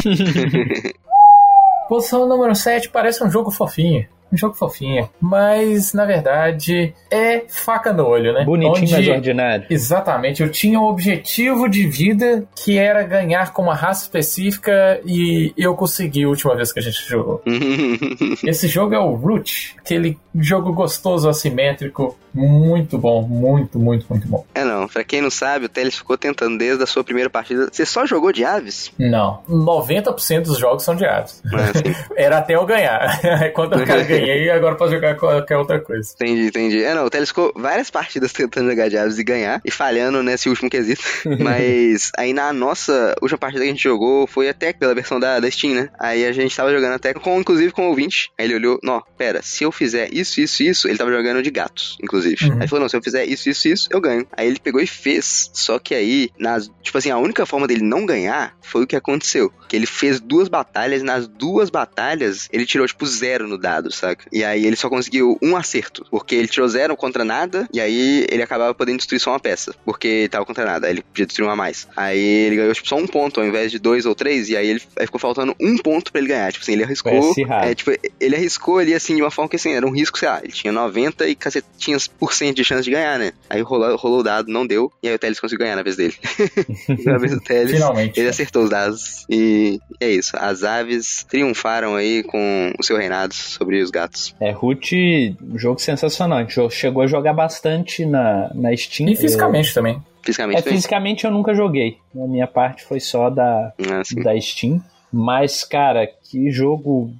Posição 1.88 2.28
número 2.28 2.54
7 2.54 2.90
parece 2.90 3.22
um 3.24 3.30
jogo 3.30 3.50
fofinho. 3.50 4.06
Um 4.32 4.36
jogo 4.36 4.54
fofinho. 4.54 5.08
Mas, 5.20 5.92
na 5.92 6.04
verdade, 6.04 6.94
é 7.10 7.42
faca 7.48 7.92
no 7.92 8.06
olho, 8.06 8.32
né? 8.32 8.44
Bonitinho, 8.44 8.82
Onde- 8.82 8.92
mas 8.92 9.08
ordinário. 9.08 9.66
Exatamente, 9.70 10.42
eu 10.42 10.50
tinha 10.50 10.78
um 10.80 10.84
objetivo 10.84 11.68
de 11.68 11.86
vida 11.86 12.44
que 12.54 12.78
era 12.78 13.02
ganhar 13.02 13.52
com 13.52 13.62
uma 13.62 13.74
raça 13.74 14.02
específica 14.02 15.00
e 15.04 15.52
eu 15.56 15.74
consegui 15.74 16.24
a 16.24 16.28
última 16.28 16.54
vez 16.54 16.72
que 16.72 16.78
a 16.78 16.82
gente 16.82 17.06
jogou. 17.08 17.42
Esse 18.46 18.68
jogo 18.68 18.94
é 18.94 18.98
o 18.98 19.14
Root, 19.14 19.76
aquele 19.78 20.18
jogo 20.34 20.72
gostoso, 20.72 21.28
assimétrico, 21.28 22.16
muito 22.32 22.96
bom, 22.96 23.22
muito, 23.22 23.78
muito, 23.78 24.06
muito 24.08 24.28
bom. 24.28 24.44
é 24.54 24.64
não, 24.64 24.86
pra 24.86 25.02
quem 25.02 25.20
não 25.20 25.30
sabe, 25.30 25.66
o 25.66 25.68
Teles 25.68 25.96
ficou 25.96 26.16
tentando 26.16 26.56
desde 26.56 26.82
a 26.82 26.86
sua 26.86 27.02
primeira 27.02 27.28
partida. 27.28 27.68
Você 27.72 27.84
só 27.84 28.06
jogou 28.06 28.32
de 28.32 28.44
aves? 28.44 28.92
Não, 28.98 29.42
90% 29.48 30.42
dos 30.42 30.58
jogos 30.58 30.84
são 30.84 30.94
de 30.94 31.04
aves. 31.04 31.42
Assim? 31.52 31.94
Era 32.16 32.38
até 32.38 32.54
eu 32.54 32.64
ganhar. 32.64 33.20
Quando 33.54 33.78
eu 33.78 33.84
cara 33.86 34.04
ganhei, 34.26 34.50
agora 34.50 34.74
posso 34.74 34.92
jogar 34.92 35.16
qualquer 35.16 35.56
outra 35.56 35.80
coisa. 35.80 36.12
Entendi, 36.14 36.46
entendi. 36.46 36.82
É, 36.82 36.94
não, 36.94 37.04
o 37.04 37.10
Teles 37.10 37.28
ficou 37.28 37.52
várias 37.56 37.90
partidas 37.90 38.32
tentando 38.32 38.70
jogar 38.70 38.88
de 38.88 38.96
aves 38.96 39.18
e 39.18 39.24
ganhar, 39.24 39.60
e 39.64 39.70
falhando 39.70 40.22
nesse 40.22 40.48
último 40.48 40.70
quesito. 40.70 41.02
Mas 41.40 42.10
aí 42.16 42.32
na 42.32 42.52
nossa 42.52 43.14
última 43.20 43.38
partida 43.38 43.64
que 43.64 43.68
a 43.68 43.72
gente 43.72 43.82
jogou 43.82 44.26
foi 44.26 44.48
até 44.48 44.72
pela 44.72 44.94
versão 44.94 45.18
da, 45.20 45.40
da 45.40 45.50
Steam, 45.50 45.74
né? 45.74 45.88
Aí 45.98 46.24
a 46.24 46.32
gente 46.32 46.54
tava 46.54 46.72
jogando 46.72 46.94
até 46.94 47.12
com, 47.14 47.40
inclusive, 47.40 47.72
com 47.72 47.86
o 47.86 47.88
ouvinte. 47.88 48.30
Aí 48.38 48.46
ele 48.46 48.54
olhou, 48.54 48.78
não, 48.82 49.02
pera, 49.16 49.40
se 49.42 49.64
eu 49.64 49.72
fizer 49.72 50.12
isso, 50.12 50.40
isso, 50.40 50.62
isso, 50.62 50.88
ele 50.88 50.98
tava 50.98 51.10
jogando 51.10 51.42
de 51.42 51.50
gatos, 51.50 51.96
inclusive. 52.02 52.44
Uhum. 52.44 52.52
Aí 52.52 52.58
ele 52.60 52.68
falou, 52.68 52.82
não, 52.82 52.88
se 52.88 52.96
eu 52.96 53.02
fizer 53.02 53.24
isso, 53.24 53.48
isso, 53.48 53.68
isso, 53.68 53.88
eu 53.90 54.00
ganho. 54.00 54.26
Aí 54.36 54.46
ele 54.46 54.58
pegou 54.58 54.80
e 54.80 54.86
fez. 54.86 55.50
Só 55.52 55.78
que 55.78 55.94
aí, 55.94 56.30
nas, 56.38 56.70
tipo 56.82 56.96
assim, 56.96 57.10
a 57.10 57.18
única 57.18 57.46
forma 57.46 57.66
dele 57.66 57.82
não 57.82 58.06
ganhar 58.06 58.56
foi 58.62 58.84
o 58.84 58.86
que 58.86 58.96
aconteceu. 58.96 59.52
Que 59.68 59.76
ele 59.76 59.86
fez 59.86 60.20
duas 60.20 60.48
batalhas, 60.48 61.02
e 61.02 61.04
nas 61.04 61.26
duas 61.26 61.70
batalhas 61.70 62.48
ele 62.52 62.66
tirou, 62.66 62.86
tipo, 62.86 63.06
zero 63.06 63.46
no 63.46 63.58
dado, 63.58 63.90
saca? 64.10 64.26
E 64.32 64.44
aí 64.44 64.66
ele 64.66 64.76
só 64.76 64.88
conseguiu 64.88 65.38
um 65.42 65.56
acerto. 65.56 66.06
Porque 66.10 66.34
ele 66.34 66.48
tirou 66.48 66.68
zero 66.68 66.96
contra 66.96 67.24
nada, 67.24 67.68
e 67.72 67.80
aí 67.80 68.26
ele 68.30 68.42
acabava 68.42 68.74
podendo 68.74 68.98
destruir 68.98 69.20
só 69.20 69.30
uma 69.30 69.40
peça. 69.40 69.74
Porque 69.84 70.28
tava 70.30 70.44
contra 70.44 70.64
nada, 70.64 70.86
aí 70.86 70.94
ele 70.94 71.02
podia 71.02 71.26
destruir 71.26 71.46
uma 71.46 71.52
a 71.52 71.56
mais. 71.56 71.88
Aí 71.96 72.18
ele 72.18 72.56
ganhou, 72.56 72.74
tipo, 72.74 72.88
só 72.88 72.96
um 72.96 73.06
ponto 73.06 73.40
ao 73.40 73.46
invés 73.46 73.70
de 73.70 73.78
dois 73.78 74.06
ou 74.06 74.14
três, 74.14 74.48
e 74.48 74.56
aí 74.56 74.68
ele 74.68 74.82
aí 74.96 75.06
ficou 75.06 75.20
faltando 75.20 75.54
um 75.60 75.76
ponto 75.78 76.12
pra 76.12 76.20
ele 76.20 76.28
ganhar. 76.28 76.52
Tipo 76.52 76.62
assim, 76.62 76.72
ele 76.72 76.84
arriscou. 76.84 77.34
É, 77.62 77.74
tipo, 77.74 77.92
ele 78.18 78.36
arriscou 78.36 78.78
ali, 78.78 78.94
assim, 78.94 79.16
de 79.16 79.22
uma 79.22 79.30
forma 79.30 79.48
que, 79.48 79.56
assim, 79.56 79.72
era 79.72 79.86
um 79.86 79.90
risco, 79.90 80.18
sei 80.18 80.28
lá, 80.28 80.40
ele 80.42 80.52
tinha 80.52 80.72
90 80.72 81.26
e 81.28 81.34
cacetinhas 81.34 82.06
por 82.06 82.32
cento 82.32 82.56
de 82.56 82.64
chance 82.64 82.84
de 82.84 82.90
ganhar, 82.90 83.18
né? 83.18 83.32
Aí 83.48 83.60
rolou, 83.62 83.96
rolou 83.96 84.20
o 84.20 84.22
dado, 84.22 84.50
não 84.50 84.66
deu, 84.66 84.92
e 85.02 85.08
aí 85.08 85.14
o 85.14 85.18
Teles 85.18 85.40
conseguiu 85.40 85.64
ganhar 85.64 85.76
na 85.76 85.82
vez 85.82 85.96
dele. 85.96 86.14
na 87.04 87.18
vez 87.18 87.32
do 87.32 87.40
Teles, 87.40 87.72
Finalmente. 87.72 88.18
ele 88.18 88.28
acertou 88.28 88.64
os 88.64 88.70
dados. 88.70 89.24
E 89.28 89.78
é 90.00 90.10
isso, 90.10 90.36
as 90.36 90.62
aves 90.62 91.24
triunfaram 91.28 91.96
aí 91.96 92.22
com 92.22 92.72
o 92.78 92.82
seu 92.82 92.96
reinado 92.96 93.34
sobre 93.34 93.82
os 93.82 93.90
gatos. 93.90 93.99
É, 94.40 94.50
Root, 94.50 95.36
um 95.42 95.58
jogo 95.58 95.80
sensacional. 95.80 96.38
A 96.38 96.42
gente 96.42 96.70
chegou 96.70 97.02
a 97.02 97.06
jogar 97.06 97.32
bastante 97.32 98.04
na, 98.06 98.50
na 98.54 98.76
Steam. 98.76 99.08
E 99.10 99.16
fisicamente 99.16 99.72
também. 99.74 100.00
Fisicamente 100.22 100.58
É, 100.58 100.62
também. 100.62 100.76
fisicamente 100.76 101.24
eu 101.24 101.30
nunca 101.30 101.54
joguei. 101.54 101.98
A 102.14 102.26
minha 102.26 102.46
parte 102.46 102.84
foi 102.84 103.00
só 103.00 103.30
da, 103.30 103.72
Ah, 103.90 104.02
da 104.22 104.40
Steam. 104.40 104.80
Mas, 105.12 105.64
cara, 105.64 106.06
que 106.06 106.50
jogo 106.50 107.12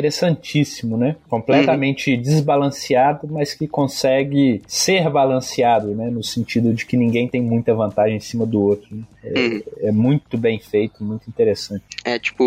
interessantíssimo, 0.00 0.96
né? 0.96 1.16
Completamente 1.28 2.16
desbalanceado, 2.16 3.26
mas 3.28 3.54
que 3.54 3.66
consegue 3.66 4.62
ser 4.66 5.10
balanceado, 5.10 5.88
né? 5.94 6.08
No 6.10 6.22
sentido 6.22 6.72
de 6.72 6.86
que 6.86 6.96
ninguém 6.96 7.26
tem 7.28 7.42
muita 7.42 7.74
vantagem 7.74 8.16
em 8.16 8.20
cima 8.20 8.46
do 8.46 8.60
outro. 8.62 8.88
né? 8.94 9.02
Uhum. 9.24 9.62
É, 9.78 9.88
é 9.88 9.92
muito 9.92 10.38
bem 10.38 10.58
feito, 10.58 11.02
muito 11.02 11.28
interessante. 11.28 11.82
É 12.04 12.18
tipo, 12.18 12.44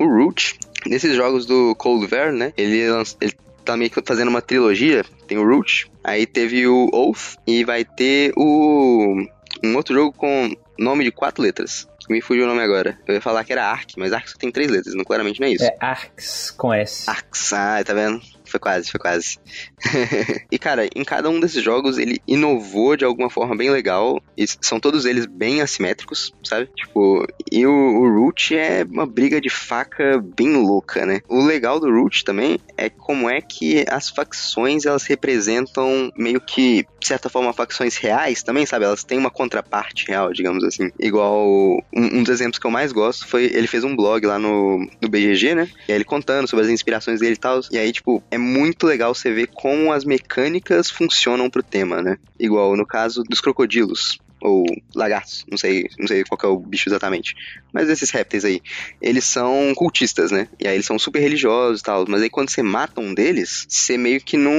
o 0.00 0.04
Root, 0.06 0.58
nesses 0.86 1.14
jogos 1.16 1.46
do 1.46 1.74
Cold 1.76 2.08
War, 2.12 2.32
né? 2.32 2.52
Ele, 2.56 2.80
ele 3.20 3.32
tá 3.64 3.76
meio 3.76 3.90
que 3.90 4.02
fazendo 4.04 4.28
uma 4.28 4.42
trilogia. 4.42 5.04
Tem 5.26 5.38
o 5.38 5.46
Root, 5.46 5.90
aí 6.02 6.26
teve 6.26 6.66
o 6.66 6.90
Oath, 6.92 7.36
e 7.46 7.64
vai 7.64 7.84
ter 7.84 8.32
o. 8.36 9.24
Um 9.62 9.76
outro 9.76 9.94
jogo 9.94 10.12
com 10.12 10.54
nome 10.78 11.04
de 11.04 11.10
quatro 11.10 11.42
letras. 11.42 11.88
Me 12.08 12.20
fugiu 12.20 12.44
o 12.44 12.46
nome 12.46 12.62
agora. 12.62 12.98
Eu 13.06 13.14
ia 13.14 13.20
falar 13.20 13.44
que 13.44 13.52
era 13.52 13.64
Ark, 13.64 13.94
mas 13.96 14.12
Ark 14.12 14.28
só 14.28 14.36
tem 14.36 14.50
três 14.50 14.70
letras, 14.70 14.94
não, 14.94 15.04
claramente 15.04 15.40
não 15.40 15.46
é 15.46 15.52
isso. 15.52 15.64
É 15.64 15.74
Arx 15.80 16.50
com 16.50 16.72
S. 16.72 17.08
Arx, 17.08 17.52
ah, 17.54 17.82
tá 17.82 17.94
vendo? 17.94 18.20
Foi 18.54 18.60
quase, 18.60 18.88
foi 18.88 19.00
quase. 19.00 19.38
e 20.48 20.56
cara, 20.60 20.88
em 20.94 21.02
cada 21.02 21.28
um 21.28 21.40
desses 21.40 21.60
jogos 21.60 21.98
ele 21.98 22.22
inovou 22.24 22.96
de 22.96 23.04
alguma 23.04 23.28
forma 23.28 23.56
bem 23.56 23.68
legal. 23.68 24.22
E 24.36 24.44
são 24.60 24.78
todos 24.78 25.04
eles 25.06 25.26
bem 25.26 25.60
assimétricos, 25.60 26.32
sabe? 26.40 26.68
Tipo, 26.76 27.26
e 27.50 27.66
o, 27.66 27.72
o 27.72 28.08
Root 28.08 28.56
é 28.56 28.86
uma 28.88 29.06
briga 29.06 29.40
de 29.40 29.50
faca 29.50 30.22
bem 30.22 30.54
louca, 30.54 31.04
né? 31.04 31.20
O 31.28 31.42
legal 31.42 31.80
do 31.80 31.90
Root 31.90 32.22
também 32.22 32.60
é 32.76 32.88
como 32.88 33.28
é 33.28 33.40
que 33.40 33.84
as 33.88 34.08
facções 34.08 34.86
elas 34.86 35.02
representam 35.02 36.12
meio 36.16 36.40
que, 36.40 36.86
de 37.04 37.08
certa 37.08 37.28
forma, 37.28 37.52
facções 37.52 37.98
reais 37.98 38.42
também, 38.42 38.64
sabe? 38.64 38.86
Elas 38.86 39.04
têm 39.04 39.18
uma 39.18 39.30
contraparte 39.30 40.06
real, 40.08 40.32
digamos 40.32 40.64
assim. 40.64 40.90
Igual 40.98 41.46
um, 41.94 42.18
um 42.18 42.22
dos 42.22 42.32
exemplos 42.32 42.58
que 42.58 42.66
eu 42.66 42.70
mais 42.70 42.92
gosto 42.92 43.28
foi 43.28 43.44
ele 43.44 43.66
fez 43.66 43.84
um 43.84 43.94
blog 43.94 44.24
lá 44.24 44.38
no, 44.38 44.78
no 45.02 45.08
BGG, 45.10 45.54
né? 45.54 45.68
E 45.86 45.92
aí 45.92 45.98
ele 45.98 46.04
contando 46.04 46.48
sobre 46.48 46.64
as 46.64 46.70
inspirações 46.70 47.20
dele 47.20 47.34
e 47.34 47.36
tal. 47.36 47.60
E 47.70 47.76
aí, 47.76 47.92
tipo, 47.92 48.22
é 48.30 48.38
muito 48.38 48.86
legal 48.86 49.14
você 49.14 49.30
ver 49.30 49.48
como 49.48 49.92
as 49.92 50.02
mecânicas 50.02 50.90
funcionam 50.90 51.50
pro 51.50 51.62
tema, 51.62 52.00
né? 52.00 52.16
Igual 52.40 52.74
no 52.74 52.86
caso 52.86 53.22
dos 53.22 53.38
crocodilos. 53.38 54.18
Ou 54.46 54.62
lagartos, 54.94 55.42
não 55.50 55.56
sei, 55.56 55.86
não 55.98 56.06
sei 56.06 56.22
qual 56.24 56.36
que 56.38 56.44
é 56.44 56.48
o 56.50 56.58
bicho 56.58 56.90
exatamente. 56.90 57.32
Mas 57.72 57.88
esses 57.88 58.10
répteis 58.10 58.44
aí, 58.44 58.60
eles 59.00 59.24
são 59.24 59.72
cultistas, 59.74 60.30
né? 60.30 60.48
E 60.60 60.68
aí 60.68 60.74
eles 60.74 60.84
são 60.84 60.98
super 60.98 61.18
religiosos 61.20 61.80
e 61.80 61.82
tal. 61.82 62.04
Mas 62.06 62.20
aí 62.20 62.28
quando 62.28 62.50
você 62.50 62.62
mata 62.62 63.00
um 63.00 63.14
deles, 63.14 63.64
você 63.68 63.96
meio 63.96 64.20
que 64.20 64.36
não. 64.36 64.52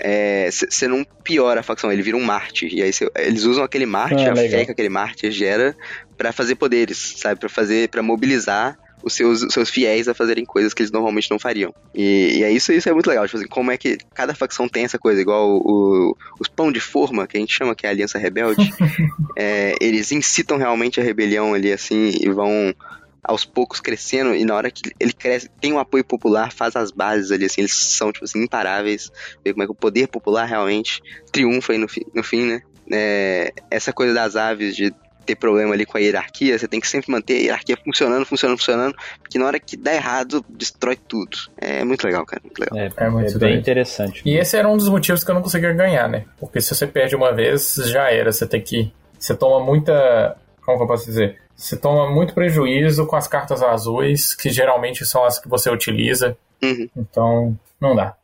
é, 0.00 0.50
Você 0.50 0.66
você 0.68 0.88
não 0.88 1.04
piora 1.22 1.60
a 1.60 1.62
facção, 1.62 1.92
ele 1.92 2.02
vira 2.02 2.16
um 2.16 2.24
mártir. 2.24 2.68
E 2.72 2.82
aí 2.82 2.92
você- 2.92 3.08
eles 3.16 3.44
usam 3.44 3.62
aquele 3.62 3.86
mártir, 3.86 4.26
Ah, 4.28 4.32
a 4.32 4.34
legal. 4.34 4.58
fé 4.60 4.64
que 4.66 4.72
aquele 4.72 4.88
mártir 4.88 5.30
gera, 5.30 5.76
pra 6.16 6.32
fazer 6.32 6.56
poderes, 6.56 7.14
sabe? 7.18 7.38
Pra 7.38 7.48
fazer, 7.48 7.88
para 7.88 8.02
mobilizar 8.02 8.76
os 9.06 9.14
seus, 9.14 9.40
os 9.42 9.54
seus 9.54 9.70
fiéis 9.70 10.08
a 10.08 10.14
fazerem 10.14 10.44
coisas 10.44 10.74
que 10.74 10.82
eles 10.82 10.90
normalmente 10.90 11.30
não 11.30 11.38
fariam. 11.38 11.72
E, 11.94 12.38
e 12.38 12.42
é 12.42 12.50
isso, 12.50 12.72
isso 12.72 12.88
é 12.88 12.92
muito 12.92 13.06
legal, 13.08 13.24
tipo 13.24 13.36
assim, 13.38 13.46
como 13.46 13.70
é 13.70 13.76
que 13.78 13.96
cada 14.12 14.34
facção 14.34 14.68
tem 14.68 14.84
essa 14.84 14.98
coisa, 14.98 15.20
igual 15.20 15.48
o, 15.48 15.60
o- 16.10 16.16
os 16.40 16.48
pão 16.48 16.72
de 16.72 16.80
forma, 16.80 17.24
que 17.26 17.36
a 17.36 17.40
gente 17.40 17.54
chama 17.54 17.74
que 17.76 17.86
é 17.86 17.88
a 17.88 17.92
Aliança 17.92 18.18
Rebelde, 18.18 18.68
é, 19.38 19.76
eles 19.80 20.10
incitam 20.10 20.56
realmente 20.58 21.00
a 21.00 21.04
rebelião 21.04 21.54
ali, 21.54 21.72
assim, 21.72 22.10
e 22.20 22.28
vão 22.28 22.74
aos 23.22 23.44
poucos 23.44 23.80
crescendo, 23.80 24.34
e 24.34 24.44
na 24.44 24.54
hora 24.56 24.70
que 24.72 24.90
ele 24.98 25.12
cresce, 25.12 25.48
tem 25.60 25.72
um 25.72 25.78
apoio 25.78 26.04
popular, 26.04 26.52
faz 26.52 26.74
as 26.74 26.90
bases 26.90 27.30
ali, 27.30 27.44
assim, 27.44 27.60
eles 27.60 27.74
são, 27.74 28.10
tipo 28.12 28.24
assim, 28.24 28.42
imparáveis, 28.42 29.08
ver 29.44 29.52
como 29.52 29.62
é 29.62 29.66
que 29.66 29.72
o 29.72 29.74
poder 29.76 30.08
popular 30.08 30.46
realmente 30.46 31.00
triunfa 31.32 31.72
aí 31.72 31.78
no, 31.78 31.88
fi- 31.88 32.06
no 32.14 32.22
fim, 32.24 32.44
né? 32.44 32.60
É, 32.92 33.52
essa 33.70 33.92
coisa 33.92 34.14
das 34.14 34.36
aves 34.36 34.76
de 34.76 34.92
ter 35.26 35.36
problema 35.36 35.74
ali 35.74 35.84
com 35.84 35.98
a 35.98 36.00
hierarquia, 36.00 36.58
você 36.58 36.68
tem 36.68 36.80
que 36.80 36.88
sempre 36.88 37.10
manter 37.10 37.34
a 37.34 37.40
hierarquia 37.40 37.76
funcionando, 37.84 38.24
funcionando, 38.24 38.58
funcionando, 38.58 38.96
porque 39.20 39.38
na 39.38 39.46
hora 39.46 39.60
que 39.60 39.76
dá 39.76 39.94
errado, 39.94 40.44
destrói 40.48 40.96
tudo. 40.96 41.36
É 41.58 41.84
muito 41.84 42.04
legal, 42.04 42.24
cara, 42.24 42.40
muito 42.42 42.58
legal. 42.58 42.78
É, 42.78 42.90
É 42.96 43.10
muito 43.10 43.36
é 43.36 43.38
bem 43.38 43.58
interessante. 43.58 44.22
E 44.24 44.36
esse 44.36 44.56
era 44.56 44.68
um 44.68 44.76
dos 44.76 44.88
motivos 44.88 45.22
que 45.22 45.30
eu 45.30 45.34
não 45.34 45.42
conseguia 45.42 45.72
ganhar, 45.72 46.08
né? 46.08 46.24
Porque 46.38 46.60
se 46.60 46.74
você 46.74 46.86
perde 46.86 47.14
uma 47.16 47.32
vez, 47.32 47.74
já 47.86 48.10
era. 48.10 48.32
Você 48.32 48.46
tem 48.46 48.60
que. 48.60 48.92
Você 49.18 49.34
toma 49.34 49.64
muita. 49.64 50.36
Como 50.64 50.78
que 50.78 50.84
eu 50.84 50.88
posso 50.88 51.06
dizer? 51.06 51.38
Você 51.54 51.76
toma 51.76 52.10
muito 52.10 52.34
prejuízo 52.34 53.06
com 53.06 53.16
as 53.16 53.26
cartas 53.26 53.62
azuis, 53.62 54.34
que 54.34 54.50
geralmente 54.50 55.04
são 55.06 55.24
as 55.24 55.38
que 55.38 55.48
você 55.48 55.70
utiliza. 55.70 56.36
Uhum. 56.62 56.88
Então, 56.96 57.58
não 57.80 57.96
dá. 57.96 58.14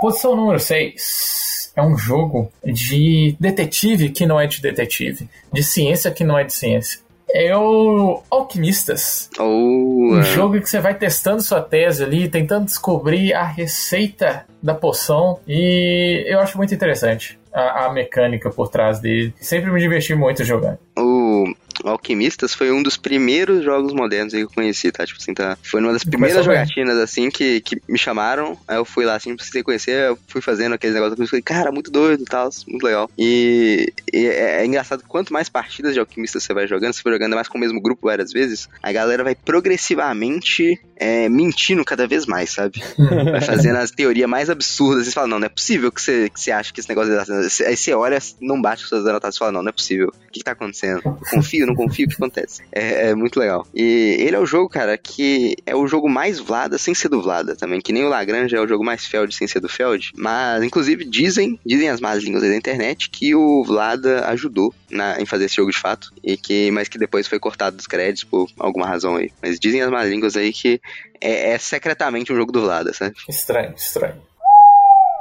Posição 0.00 0.34
número 0.34 0.58
6. 0.58 1.67
É 1.78 1.82
um 1.82 1.96
jogo 1.96 2.50
de 2.64 3.36
detetive 3.38 4.10
que 4.10 4.26
não 4.26 4.40
é 4.40 4.48
de 4.48 4.60
detetive. 4.60 5.28
De 5.52 5.62
ciência 5.62 6.10
que 6.10 6.24
não 6.24 6.36
é 6.36 6.42
de 6.42 6.52
ciência. 6.52 7.00
É 7.30 7.56
o 7.56 8.20
Alquimistas. 8.28 9.30
Ou. 9.38 10.14
Um 10.14 10.18
ah, 10.18 10.22
jogo 10.22 10.60
que 10.60 10.68
você 10.68 10.80
vai 10.80 10.94
testando 10.94 11.40
sua 11.40 11.60
tese 11.60 12.02
ali, 12.02 12.28
tentando 12.28 12.64
descobrir 12.64 13.32
a 13.32 13.44
receita 13.44 14.44
da 14.60 14.74
poção. 14.74 15.38
E 15.46 16.24
eu 16.26 16.40
acho 16.40 16.56
muito 16.58 16.74
interessante 16.74 17.38
a, 17.52 17.86
a 17.86 17.92
mecânica 17.92 18.50
por 18.50 18.68
trás 18.68 18.98
dele. 18.98 19.32
Sempre 19.40 19.70
me 19.70 19.78
diverti 19.78 20.16
muito 20.16 20.42
jogando. 20.44 20.78
o 20.96 21.44
Alquimistas 21.84 22.54
foi 22.54 22.70
um 22.70 22.82
dos 22.82 22.96
primeiros 22.96 23.64
jogos 23.64 23.92
modernos 23.92 24.32
que 24.32 24.40
eu 24.40 24.50
conheci, 24.50 24.90
tá? 24.90 25.06
Tipo 25.06 25.20
assim, 25.20 25.34
tá? 25.34 25.56
Foi 25.62 25.80
uma 25.80 25.92
das 25.92 26.04
primeiras 26.04 26.46
bem. 26.46 26.56
jogatinas, 26.56 26.96
assim, 26.98 27.30
que, 27.30 27.60
que 27.60 27.80
me 27.88 27.98
chamaram. 27.98 28.58
Aí 28.66 28.76
eu 28.76 28.84
fui 28.84 29.04
lá, 29.04 29.16
assim, 29.16 29.34
precisei 29.34 29.62
conhecer, 29.62 30.08
eu 30.08 30.18
fui 30.28 30.40
fazendo 30.40 30.74
aqueles 30.74 30.94
negócios, 30.94 31.18
eu 31.18 31.26
falei, 31.26 31.42
cara, 31.42 31.72
muito 31.72 31.90
doido 31.90 32.22
e 32.22 32.26
tal, 32.26 32.48
muito 32.66 32.84
legal. 32.84 33.10
E, 33.18 33.92
e 34.12 34.26
é, 34.26 34.62
é 34.62 34.66
engraçado 34.66 35.02
quanto 35.06 35.32
mais 35.32 35.48
partidas 35.48 35.94
de 35.94 36.00
Alquimistas 36.00 36.42
você 36.42 36.54
vai 36.54 36.66
jogando, 36.66 36.92
você 36.92 37.02
vai 37.02 37.12
jogando 37.12 37.34
mais 37.34 37.48
com 37.48 37.58
o 37.58 37.60
mesmo 37.60 37.80
grupo 37.80 38.06
várias 38.06 38.32
vezes, 38.32 38.68
a 38.82 38.92
galera 38.92 39.24
vai 39.24 39.34
progressivamente 39.34 40.80
é, 40.98 41.28
mentindo 41.28 41.84
cada 41.84 42.06
vez 42.06 42.26
mais, 42.26 42.50
sabe? 42.50 42.82
Vai 42.98 43.40
fazendo 43.40 43.76
as 43.76 43.90
teorias 43.90 44.28
mais 44.28 44.50
absurdas. 44.50 45.06
Você 45.06 45.12
fala, 45.12 45.28
não, 45.28 45.38
não 45.38 45.46
é 45.46 45.48
possível 45.48 45.92
que 45.92 46.02
você, 46.02 46.28
que 46.28 46.40
você 46.40 46.50
acha 46.50 46.72
que 46.72 46.80
esse 46.80 46.88
negócio 46.88 47.12
é. 47.12 47.68
Aí 47.68 47.76
você 47.76 47.94
olha, 47.94 48.18
não 48.40 48.60
bate 48.60 48.82
com 48.82 48.88
suas 48.88 49.06
anotações 49.06 49.36
e 49.36 49.38
fala, 49.38 49.52
não, 49.52 49.62
não 49.62 49.68
é 49.68 49.72
possível. 49.72 50.08
O 50.08 50.30
que, 50.32 50.40
que 50.40 50.44
tá 50.44 50.52
acontecendo? 50.52 51.00
Confio, 51.30 51.66
não 51.66 51.74
confio, 51.74 52.06
o 52.06 52.08
que 52.08 52.16
acontece? 52.16 52.62
É, 52.72 53.10
é 53.10 53.14
muito 53.14 53.38
legal. 53.38 53.66
E 53.72 54.16
ele 54.18 54.34
é 54.34 54.38
o 54.40 54.46
jogo, 54.46 54.68
cara, 54.68 54.98
que 54.98 55.56
é 55.64 55.74
o 55.74 55.86
jogo 55.86 56.08
mais 56.08 56.40
Vlada 56.40 56.78
sem 56.78 56.94
ser 56.94 57.08
do 57.08 57.22
Vlada 57.22 57.54
também. 57.54 57.80
Que 57.80 57.92
nem 57.92 58.04
o 58.04 58.08
Lagrange 58.08 58.56
é 58.56 58.60
o 58.60 58.66
jogo 58.66 58.84
mais 58.84 59.06
Feld 59.06 59.32
sem 59.34 59.46
ser 59.46 59.60
do 59.60 59.68
Feld. 59.68 60.12
Mas, 60.16 60.62
inclusive, 60.64 61.04
dizem, 61.04 61.58
dizem 61.64 61.88
as 61.88 62.00
más 62.00 62.22
línguas 62.22 62.42
aí 62.42 62.50
da 62.50 62.56
internet 62.56 63.08
que 63.10 63.34
o 63.34 63.62
Vlada 63.64 64.26
ajudou 64.28 64.74
na, 64.90 65.20
em 65.20 65.26
fazer 65.26 65.44
esse 65.44 65.56
jogo 65.56 65.70
de 65.70 65.78
fato. 65.78 66.12
E 66.24 66.36
que, 66.36 66.70
mas 66.72 66.88
que 66.88 66.98
depois 66.98 67.26
foi 67.26 67.38
cortado 67.38 67.76
dos 67.76 67.86
créditos 67.86 68.24
por 68.24 68.48
alguma 68.58 68.86
razão 68.86 69.16
aí. 69.16 69.30
Mas 69.40 69.60
dizem 69.60 69.82
as 69.82 69.90
más 69.90 70.08
línguas 70.08 70.36
aí 70.36 70.52
que 70.52 70.80
é, 71.20 71.52
é 71.52 71.58
secretamente 71.58 72.32
um 72.32 72.36
jogo 72.36 72.52
do 72.52 72.62
Vlada, 72.62 72.92
sabe? 72.92 73.14
Estranho, 73.28 73.74
estranho. 73.74 74.22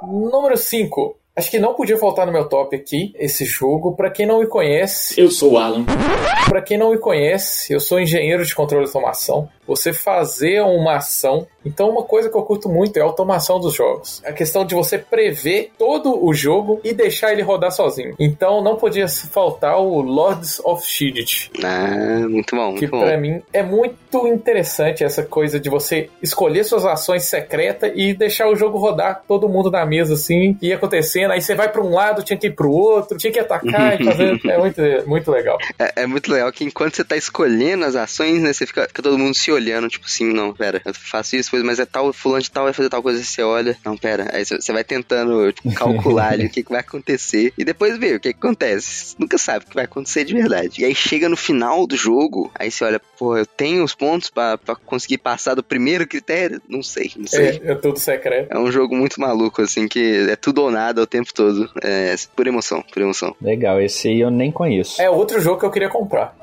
Número 0.03 0.55
5. 0.55 1.19
Acho 1.37 1.51
que 1.51 1.59
não 1.59 1.75
podia 1.75 1.97
faltar 1.97 2.25
no 2.25 2.31
meu 2.31 2.49
top 2.49 2.75
aqui 2.75 3.13
esse 3.19 3.45
jogo. 3.45 3.95
Pra 3.95 4.09
quem 4.09 4.25
não 4.25 4.39
me 4.39 4.47
conhece, 4.47 5.19
Eu 5.21 5.29
sou 5.29 5.53
o 5.53 5.57
Alan. 5.57 5.85
Pra 6.49 6.61
quem 6.61 6.77
não 6.77 6.91
me 6.91 6.97
conhece, 6.97 7.71
eu 7.73 7.79
sou 7.79 7.99
engenheiro 7.99 8.43
de 8.43 8.55
controle 8.55 8.85
de 8.85 8.89
automação. 8.89 9.47
Você 9.67 9.91
fazer 9.91 10.61
uma 10.61 10.95
ação. 10.95 11.45
Então, 11.65 11.89
uma 11.89 12.03
coisa 12.03 12.29
que 12.29 12.37
eu 12.37 12.41
curto 12.43 12.69
muito 12.69 12.95
é 12.97 13.01
a 13.01 13.03
automação 13.03 13.59
dos 13.59 13.73
jogos. 13.75 14.21
A 14.25 14.31
questão 14.31 14.63
de 14.65 14.73
você 14.73 14.97
prever 14.97 15.71
todo 15.77 16.25
o 16.25 16.33
jogo 16.33 16.79
e 16.85 16.93
deixar 16.93 17.33
ele 17.33 17.41
rodar 17.41 17.71
sozinho. 17.71 18.15
Então, 18.17 18.63
não 18.63 18.77
podia 18.77 19.05
faltar 19.09 19.77
o 19.77 19.99
Lords 20.01 20.61
of 20.63 20.85
Shield. 20.87 21.51
Ah, 21.61 22.25
muito 22.29 22.55
bom, 22.55 22.75
Que 22.75 22.81
muito 22.87 22.91
bom. 22.91 23.01
pra 23.01 23.17
mim 23.17 23.41
é 23.51 23.61
muito 23.61 24.25
interessante 24.27 25.03
essa 25.03 25.21
coisa 25.23 25.59
de 25.59 25.69
você 25.69 26.09
escolher 26.23 26.63
suas 26.63 26.85
ações 26.85 27.25
secretas 27.25 27.91
e 27.93 28.13
deixar 28.13 28.47
o 28.49 28.55
jogo 28.55 28.77
rodar 28.77 29.23
todo 29.27 29.49
mundo 29.49 29.69
na 29.69 29.85
mesa 29.85 30.13
assim, 30.13 30.57
e 30.61 30.69
ir 30.69 30.73
acontecendo. 31.27 31.31
Aí 31.31 31.41
você 31.41 31.55
vai 31.55 31.71
pra 31.71 31.81
um 31.81 31.93
lado, 31.93 32.23
tinha 32.23 32.37
que 32.37 32.47
ir 32.47 32.55
pro 32.55 32.71
outro, 32.71 33.17
tinha 33.17 33.31
que 33.31 33.39
atacar 33.39 33.99
e 33.99 34.03
fazer. 34.03 34.37
É 34.47 34.57
muito, 34.57 34.81
muito 35.07 35.31
legal. 35.31 35.57
É, 35.77 36.03
é 36.03 36.07
muito 36.07 36.31
legal 36.31 36.51
que 36.51 36.63
enquanto 36.63 36.95
você 36.95 37.03
tá 37.03 37.17
escolhendo 37.17 37.85
as 37.85 37.95
ações, 37.95 38.41
né, 38.41 38.53
você 38.53 38.65
fica, 38.65 38.87
fica 38.87 39.01
todo 39.01 39.17
mundo 39.17 39.35
se 39.35 39.51
olhando, 39.51 39.89
tipo 39.89 40.05
assim, 40.05 40.31
não, 40.31 40.53
pera, 40.53 40.81
eu 40.85 40.93
faço 40.93 41.35
isso, 41.35 41.51
mas 41.65 41.79
é 41.79 41.85
tal, 41.85 42.13
fulano 42.13 42.41
de 42.41 42.49
tal 42.49 42.63
vai 42.63 42.73
fazer 42.73 42.89
tal 42.89 43.01
coisa, 43.01 43.21
e 43.21 43.25
você 43.25 43.41
olha, 43.41 43.77
não, 43.83 43.97
pera, 43.97 44.29
aí 44.31 44.45
você 44.45 44.71
vai 44.71 44.83
tentando 44.83 45.51
tipo, 45.51 45.73
calcular 45.73 46.33
ali 46.33 46.45
o 46.45 46.49
que, 46.49 46.63
que 46.63 46.69
vai 46.69 46.79
acontecer, 46.79 47.51
e 47.57 47.65
depois 47.65 47.97
vê 47.97 48.15
o 48.15 48.19
que, 48.19 48.31
que 48.31 48.39
acontece, 48.39 49.07
Você 49.07 49.15
nunca 49.19 49.37
sabe 49.37 49.65
o 49.65 49.67
que 49.67 49.75
vai 49.75 49.85
acontecer 49.85 50.23
de 50.23 50.33
verdade. 50.33 50.81
E 50.81 50.85
aí 50.85 50.95
chega 50.95 51.27
no 51.27 51.37
final 51.37 51.85
do 51.85 51.95
jogo, 51.95 52.51
aí 52.55 52.71
você 52.71 52.85
olha, 52.85 53.01
pô, 53.17 53.37
eu 53.37 53.45
tenho 53.45 53.83
os 53.83 53.95
pontos 53.95 54.29
pra, 54.29 54.57
pra 54.57 54.75
conseguir 54.75 55.17
passar 55.17 55.55
do 55.55 55.63
primeiro 55.63 56.07
critério? 56.07 56.61
Não 56.69 56.83
sei, 56.83 57.11
não 57.17 57.27
sei. 57.27 57.61
É, 57.63 57.71
é 57.71 57.75
tudo 57.75 57.99
secreto. 57.99 58.51
É 58.51 58.57
um 58.57 58.71
jogo 58.71 58.95
muito 58.95 59.19
maluco, 59.19 59.61
assim, 59.61 59.87
que 59.87 60.27
é 60.29 60.35
tudo 60.35 60.61
ou 60.61 60.71
nada 60.71 61.01
o 61.01 61.07
tempo 61.07 61.16
todo. 61.25 61.69
É 61.83 62.15
por 62.35 62.47
emoção, 62.47 62.81
por 62.81 63.01
emoção. 63.01 63.35
Legal, 63.41 63.81
esse 63.81 64.07
aí 64.07 64.19
eu 64.19 64.31
nem 64.31 64.51
conheço. 64.51 65.01
É 65.01 65.09
outro 65.09 65.39
jogo 65.39 65.59
que 65.59 65.65
eu 65.65 65.71
queria 65.71 65.89
comprar. 65.89 66.35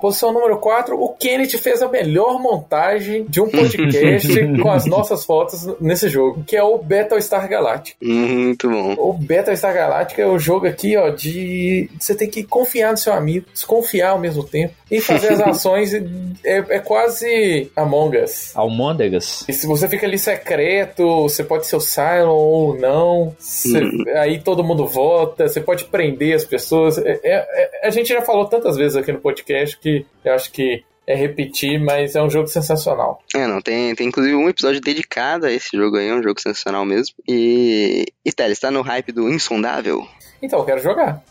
Posição 0.00 0.32
número 0.32 0.58
4, 0.58 0.94
o 1.00 1.08
Kenneth 1.10 1.58
fez 1.58 1.80
a 1.82 1.88
melhor 1.88 2.40
montagem 2.40 3.24
de 3.28 3.40
um 3.40 3.48
podcast 3.48 4.28
com 4.62 4.70
as 4.70 4.84
nossas 4.86 5.24
fotos 5.24 5.66
nesse 5.80 6.08
jogo, 6.08 6.44
que 6.46 6.54
é 6.56 6.62
o 6.62 6.76
Battlestar 6.78 7.48
Galactica. 7.48 7.96
Muito 8.04 8.68
bom. 8.68 8.94
O 8.98 9.12
Battlestar 9.14 9.72
Galactica 9.74 10.22
é 10.22 10.26
o 10.26 10.38
jogo 10.38 10.66
aqui, 10.66 10.96
ó, 10.96 11.08
de 11.10 11.88
você 11.98 12.14
tem 12.14 12.28
que 12.28 12.42
confiar 12.44 12.90
no 12.92 12.98
seu 12.98 13.12
amigo, 13.12 13.46
desconfiar 13.52 14.10
ao 14.10 14.18
mesmo 14.18 14.44
tempo 14.44 14.74
e 14.90 15.00
fazer 15.00 15.28
as 15.32 15.40
ações. 15.42 15.92
é, 15.94 16.02
é 16.44 16.78
quase 16.78 17.70
Among 17.74 18.18
Us. 18.18 18.52
Almôndegas. 18.54 19.44
E 19.48 19.52
se 19.52 19.66
você 19.66 19.88
fica 19.88 20.06
ali 20.06 20.18
secreto, 20.18 21.22
você 21.22 21.42
pode 21.42 21.66
ser 21.66 21.76
o 21.76 21.80
Cylon 21.80 22.28
ou 22.36 22.78
não. 22.78 23.34
Você- 23.38 23.80
Aí 24.16 24.38
todo 24.40 24.62
mundo 24.62 24.86
vota, 24.86 25.48
você 25.48 25.60
pode 25.60 25.84
prender 25.84 26.34
as 26.36 26.44
pessoas. 26.44 26.98
É- 26.98 27.18
é- 27.24 27.80
é- 27.82 27.86
a 27.86 27.90
gente 27.90 28.08
já 28.08 28.20
falou 28.22 28.44
tantas 28.46 28.76
vezes 28.76 28.96
aqui 28.96 29.10
no 29.10 29.18
podcast 29.20 29.78
que 29.78 29.85
eu 30.24 30.34
acho 30.34 30.50
que 30.52 30.84
é 31.06 31.14
repetir, 31.14 31.78
mas 31.80 32.16
é 32.16 32.22
um 32.22 32.28
jogo 32.28 32.48
sensacional. 32.48 33.20
É, 33.34 33.46
não, 33.46 33.60
tem, 33.60 33.94
tem 33.94 34.08
inclusive 34.08 34.34
um 34.34 34.48
episódio 34.48 34.80
dedicado 34.80 35.46
a 35.46 35.52
esse 35.52 35.76
jogo 35.76 35.96
aí, 35.96 36.08
é 36.08 36.14
um 36.14 36.22
jogo 36.22 36.40
sensacional 36.40 36.84
mesmo. 36.84 37.14
E. 37.28 38.06
E 38.24 38.32
Teles, 38.32 38.58
tá 38.58 38.70
no 38.70 38.82
hype 38.82 39.12
do 39.12 39.28
Insondável? 39.28 40.06
Então, 40.42 40.58
eu 40.58 40.64
quero 40.64 40.82
jogar. 40.82 41.22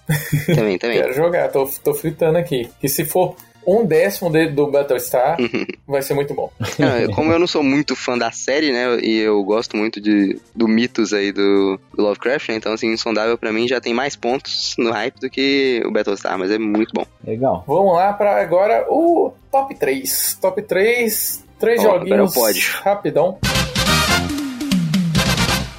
Também, 0.47 0.77
também. 0.77 0.97
Quero 1.01 1.13
jogar, 1.13 1.49
tô, 1.49 1.69
tô 1.83 1.93
fritando 1.93 2.37
aqui. 2.37 2.69
Que 2.79 2.89
se 2.89 3.05
for 3.05 3.35
um 3.65 3.85
décimo 3.85 4.29
de- 4.31 4.47
do 4.49 4.67
Battlestar, 4.67 5.37
vai 5.87 6.01
ser 6.01 6.13
muito 6.13 6.33
bom. 6.33 6.51
Não, 6.77 7.13
como 7.13 7.31
eu 7.31 7.39
não 7.39 7.47
sou 7.47 7.63
muito 7.63 7.95
fã 7.95 8.17
da 8.17 8.31
série, 8.31 8.71
né? 8.71 8.99
E 9.01 9.17
eu 9.19 9.43
gosto 9.43 9.75
muito 9.77 9.99
de, 9.99 10.39
do 10.55 10.67
mitos 10.67 11.13
aí 11.13 11.31
do, 11.31 11.79
do 11.93 12.03
Lovecraft, 12.03 12.49
né? 12.49 12.55
Então, 12.55 12.73
assim, 12.73 12.87
Insondável 12.91 13.37
pra 13.37 13.51
mim 13.51 13.67
já 13.67 13.79
tem 13.81 13.93
mais 13.93 14.15
pontos 14.15 14.75
no 14.77 14.91
hype 14.91 15.19
do 15.19 15.29
que 15.29 15.81
o 15.85 15.91
Battlestar, 15.91 16.37
mas 16.37 16.51
é 16.51 16.57
muito 16.57 16.91
bom. 16.93 17.05
Legal. 17.25 17.63
Vamos 17.67 17.93
lá 17.95 18.13
para 18.13 18.41
agora 18.41 18.85
o 18.89 19.31
top 19.51 19.73
3. 19.75 20.37
Top 20.41 20.61
3, 20.61 21.43
três 21.59 21.79
Ó, 21.83 21.95
agora 21.95 22.15
é 22.17 22.23
o 22.23 22.27
joguinhos 22.27 22.67
rapidão. 22.83 23.37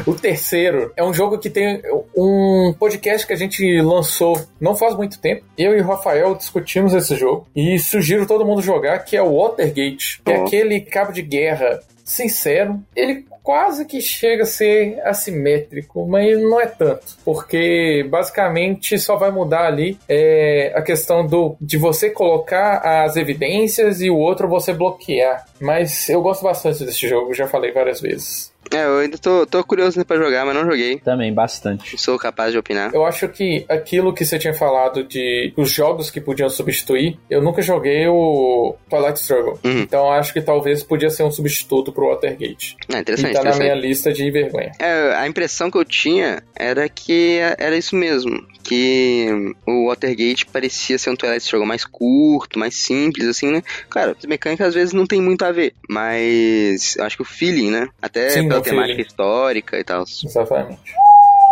O 0.07 0.15
terceiro 0.15 0.93
é 0.97 1.03
um 1.03 1.13
jogo 1.13 1.37
que 1.37 1.51
tem 1.51 1.83
um 2.17 2.73
podcast 2.79 3.27
que 3.27 3.33
a 3.33 3.37
gente 3.37 3.83
lançou 3.83 4.41
não 4.61 4.77
faz 4.77 4.95
muito 4.95 5.21
tempo. 5.21 5.45
Eu 5.59 5.77
e 5.77 5.81
o 5.81 5.87
Rafael 5.87 6.35
discutimos 6.37 6.95
esse 6.95 7.17
jogo 7.17 7.49
e 7.57 7.77
sugiro 7.79 8.25
todo 8.25 8.47
mundo 8.47 8.63
jogar, 8.63 9.01
que 9.01 9.17
é 9.17 9.23
o 9.23 9.37
Watergate, 9.37 10.23
que 10.25 10.31
é 10.31 10.37
aquele 10.37 10.81
cabo 10.81 11.13
de 11.13 11.23
guerra 11.23 11.81
sincero. 12.05 12.81
Ele 12.95 13.27
quase 13.43 13.85
que 13.85 14.01
chega 14.01 14.45
a 14.45 14.47
ser 14.47 15.01
assimétrico, 15.05 16.07
mas 16.07 16.37
não 16.41 16.61
é 16.61 16.67
tanto, 16.67 17.17
porque 17.25 18.05
basicamente 18.09 18.99
só 18.99 19.17
vai 19.17 19.31
mudar 19.31 19.67
ali 19.67 19.99
é, 20.09 20.73
a 20.75 20.83
questão 20.83 21.27
do 21.27 21.57
de 21.61 21.77
você 21.77 22.11
colocar 22.11 22.79
as 22.79 23.17
evidências 23.17 24.01
e 24.01 24.11
o 24.11 24.17
outro 24.17 24.49
você 24.49 24.73
bloquear. 24.73 25.47
Mas 25.61 26.09
eu 26.09 26.23
gosto 26.23 26.43
bastante 26.43 26.85
desse 26.85 27.09
jogo, 27.09 27.35
já 27.35 27.47
falei 27.47 27.73
várias 27.73 28.01
vezes. 28.01 28.53
É, 28.73 28.85
eu 28.85 28.99
ainda 28.99 29.19
tô, 29.19 29.47
tô 29.47 29.63
curioso 29.65 29.99
né, 29.99 30.05
pra 30.05 30.17
jogar, 30.17 30.45
mas 30.45 30.55
não 30.55 30.65
joguei. 30.65 30.99
Também, 30.99 31.33
bastante. 31.33 31.99
Sou 32.01 32.19
capaz 32.19 32.53
de 32.53 32.59
opinar. 32.59 32.95
Eu 32.95 33.05
acho 33.05 33.29
que 33.29 33.65
aquilo 33.69 34.13
que 34.13 34.25
você 34.25 34.39
tinha 34.39 34.55
falado 34.55 35.05
de 35.05 35.53
os 35.57 35.71
jogos 35.71 36.11
que 36.11 36.21
podiam 36.21 36.49
substituir, 36.49 37.19
eu 37.31 37.43
nunca 37.43 37.63
joguei 37.63 38.07
o 38.09 38.75
Twilight 38.89 39.19
Struggle. 39.21 39.59
Uhum. 39.65 39.81
Então 39.81 40.11
acho 40.13 40.33
que 40.33 40.41
talvez 40.41 40.83
podia 40.83 41.11
ser 41.11 41.23
um 41.23 41.31
substituto 41.31 41.93
pro 41.93 42.09
Watergate. 42.09 42.77
É 42.93 42.97
E 42.97 43.01
interessante, 43.01 43.33
tá 43.33 43.43
na 43.43 43.51
interessante. 43.51 43.63
minha 43.63 43.75
lista 43.75 44.13
de 44.13 44.31
vergonha. 44.31 44.73
É, 44.79 45.15
a 45.15 45.27
impressão 45.27 45.71
que 45.71 45.79
eu 45.79 45.85
tinha 45.85 46.43
era 46.55 46.89
que 46.89 47.39
era 47.59 47.77
isso 47.77 47.95
mesmo. 47.97 48.45
Que 48.63 49.55
o 49.67 49.87
Watergate 49.89 50.45
parecia 50.47 50.99
ser 50.99 51.11
um 51.11 51.15
Twilight 51.17 51.45
Struggle 51.45 51.67
mais 51.69 51.85
curto, 51.85 52.59
mais 52.59 52.75
simples, 52.77 53.29
assim, 53.29 53.51
né? 53.53 53.63
Claro, 53.89 54.17
as 54.19 54.25
mecânicas 54.25 54.69
às 54.69 54.75
vezes 54.75 54.93
não 54.93 55.07
tem 55.07 55.21
muito 55.23 55.45
a 55.45 55.53
ver, 55.53 55.73
mas 55.89 56.97
eu 56.97 57.05
acho 57.05 57.17
que 57.17 57.23
o 57.23 57.25
feeling, 57.25 57.71
né? 57.71 57.89
Até 58.03 58.31
Sim, 58.31 58.49
pela 58.63 58.75
temática 58.75 58.95
feeling. 58.97 59.09
histórica 59.09 59.79
e 59.79 59.85
tal. 59.85 60.03
Exatamente. 60.03 60.81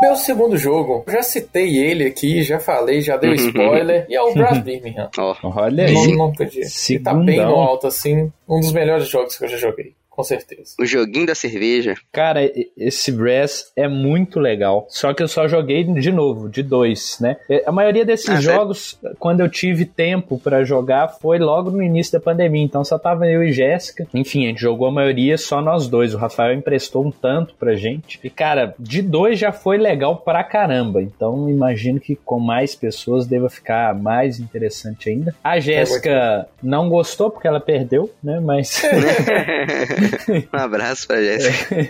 Meu 0.03 0.17
segundo 0.17 0.57
jogo, 0.57 1.05
já 1.09 1.23
citei 1.23 1.79
ele 1.79 2.05
aqui, 2.05 2.43
já 2.43 2.59
falei, 2.59 3.01
já 3.01 3.17
dei 3.17 3.31
o 3.31 3.35
spoiler, 3.35 4.05
e 4.09 4.15
é 4.17 4.21
o 4.21 4.35
Brass 4.35 4.59
Birmingham. 4.63 5.09
Olha 5.45 5.87
aí. 5.87 5.95
Não, 5.95 6.27
não 6.27 6.33
podia. 6.33 6.65
Ele 6.91 6.99
tá 6.99 7.15
bem 7.15 7.37
Segundão. 7.37 7.57
no 7.57 7.63
alto, 7.63 7.87
assim, 7.87 8.31
um 8.49 8.61
dos 8.61 8.73
melhores 8.73 9.09
jogos 9.09 9.39
que 9.39 9.45
eu 9.45 9.49
já 9.49 9.57
joguei, 9.57 9.95
com 10.15 10.23
certeza. 10.23 10.75
o 10.79 10.87
joguinho 10.87 11.27
da 11.27 11.35
cerveja. 11.35 11.95
Cara, 12.13 12.41
esse 12.77 13.11
Brass 13.11 13.73
é 13.77 13.89
muito 13.89 14.39
legal. 14.39 14.87
Só 14.89 15.13
que 15.13 15.23
eu 15.23 15.29
só 15.29 15.49
joguei 15.49 15.85
de 15.85 16.13
novo, 16.13 16.49
de 16.49 16.63
dois, 16.63 17.19
né? 17.21 17.37
É, 17.51 17.65
A 17.67 17.73
maioria 17.73 18.05
desses 18.05 18.29
Ah, 18.29 18.41
sério? 18.41 18.43
jogos, 18.55 18.99
quando 19.19 19.41
eu 19.41 19.49
tive 19.49 19.85
tempo 19.85 20.39
pra 20.39 20.63
jogar, 20.65 21.09
foi 21.21 21.39
logo 21.39 21.71
no 21.71 21.83
início 21.83 22.13
da 22.13 22.21
pandemia. 22.21 22.63
Então 22.63 22.85
só 22.85 22.99
tava 22.99 23.27
eu 23.27 23.43
e 23.43 23.53
Jéssica. 23.53 24.07
Enfim, 24.15 24.45
a 24.45 24.49
gente 24.49 24.61
jogou 24.61 24.87
a 24.89 24.93
maioria 24.93 25.37
só 25.37 25.61
nós 25.61 25.89
dois. 25.89 26.15
O 26.15 26.19
Rafael 26.19 26.55
emprestou 26.55 27.05
um 27.05 27.11
tanto 27.11 27.55
pra 27.55 27.75
gente. 27.75 28.21
E, 28.23 28.31
cara, 28.31 28.75
de 28.79 29.03
dois 29.03 29.39
já 29.39 29.51
foi 29.53 29.77
legal 29.79 30.17
pra 30.19 30.45
caramba. 30.45 31.03
Então 31.03 31.49
imagino 31.51 31.99
que 31.99 32.15
com 32.17 32.39
mais 32.39 32.75
pessoas 32.75 33.27
deva 33.27 33.49
ficar 33.51 33.95
mais 33.95 34.39
interessante 34.39 35.11
ainda. 35.11 35.35
A 35.43 35.59
Jéssica 35.59 36.47
não 36.63 36.89
gostou 36.89 37.31
porque 37.31 37.49
ela 37.49 37.61
perdeu, 37.61 38.11
né? 38.23 38.41
Mas. 38.41 38.83
Um 40.53 40.57
abraço 40.59 41.07
pra 41.07 41.23
Jéssica. 41.23 41.89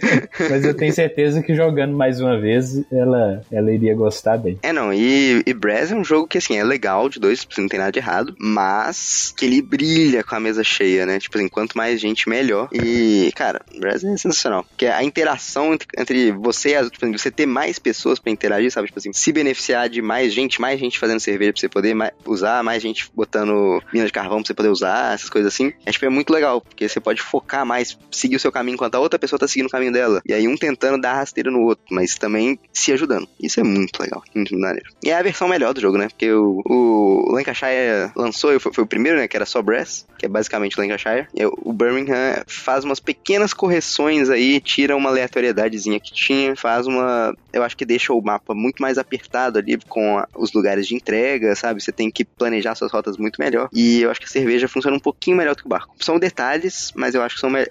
Mas 0.50 0.64
eu 0.64 0.74
tenho 0.74 0.92
certeza 0.92 1.42
que 1.42 1.54
jogando 1.54 1.96
mais 1.96 2.20
uma 2.20 2.38
vez, 2.40 2.80
ela, 2.92 3.42
ela 3.50 3.72
iria 3.72 3.94
gostar 3.94 4.36
bem. 4.38 4.58
É, 4.62 4.72
não, 4.72 4.92
e, 4.92 5.42
e 5.46 5.54
Brass 5.54 5.90
é 5.90 5.94
um 5.94 6.04
jogo 6.04 6.26
que, 6.26 6.38
assim, 6.38 6.56
é 6.56 6.64
legal 6.64 7.08
de 7.08 7.18
dois, 7.20 7.46
não 7.58 7.68
tem 7.68 7.78
nada 7.78 7.92
de 7.92 7.98
errado, 7.98 8.34
mas 8.38 9.32
que 9.36 9.44
ele 9.44 9.62
brilha 9.62 10.22
com 10.24 10.34
a 10.34 10.40
mesa 10.40 10.62
cheia, 10.64 11.06
né? 11.06 11.18
Tipo 11.18 11.38
assim, 11.38 11.48
quanto 11.48 11.76
mais 11.76 12.00
gente, 12.00 12.28
melhor. 12.28 12.68
E, 12.72 13.32
cara, 13.34 13.60
Brass 13.78 14.04
é 14.04 14.16
sensacional. 14.16 14.64
Porque 14.64 14.86
a 14.86 15.02
interação 15.02 15.74
entre, 15.74 15.88
entre 15.98 16.32
você 16.32 16.70
e 16.70 16.74
as, 16.76 16.90
tipo 16.90 17.04
assim, 17.04 17.16
você 17.16 17.30
ter 17.30 17.46
mais 17.46 17.78
pessoas 17.78 18.18
pra 18.18 18.30
interagir, 18.32 18.70
sabe? 18.70 18.88
Tipo 18.88 18.98
assim, 18.98 19.12
se 19.12 19.32
beneficiar 19.32 19.88
de 19.88 20.00
mais 20.02 20.32
gente, 20.32 20.60
mais 20.60 20.78
gente 20.78 20.98
fazendo 20.98 21.20
cerveja 21.20 21.52
pra 21.52 21.60
você 21.60 21.68
poder 21.68 21.94
ma- 21.94 22.12
usar, 22.26 22.62
mais 22.62 22.82
gente 22.82 23.08
botando 23.14 23.82
mina 23.92 24.06
de 24.06 24.12
carvão 24.12 24.38
pra 24.38 24.46
você 24.46 24.54
poder 24.54 24.68
usar, 24.68 25.14
essas 25.14 25.30
coisas 25.30 25.52
assim. 25.52 25.72
É, 25.84 25.90
tipo, 25.90 26.04
é 26.04 26.08
muito 26.08 26.32
legal, 26.32 26.60
porque 26.60 26.88
você 26.88 27.00
pode 27.00 27.20
focar 27.20 27.64
mais, 27.66 27.96
seguir 28.14 28.36
o 28.36 28.40
seu 28.40 28.52
caminho 28.52 28.74
enquanto 28.74 28.94
a 28.94 29.00
outra 29.00 29.18
pessoa 29.18 29.38
tá 29.38 29.46
seguindo 29.48 29.66
o 29.66 29.70
caminho 29.70 29.92
dela. 29.92 30.20
E 30.26 30.32
aí 30.32 30.46
um 30.48 30.56
tentando 30.56 31.00
dar 31.00 31.14
rasteira 31.14 31.50
no 31.50 31.60
outro, 31.62 31.84
mas 31.90 32.14
também 32.14 32.58
se 32.72 32.92
ajudando. 32.92 33.28
Isso 33.40 33.60
é 33.60 33.62
muito 33.62 34.00
legal, 34.00 34.22
muito 34.34 34.56
maneiro. 34.58 34.88
E 35.02 35.10
é 35.10 35.14
a 35.18 35.22
versão 35.22 35.48
melhor 35.48 35.72
do 35.74 35.80
jogo, 35.80 35.98
né? 35.98 36.08
Porque 36.08 36.30
o, 36.32 36.62
o 36.64 37.32
Lancashire 37.32 38.10
lançou, 38.16 38.58
foi, 38.60 38.72
foi 38.72 38.84
o 38.84 38.86
primeiro, 38.86 39.18
né? 39.18 39.28
Que 39.28 39.36
era 39.36 39.46
só 39.46 39.60
Brass, 39.62 40.06
que 40.18 40.26
é 40.26 40.28
basicamente 40.28 40.78
Lancashire. 40.78 41.26
E 41.34 41.44
o 41.46 41.72
Birmingham 41.72 42.42
faz 42.46 42.84
umas 42.84 43.00
pequenas 43.00 43.52
correções 43.52 44.30
aí, 44.30 44.60
tira 44.60 44.96
uma 44.96 45.10
aleatoriedadezinha 45.10 46.00
que 46.00 46.12
tinha, 46.12 46.54
faz 46.56 46.86
uma. 46.86 47.34
Eu 47.52 47.62
acho 47.62 47.76
que 47.76 47.84
deixa 47.84 48.12
o 48.12 48.20
mapa 48.22 48.54
muito 48.54 48.80
mais 48.80 48.98
apertado 48.98 49.58
ali 49.58 49.78
com 49.88 50.18
a- 50.18 50.28
os 50.36 50.52
lugares 50.52 50.86
de 50.86 50.94
entrega, 50.94 51.54
sabe? 51.54 51.82
Você 51.82 51.92
tem 51.92 52.10
que 52.10 52.24
planejar 52.24 52.74
suas 52.74 52.90
rotas 52.92 53.16
muito 53.16 53.40
melhor. 53.40 53.68
E 53.72 54.02
eu 54.02 54.10
acho 54.10 54.20
que 54.20 54.26
a 54.26 54.30
cerveja 54.30 54.68
funciona 54.68 54.96
um 54.96 55.00
pouquinho 55.00 55.36
melhor 55.36 55.54
do 55.54 55.60
que 55.62 55.66
o 55.66 55.68
barco. 55.68 55.94
São 56.00 56.18
detalhes, 56.18 56.92
mas 56.94 57.14
eu 57.14 57.22
acho 57.22 57.34
que 57.36 57.40
são, 57.40 57.50
me- 57.50 57.66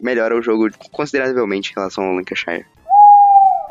melhora 0.00 0.36
o 0.36 0.42
jogo 0.42 0.68
consideravelmente 0.90 1.70
em 1.70 1.74
relação 1.74 2.04
ao 2.04 2.14
Lancashire. 2.14 2.66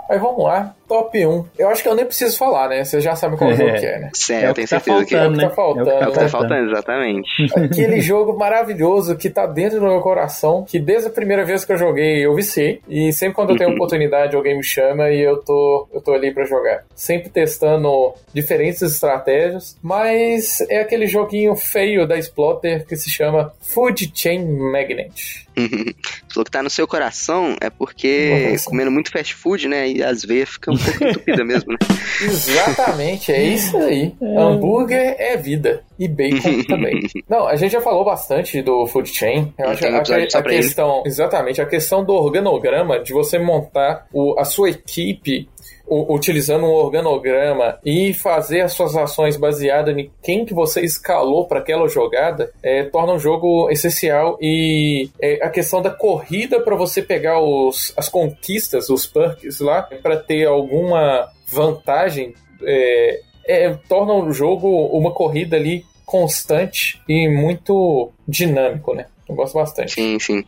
Aí 0.09 0.17
vamos 0.17 0.43
lá, 0.43 0.75
top 0.87 1.25
1. 1.25 1.45
Eu 1.57 1.69
acho 1.69 1.83
que 1.83 1.89
eu 1.89 1.95
nem 1.95 2.05
preciso 2.05 2.37
falar, 2.37 2.69
né? 2.69 2.83
Vocês 2.83 3.03
já 3.03 3.15
sabem 3.15 3.37
qual 3.37 3.51
É. 3.51 3.55
jogo 3.55 3.71
que 3.79 3.85
é, 3.85 3.99
né? 3.99 4.09
Sério, 4.13 4.45
É 4.45 4.47
eu 4.47 4.51
o 4.51 4.53
que 4.53 4.65
tenho 4.65 4.67
tá 4.67 4.79
certeza 4.79 5.05
que 5.05 5.15
faltando, 5.15 5.37
que 5.37 5.43
né? 5.43 5.49
tá 5.49 5.55
faltando, 5.55 5.89
É 5.89 5.93
o 5.93 5.97
que 5.97 6.03
é 6.03 6.07
o 6.07 6.11
que 6.11 6.15
tá 6.17 6.23
né? 6.23 6.29
faltando, 6.29 6.69
exatamente. 6.71 7.29
Aquele 7.55 8.01
jogo 8.01 8.37
maravilhoso 8.37 9.15
que 9.17 9.29
tá 9.29 9.45
dentro 9.45 9.79
do 9.79 9.85
meu 9.87 9.99
coração, 10.01 10.63
que 10.67 10.79
desde 10.79 11.07
a 11.07 11.11
primeira 11.11 11.43
vez 11.45 11.63
que 11.65 11.71
eu 11.73 11.77
joguei 11.77 12.25
eu 12.25 12.33
viciei. 12.35 12.81
E 12.87 13.11
sempre 13.13 13.35
quando 13.35 13.51
eu 13.51 13.57
tenho 13.57 13.71
oportunidade 13.71 14.35
alguém 14.35 14.55
me 14.57 14.63
chama 14.63 15.09
e 15.09 15.19
eu 15.21 15.37
tô, 15.37 15.87
eu 15.93 16.01
tô 16.01 16.13
ali 16.13 16.33
pra 16.33 16.45
jogar. 16.45 16.83
Sempre 16.95 17.29
testando 17.29 18.13
diferentes 18.33 18.81
estratégias, 18.81 19.75
mas 19.81 20.61
é 20.69 20.81
aquele 20.81 21.07
joguinho 21.07 21.55
feio 21.55 22.07
da 22.07 22.17
Splotter 22.17 22.85
que 22.85 22.95
se 22.95 23.09
chama 23.09 23.51
Food 23.61 24.11
Chain 24.13 24.45
Magnet. 24.45 25.45
Falou 26.31 26.45
que 26.45 26.51
tá 26.51 26.61
no 26.61 26.69
seu 26.69 26.87
coração 26.87 27.55
é 27.59 27.69
porque 27.69 28.49
Nossa. 28.51 28.65
comendo 28.69 28.91
muito 28.91 29.11
fast 29.11 29.33
food, 29.33 29.67
né? 29.67 29.89
E 29.89 30.03
as 30.03 30.23
veias 30.23 30.49
ficam 30.49 30.76
um 30.77 30.83
pouco 30.83 31.03
entupidas 31.03 31.45
mesmo, 31.47 31.71
né? 31.73 31.77
Exatamente, 32.21 33.31
é 33.31 33.43
isso 33.43 33.77
aí. 33.77 34.13
Hambúrguer 34.21 35.15
é 35.19 35.35
vida. 35.37 35.81
E 35.99 36.07
bacon 36.07 36.63
também. 36.67 37.01
Não, 37.27 37.47
a 37.47 37.55
gente 37.55 37.71
já 37.71 37.81
falou 37.81 38.03
bastante 38.05 38.61
do 38.61 38.85
food 38.87 39.09
chain. 39.09 39.53
Eu 39.57 39.69
acho 39.69 39.85
a, 39.85 39.89
a 39.89 40.39
ele. 40.53 40.61
questão, 40.61 41.03
exatamente, 41.05 41.61
a 41.61 41.65
questão 41.65 42.03
do 42.03 42.13
organograma, 42.13 42.99
de 42.99 43.13
você 43.13 43.39
montar 43.39 44.07
o- 44.13 44.35
a 44.39 44.45
sua 44.45 44.69
equipe 44.69 45.49
utilizando 45.89 46.65
um 46.65 46.71
organograma 46.71 47.79
e 47.85 48.13
fazer 48.13 48.59
as 48.59 48.73
suas 48.73 48.93
ações 48.97 49.37
baseadas 49.37 49.97
em 49.97 50.11
quem 50.21 50.43
que 50.43 50.53
você 50.53 50.81
escalou 50.81 51.45
para 51.47 51.59
aquela 51.59 51.87
jogada, 51.87 52.51
é, 52.61 52.83
torna 52.83 53.13
um 53.13 53.19
jogo 53.19 53.69
essencial 53.71 54.37
e 54.41 55.09
é, 55.21 55.39
a 55.41 55.49
questão 55.49 55.81
da 55.81 55.89
corrida 55.89 56.59
para 56.59 56.75
você 56.75 57.01
pegar 57.01 57.39
os, 57.39 57.93
as 57.95 58.09
conquistas, 58.09 58.89
os 58.89 59.07
perks 59.07 59.61
lá, 59.61 59.81
para 60.03 60.17
ter 60.17 60.45
alguma 60.45 61.29
vantagem, 61.49 62.33
é, 62.63 63.21
é, 63.47 63.73
torna 63.87 64.13
o 64.13 64.31
jogo 64.31 64.67
uma 64.87 65.11
corrida 65.11 65.55
ali 65.55 65.85
constante 66.05 67.01
e 67.07 67.27
muito 67.27 68.11
dinâmico, 68.27 68.93
né? 68.93 69.05
Eu 69.27 69.35
gosto 69.35 69.55
bastante. 69.55 69.93
Sim, 69.93 70.17
sim. 70.19 70.45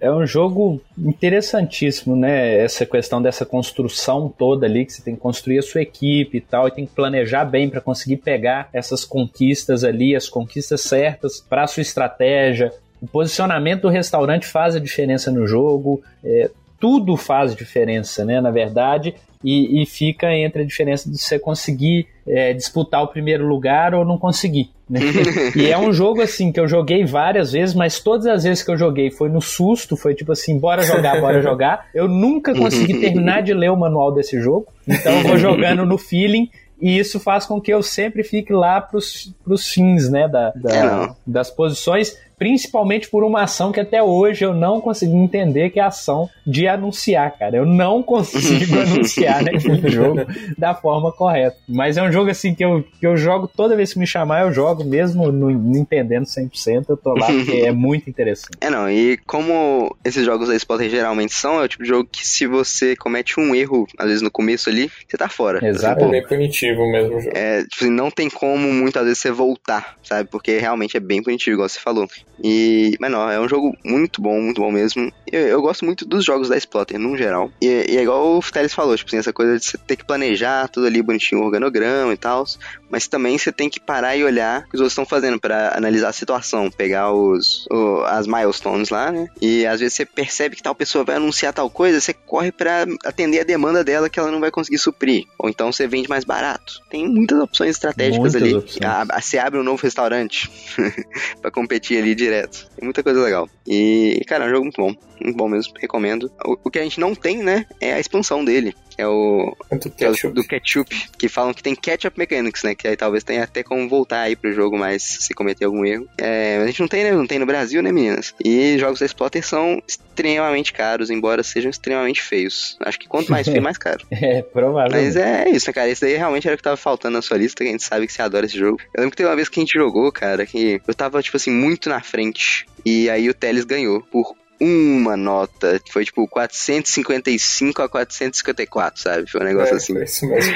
É 0.00 0.10
um 0.10 0.26
jogo 0.26 0.80
interessantíssimo, 0.98 2.16
né? 2.16 2.58
Essa 2.58 2.84
questão 2.84 3.22
dessa 3.22 3.46
construção 3.46 4.28
toda 4.28 4.66
ali, 4.66 4.84
que 4.84 4.92
você 4.92 5.00
tem 5.00 5.14
que 5.14 5.20
construir 5.20 5.60
a 5.60 5.62
sua 5.62 5.82
equipe 5.82 6.38
e 6.38 6.40
tal, 6.40 6.66
e 6.66 6.72
tem 6.72 6.84
que 6.84 6.92
planejar 6.92 7.44
bem 7.44 7.70
para 7.70 7.80
conseguir 7.80 8.16
pegar 8.16 8.68
essas 8.72 9.04
conquistas 9.04 9.84
ali, 9.84 10.16
as 10.16 10.28
conquistas 10.28 10.80
certas 10.80 11.40
para 11.40 11.62
a 11.62 11.66
sua 11.68 11.82
estratégia. 11.82 12.72
O 13.00 13.06
posicionamento 13.06 13.82
do 13.82 13.88
restaurante 13.88 14.46
faz 14.46 14.74
a 14.74 14.80
diferença 14.80 15.30
no 15.30 15.46
jogo, 15.46 16.02
é, 16.24 16.50
tudo 16.82 17.16
faz 17.16 17.54
diferença, 17.54 18.24
né? 18.24 18.40
Na 18.40 18.50
verdade, 18.50 19.14
e, 19.44 19.80
e 19.80 19.86
fica 19.86 20.34
entre 20.34 20.62
a 20.62 20.66
diferença 20.66 21.08
de 21.08 21.16
você 21.16 21.38
conseguir 21.38 22.08
é, 22.26 22.52
disputar 22.52 23.04
o 23.04 23.06
primeiro 23.06 23.46
lugar 23.46 23.94
ou 23.94 24.04
não 24.04 24.18
conseguir. 24.18 24.70
Né? 24.90 24.98
e 25.54 25.70
é 25.70 25.78
um 25.78 25.92
jogo 25.92 26.20
assim 26.20 26.50
que 26.50 26.58
eu 26.58 26.66
joguei 26.66 27.04
várias 27.04 27.52
vezes, 27.52 27.72
mas 27.72 28.00
todas 28.00 28.26
as 28.26 28.42
vezes 28.42 28.64
que 28.64 28.70
eu 28.72 28.76
joguei 28.76 29.12
foi 29.12 29.28
no 29.28 29.40
susto, 29.40 29.96
foi 29.96 30.12
tipo 30.12 30.32
assim, 30.32 30.58
bora 30.58 30.82
jogar, 30.82 31.20
bora 31.20 31.40
jogar. 31.42 31.86
Eu 31.94 32.08
nunca 32.08 32.52
consegui 32.52 32.98
terminar 33.00 33.42
de 33.44 33.54
ler 33.54 33.70
o 33.70 33.76
manual 33.76 34.12
desse 34.12 34.40
jogo, 34.40 34.66
então 34.88 35.12
eu 35.18 35.22
vou 35.28 35.38
jogando 35.38 35.86
no 35.86 35.96
feeling. 35.96 36.50
E 36.80 36.98
isso 36.98 37.20
faz 37.20 37.46
com 37.46 37.60
que 37.60 37.72
eu 37.72 37.80
sempre 37.80 38.24
fique 38.24 38.52
lá 38.52 38.80
pros, 38.80 39.32
pros 39.44 39.68
fins, 39.68 40.10
né, 40.10 40.26
da, 40.26 40.50
da- 40.50 40.74
É, 40.74 41.14
das 41.24 41.48
posições, 41.48 42.18
principalmente 42.42 43.08
por 43.08 43.22
uma 43.22 43.44
ação 43.44 43.70
que 43.70 43.78
até 43.78 44.02
hoje 44.02 44.44
eu 44.44 44.52
não 44.52 44.80
consegui 44.80 45.14
entender, 45.14 45.70
que 45.70 45.78
é 45.78 45.82
a 45.84 45.86
ação 45.86 46.28
de 46.44 46.66
anunciar, 46.66 47.38
cara. 47.38 47.56
Eu 47.56 47.64
não 47.64 48.02
consigo 48.02 48.80
anunciar 48.80 49.44
naquele 49.46 49.88
jogo 49.88 50.22
da 50.58 50.74
forma 50.74 51.12
correta. 51.12 51.56
Mas 51.68 51.96
é 51.96 52.02
um 52.02 52.10
jogo 52.10 52.30
assim 52.30 52.52
que 52.52 52.64
eu, 52.64 52.84
que 52.98 53.06
eu 53.06 53.16
jogo 53.16 53.46
toda 53.46 53.76
vez 53.76 53.92
que 53.92 53.98
me 54.00 54.08
chamar, 54.08 54.42
eu 54.42 54.52
jogo, 54.52 54.82
mesmo 54.82 55.30
não 55.30 55.52
entendendo 55.52 56.24
100%, 56.24 56.86
eu 56.88 56.96
tô 56.96 57.14
lá 57.14 57.26
porque 57.26 57.58
é 57.58 57.70
muito 57.70 58.10
interessante. 58.10 58.56
É, 58.60 58.68
não, 58.68 58.90
e 58.90 59.18
como 59.18 59.94
esses 60.04 60.26
jogos 60.26 60.48
da 60.48 60.56
Splotter 60.56 60.90
geralmente 60.90 61.32
são, 61.32 61.60
é 61.60 61.64
o 61.64 61.68
tipo 61.68 61.84
de 61.84 61.90
jogo 61.90 62.08
que 62.10 62.26
se 62.26 62.44
você 62.44 62.96
comete 62.96 63.38
um 63.38 63.54
erro, 63.54 63.86
às 63.96 64.06
vezes 64.06 64.20
no 64.20 64.32
começo 64.32 64.68
ali, 64.68 64.90
você 65.06 65.16
tá 65.16 65.28
fora. 65.28 65.64
Exato. 65.64 66.06
É 66.06 66.08
bem 66.08 66.26
punitivo 66.26 66.90
mesmo 66.90 67.18
o 67.18 67.20
jogo. 67.20 67.36
É, 67.36 67.62
tipo 67.62 67.84
assim, 67.84 67.90
não 67.90 68.10
tem 68.10 68.28
como 68.28 68.72
muitas 68.72 69.04
vezes 69.04 69.18
você 69.20 69.30
voltar, 69.30 69.96
sabe? 70.02 70.28
Porque 70.28 70.58
realmente 70.58 70.96
é 70.96 71.00
bem 71.00 71.22
punitivo, 71.22 71.54
igual 71.54 71.68
você 71.68 71.78
falou. 71.78 72.08
E, 72.42 72.96
mas 73.00 73.10
não, 73.10 73.30
é 73.30 73.40
um 73.40 73.48
jogo 73.48 73.72
muito 73.84 74.20
bom, 74.22 74.40
muito 74.40 74.60
bom 74.60 74.70
mesmo. 74.70 75.10
Eu, 75.30 75.40
eu 75.48 75.62
gosto 75.62 75.84
muito 75.84 76.04
dos 76.06 76.24
jogos 76.24 76.48
da 76.48 76.56
Splotter, 76.56 76.98
no 76.98 77.16
geral. 77.16 77.50
E, 77.60 77.66
e 77.92 77.96
é 77.96 78.02
igual 78.02 78.36
o 78.38 78.42
Teles 78.42 78.74
falou, 78.74 78.96
tipo 78.96 79.08
assim, 79.08 79.18
essa 79.18 79.32
coisa 79.32 79.58
de 79.58 79.64
você 79.64 79.78
ter 79.78 79.96
que 79.96 80.04
planejar 80.04 80.68
tudo 80.68 80.86
ali 80.86 81.02
bonitinho, 81.02 81.40
o 81.40 81.44
organograma 81.44 82.12
e 82.12 82.16
tal. 82.16 82.44
Mas 82.90 83.06
também 83.06 83.38
você 83.38 83.50
tem 83.52 83.70
que 83.70 83.80
parar 83.80 84.16
e 84.16 84.24
olhar 84.24 84.60
o 84.60 84.62
que 84.64 84.74
os 84.76 84.80
outros 84.80 84.92
estão 84.92 85.06
fazendo 85.06 85.40
pra 85.40 85.76
analisar 85.76 86.08
a 86.08 86.12
situação, 86.12 86.70
pegar 86.70 87.12
os, 87.12 87.66
o- 87.70 88.02
as 88.06 88.26
milestones 88.26 88.90
lá, 88.90 89.10
né? 89.10 89.26
E 89.40 89.64
às 89.66 89.80
vezes 89.80 89.94
você 89.94 90.04
percebe 90.04 90.56
que 90.56 90.62
tal 90.62 90.74
pessoa 90.74 91.04
vai 91.04 91.16
anunciar 91.16 91.52
tal 91.54 91.70
coisa, 91.70 92.00
você 92.00 92.12
corre 92.12 92.52
pra 92.52 92.84
atender 93.04 93.40
a 93.40 93.44
demanda 93.44 93.82
dela 93.82 94.10
que 94.10 94.18
ela 94.20 94.30
não 94.30 94.40
vai 94.40 94.50
conseguir 94.50 94.78
suprir. 94.78 95.24
Ou 95.38 95.48
então 95.48 95.72
você 95.72 95.86
vende 95.86 96.08
mais 96.08 96.24
barato. 96.24 96.80
Tem 96.90 97.08
muitas 97.08 97.38
opções 97.40 97.70
estratégicas 97.70 98.34
Muitas 98.34 98.42
ali. 98.42 98.54
opções. 98.54 98.82
A- 98.84 99.06
a- 99.10 99.20
você 99.20 99.38
abre 99.38 99.58
um 99.58 99.62
novo 99.62 99.82
restaurante 99.82 100.50
pra 101.40 101.50
competir 101.50 101.98
ali 101.98 102.14
direto. 102.22 102.68
Tem 102.76 102.84
muita 102.84 103.02
coisa 103.02 103.22
legal. 103.22 103.48
E, 103.66 104.22
cara, 104.26 104.44
é 104.44 104.48
um 104.48 104.50
jogo 104.50 104.64
muito 104.64 104.80
bom. 104.80 104.94
Muito 105.20 105.36
bom 105.36 105.48
mesmo, 105.48 105.74
recomendo. 105.78 106.30
O, 106.44 106.58
o 106.64 106.70
que 106.70 106.78
a 106.78 106.82
gente 106.82 107.00
não 107.00 107.14
tem, 107.14 107.42
né, 107.42 107.66
é 107.80 107.92
a 107.92 108.00
expansão 108.00 108.44
dele. 108.44 108.74
Que 108.94 109.02
é 109.02 109.06
o 109.06 109.56
Muito 109.70 109.90
que 109.90 110.04
é 110.04 110.08
o 110.08 110.12
ketchup. 110.12 110.34
do 110.34 110.44
ketchup, 110.44 111.08
que 111.18 111.28
falam 111.28 111.54
que 111.54 111.62
tem 111.62 111.74
ketchup 111.74 112.18
mechanics, 112.18 112.62
né? 112.62 112.74
Que 112.74 112.88
aí 112.88 112.96
talvez 112.96 113.24
tenha 113.24 113.44
até 113.44 113.62
como 113.62 113.88
voltar 113.88 114.22
aí 114.22 114.36
pro 114.36 114.52
jogo 114.52 114.78
mais 114.78 115.02
se 115.02 115.34
cometer 115.34 115.64
algum 115.64 115.84
erro. 115.84 116.06
É, 116.18 116.56
mas 116.58 116.64
a 116.64 116.66
gente 116.68 116.80
não 116.80 116.88
tem, 116.88 117.04
né? 117.04 117.12
Não 117.12 117.26
tem 117.26 117.38
no 117.38 117.46
Brasil, 117.46 117.82
né, 117.82 117.90
meninas? 117.90 118.34
E 118.44 118.78
jogos 118.78 119.00
da 119.00 119.06
Splotter 119.06 119.46
são 119.46 119.82
extremamente 119.86 120.72
caros, 120.72 121.10
embora 121.10 121.42
sejam 121.42 121.70
extremamente 121.70 122.22
feios. 122.22 122.76
Acho 122.80 122.98
que 122.98 123.08
quanto 123.08 123.30
mais 123.30 123.48
feio, 123.48 123.62
mais 123.62 123.78
caro. 123.78 124.04
É, 124.10 124.42
provavelmente. 124.42 125.04
Mas 125.04 125.16
é 125.16 125.48
isso, 125.48 125.68
né, 125.68 125.72
cara? 125.72 125.88
Esse 125.88 126.02
daí 126.02 126.16
realmente 126.16 126.46
era 126.46 126.54
o 126.54 126.56
que 126.56 126.62
tava 126.62 126.76
faltando 126.76 127.14
na 127.14 127.22
sua 127.22 127.36
lista, 127.38 127.62
que 127.64 127.68
a 127.68 127.72
gente 127.72 127.84
sabe 127.84 128.06
que 128.06 128.12
você 128.12 128.22
adora 128.22 128.46
esse 128.46 128.58
jogo. 128.58 128.78
Eu 128.94 129.00
lembro 129.02 129.10
que 129.12 129.16
teve 129.16 129.28
uma 129.28 129.36
vez 129.36 129.48
que 129.48 129.58
a 129.58 129.62
gente 129.62 129.72
jogou, 129.72 130.10
cara, 130.12 130.44
que 130.46 130.80
eu 130.86 130.94
tava, 130.94 131.22
tipo 131.22 131.36
assim, 131.36 131.50
muito 131.50 131.88
na 131.88 132.00
frente. 132.00 132.66
E 132.84 133.08
aí 133.08 133.28
o 133.28 133.34
Teles 133.34 133.64
ganhou 133.64 134.02
por 134.02 134.34
uma 134.62 135.16
nota. 135.16 135.80
Foi 135.90 136.04
tipo 136.04 136.26
455 136.28 137.82
a 137.82 137.88
454, 137.88 139.00
sabe? 139.02 139.30
Foi 139.30 139.40
um 139.40 139.44
negócio 139.44 139.74
É, 139.74 139.76
assim. 139.76 139.94
foi 139.94 140.04
isso 140.04 140.26
mesmo. 140.26 140.54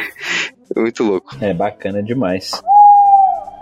Foi 0.73 0.83
muito 0.85 1.03
louco. 1.05 1.37
É 1.41 1.53
bacana 1.53 2.03
demais. 2.03 2.51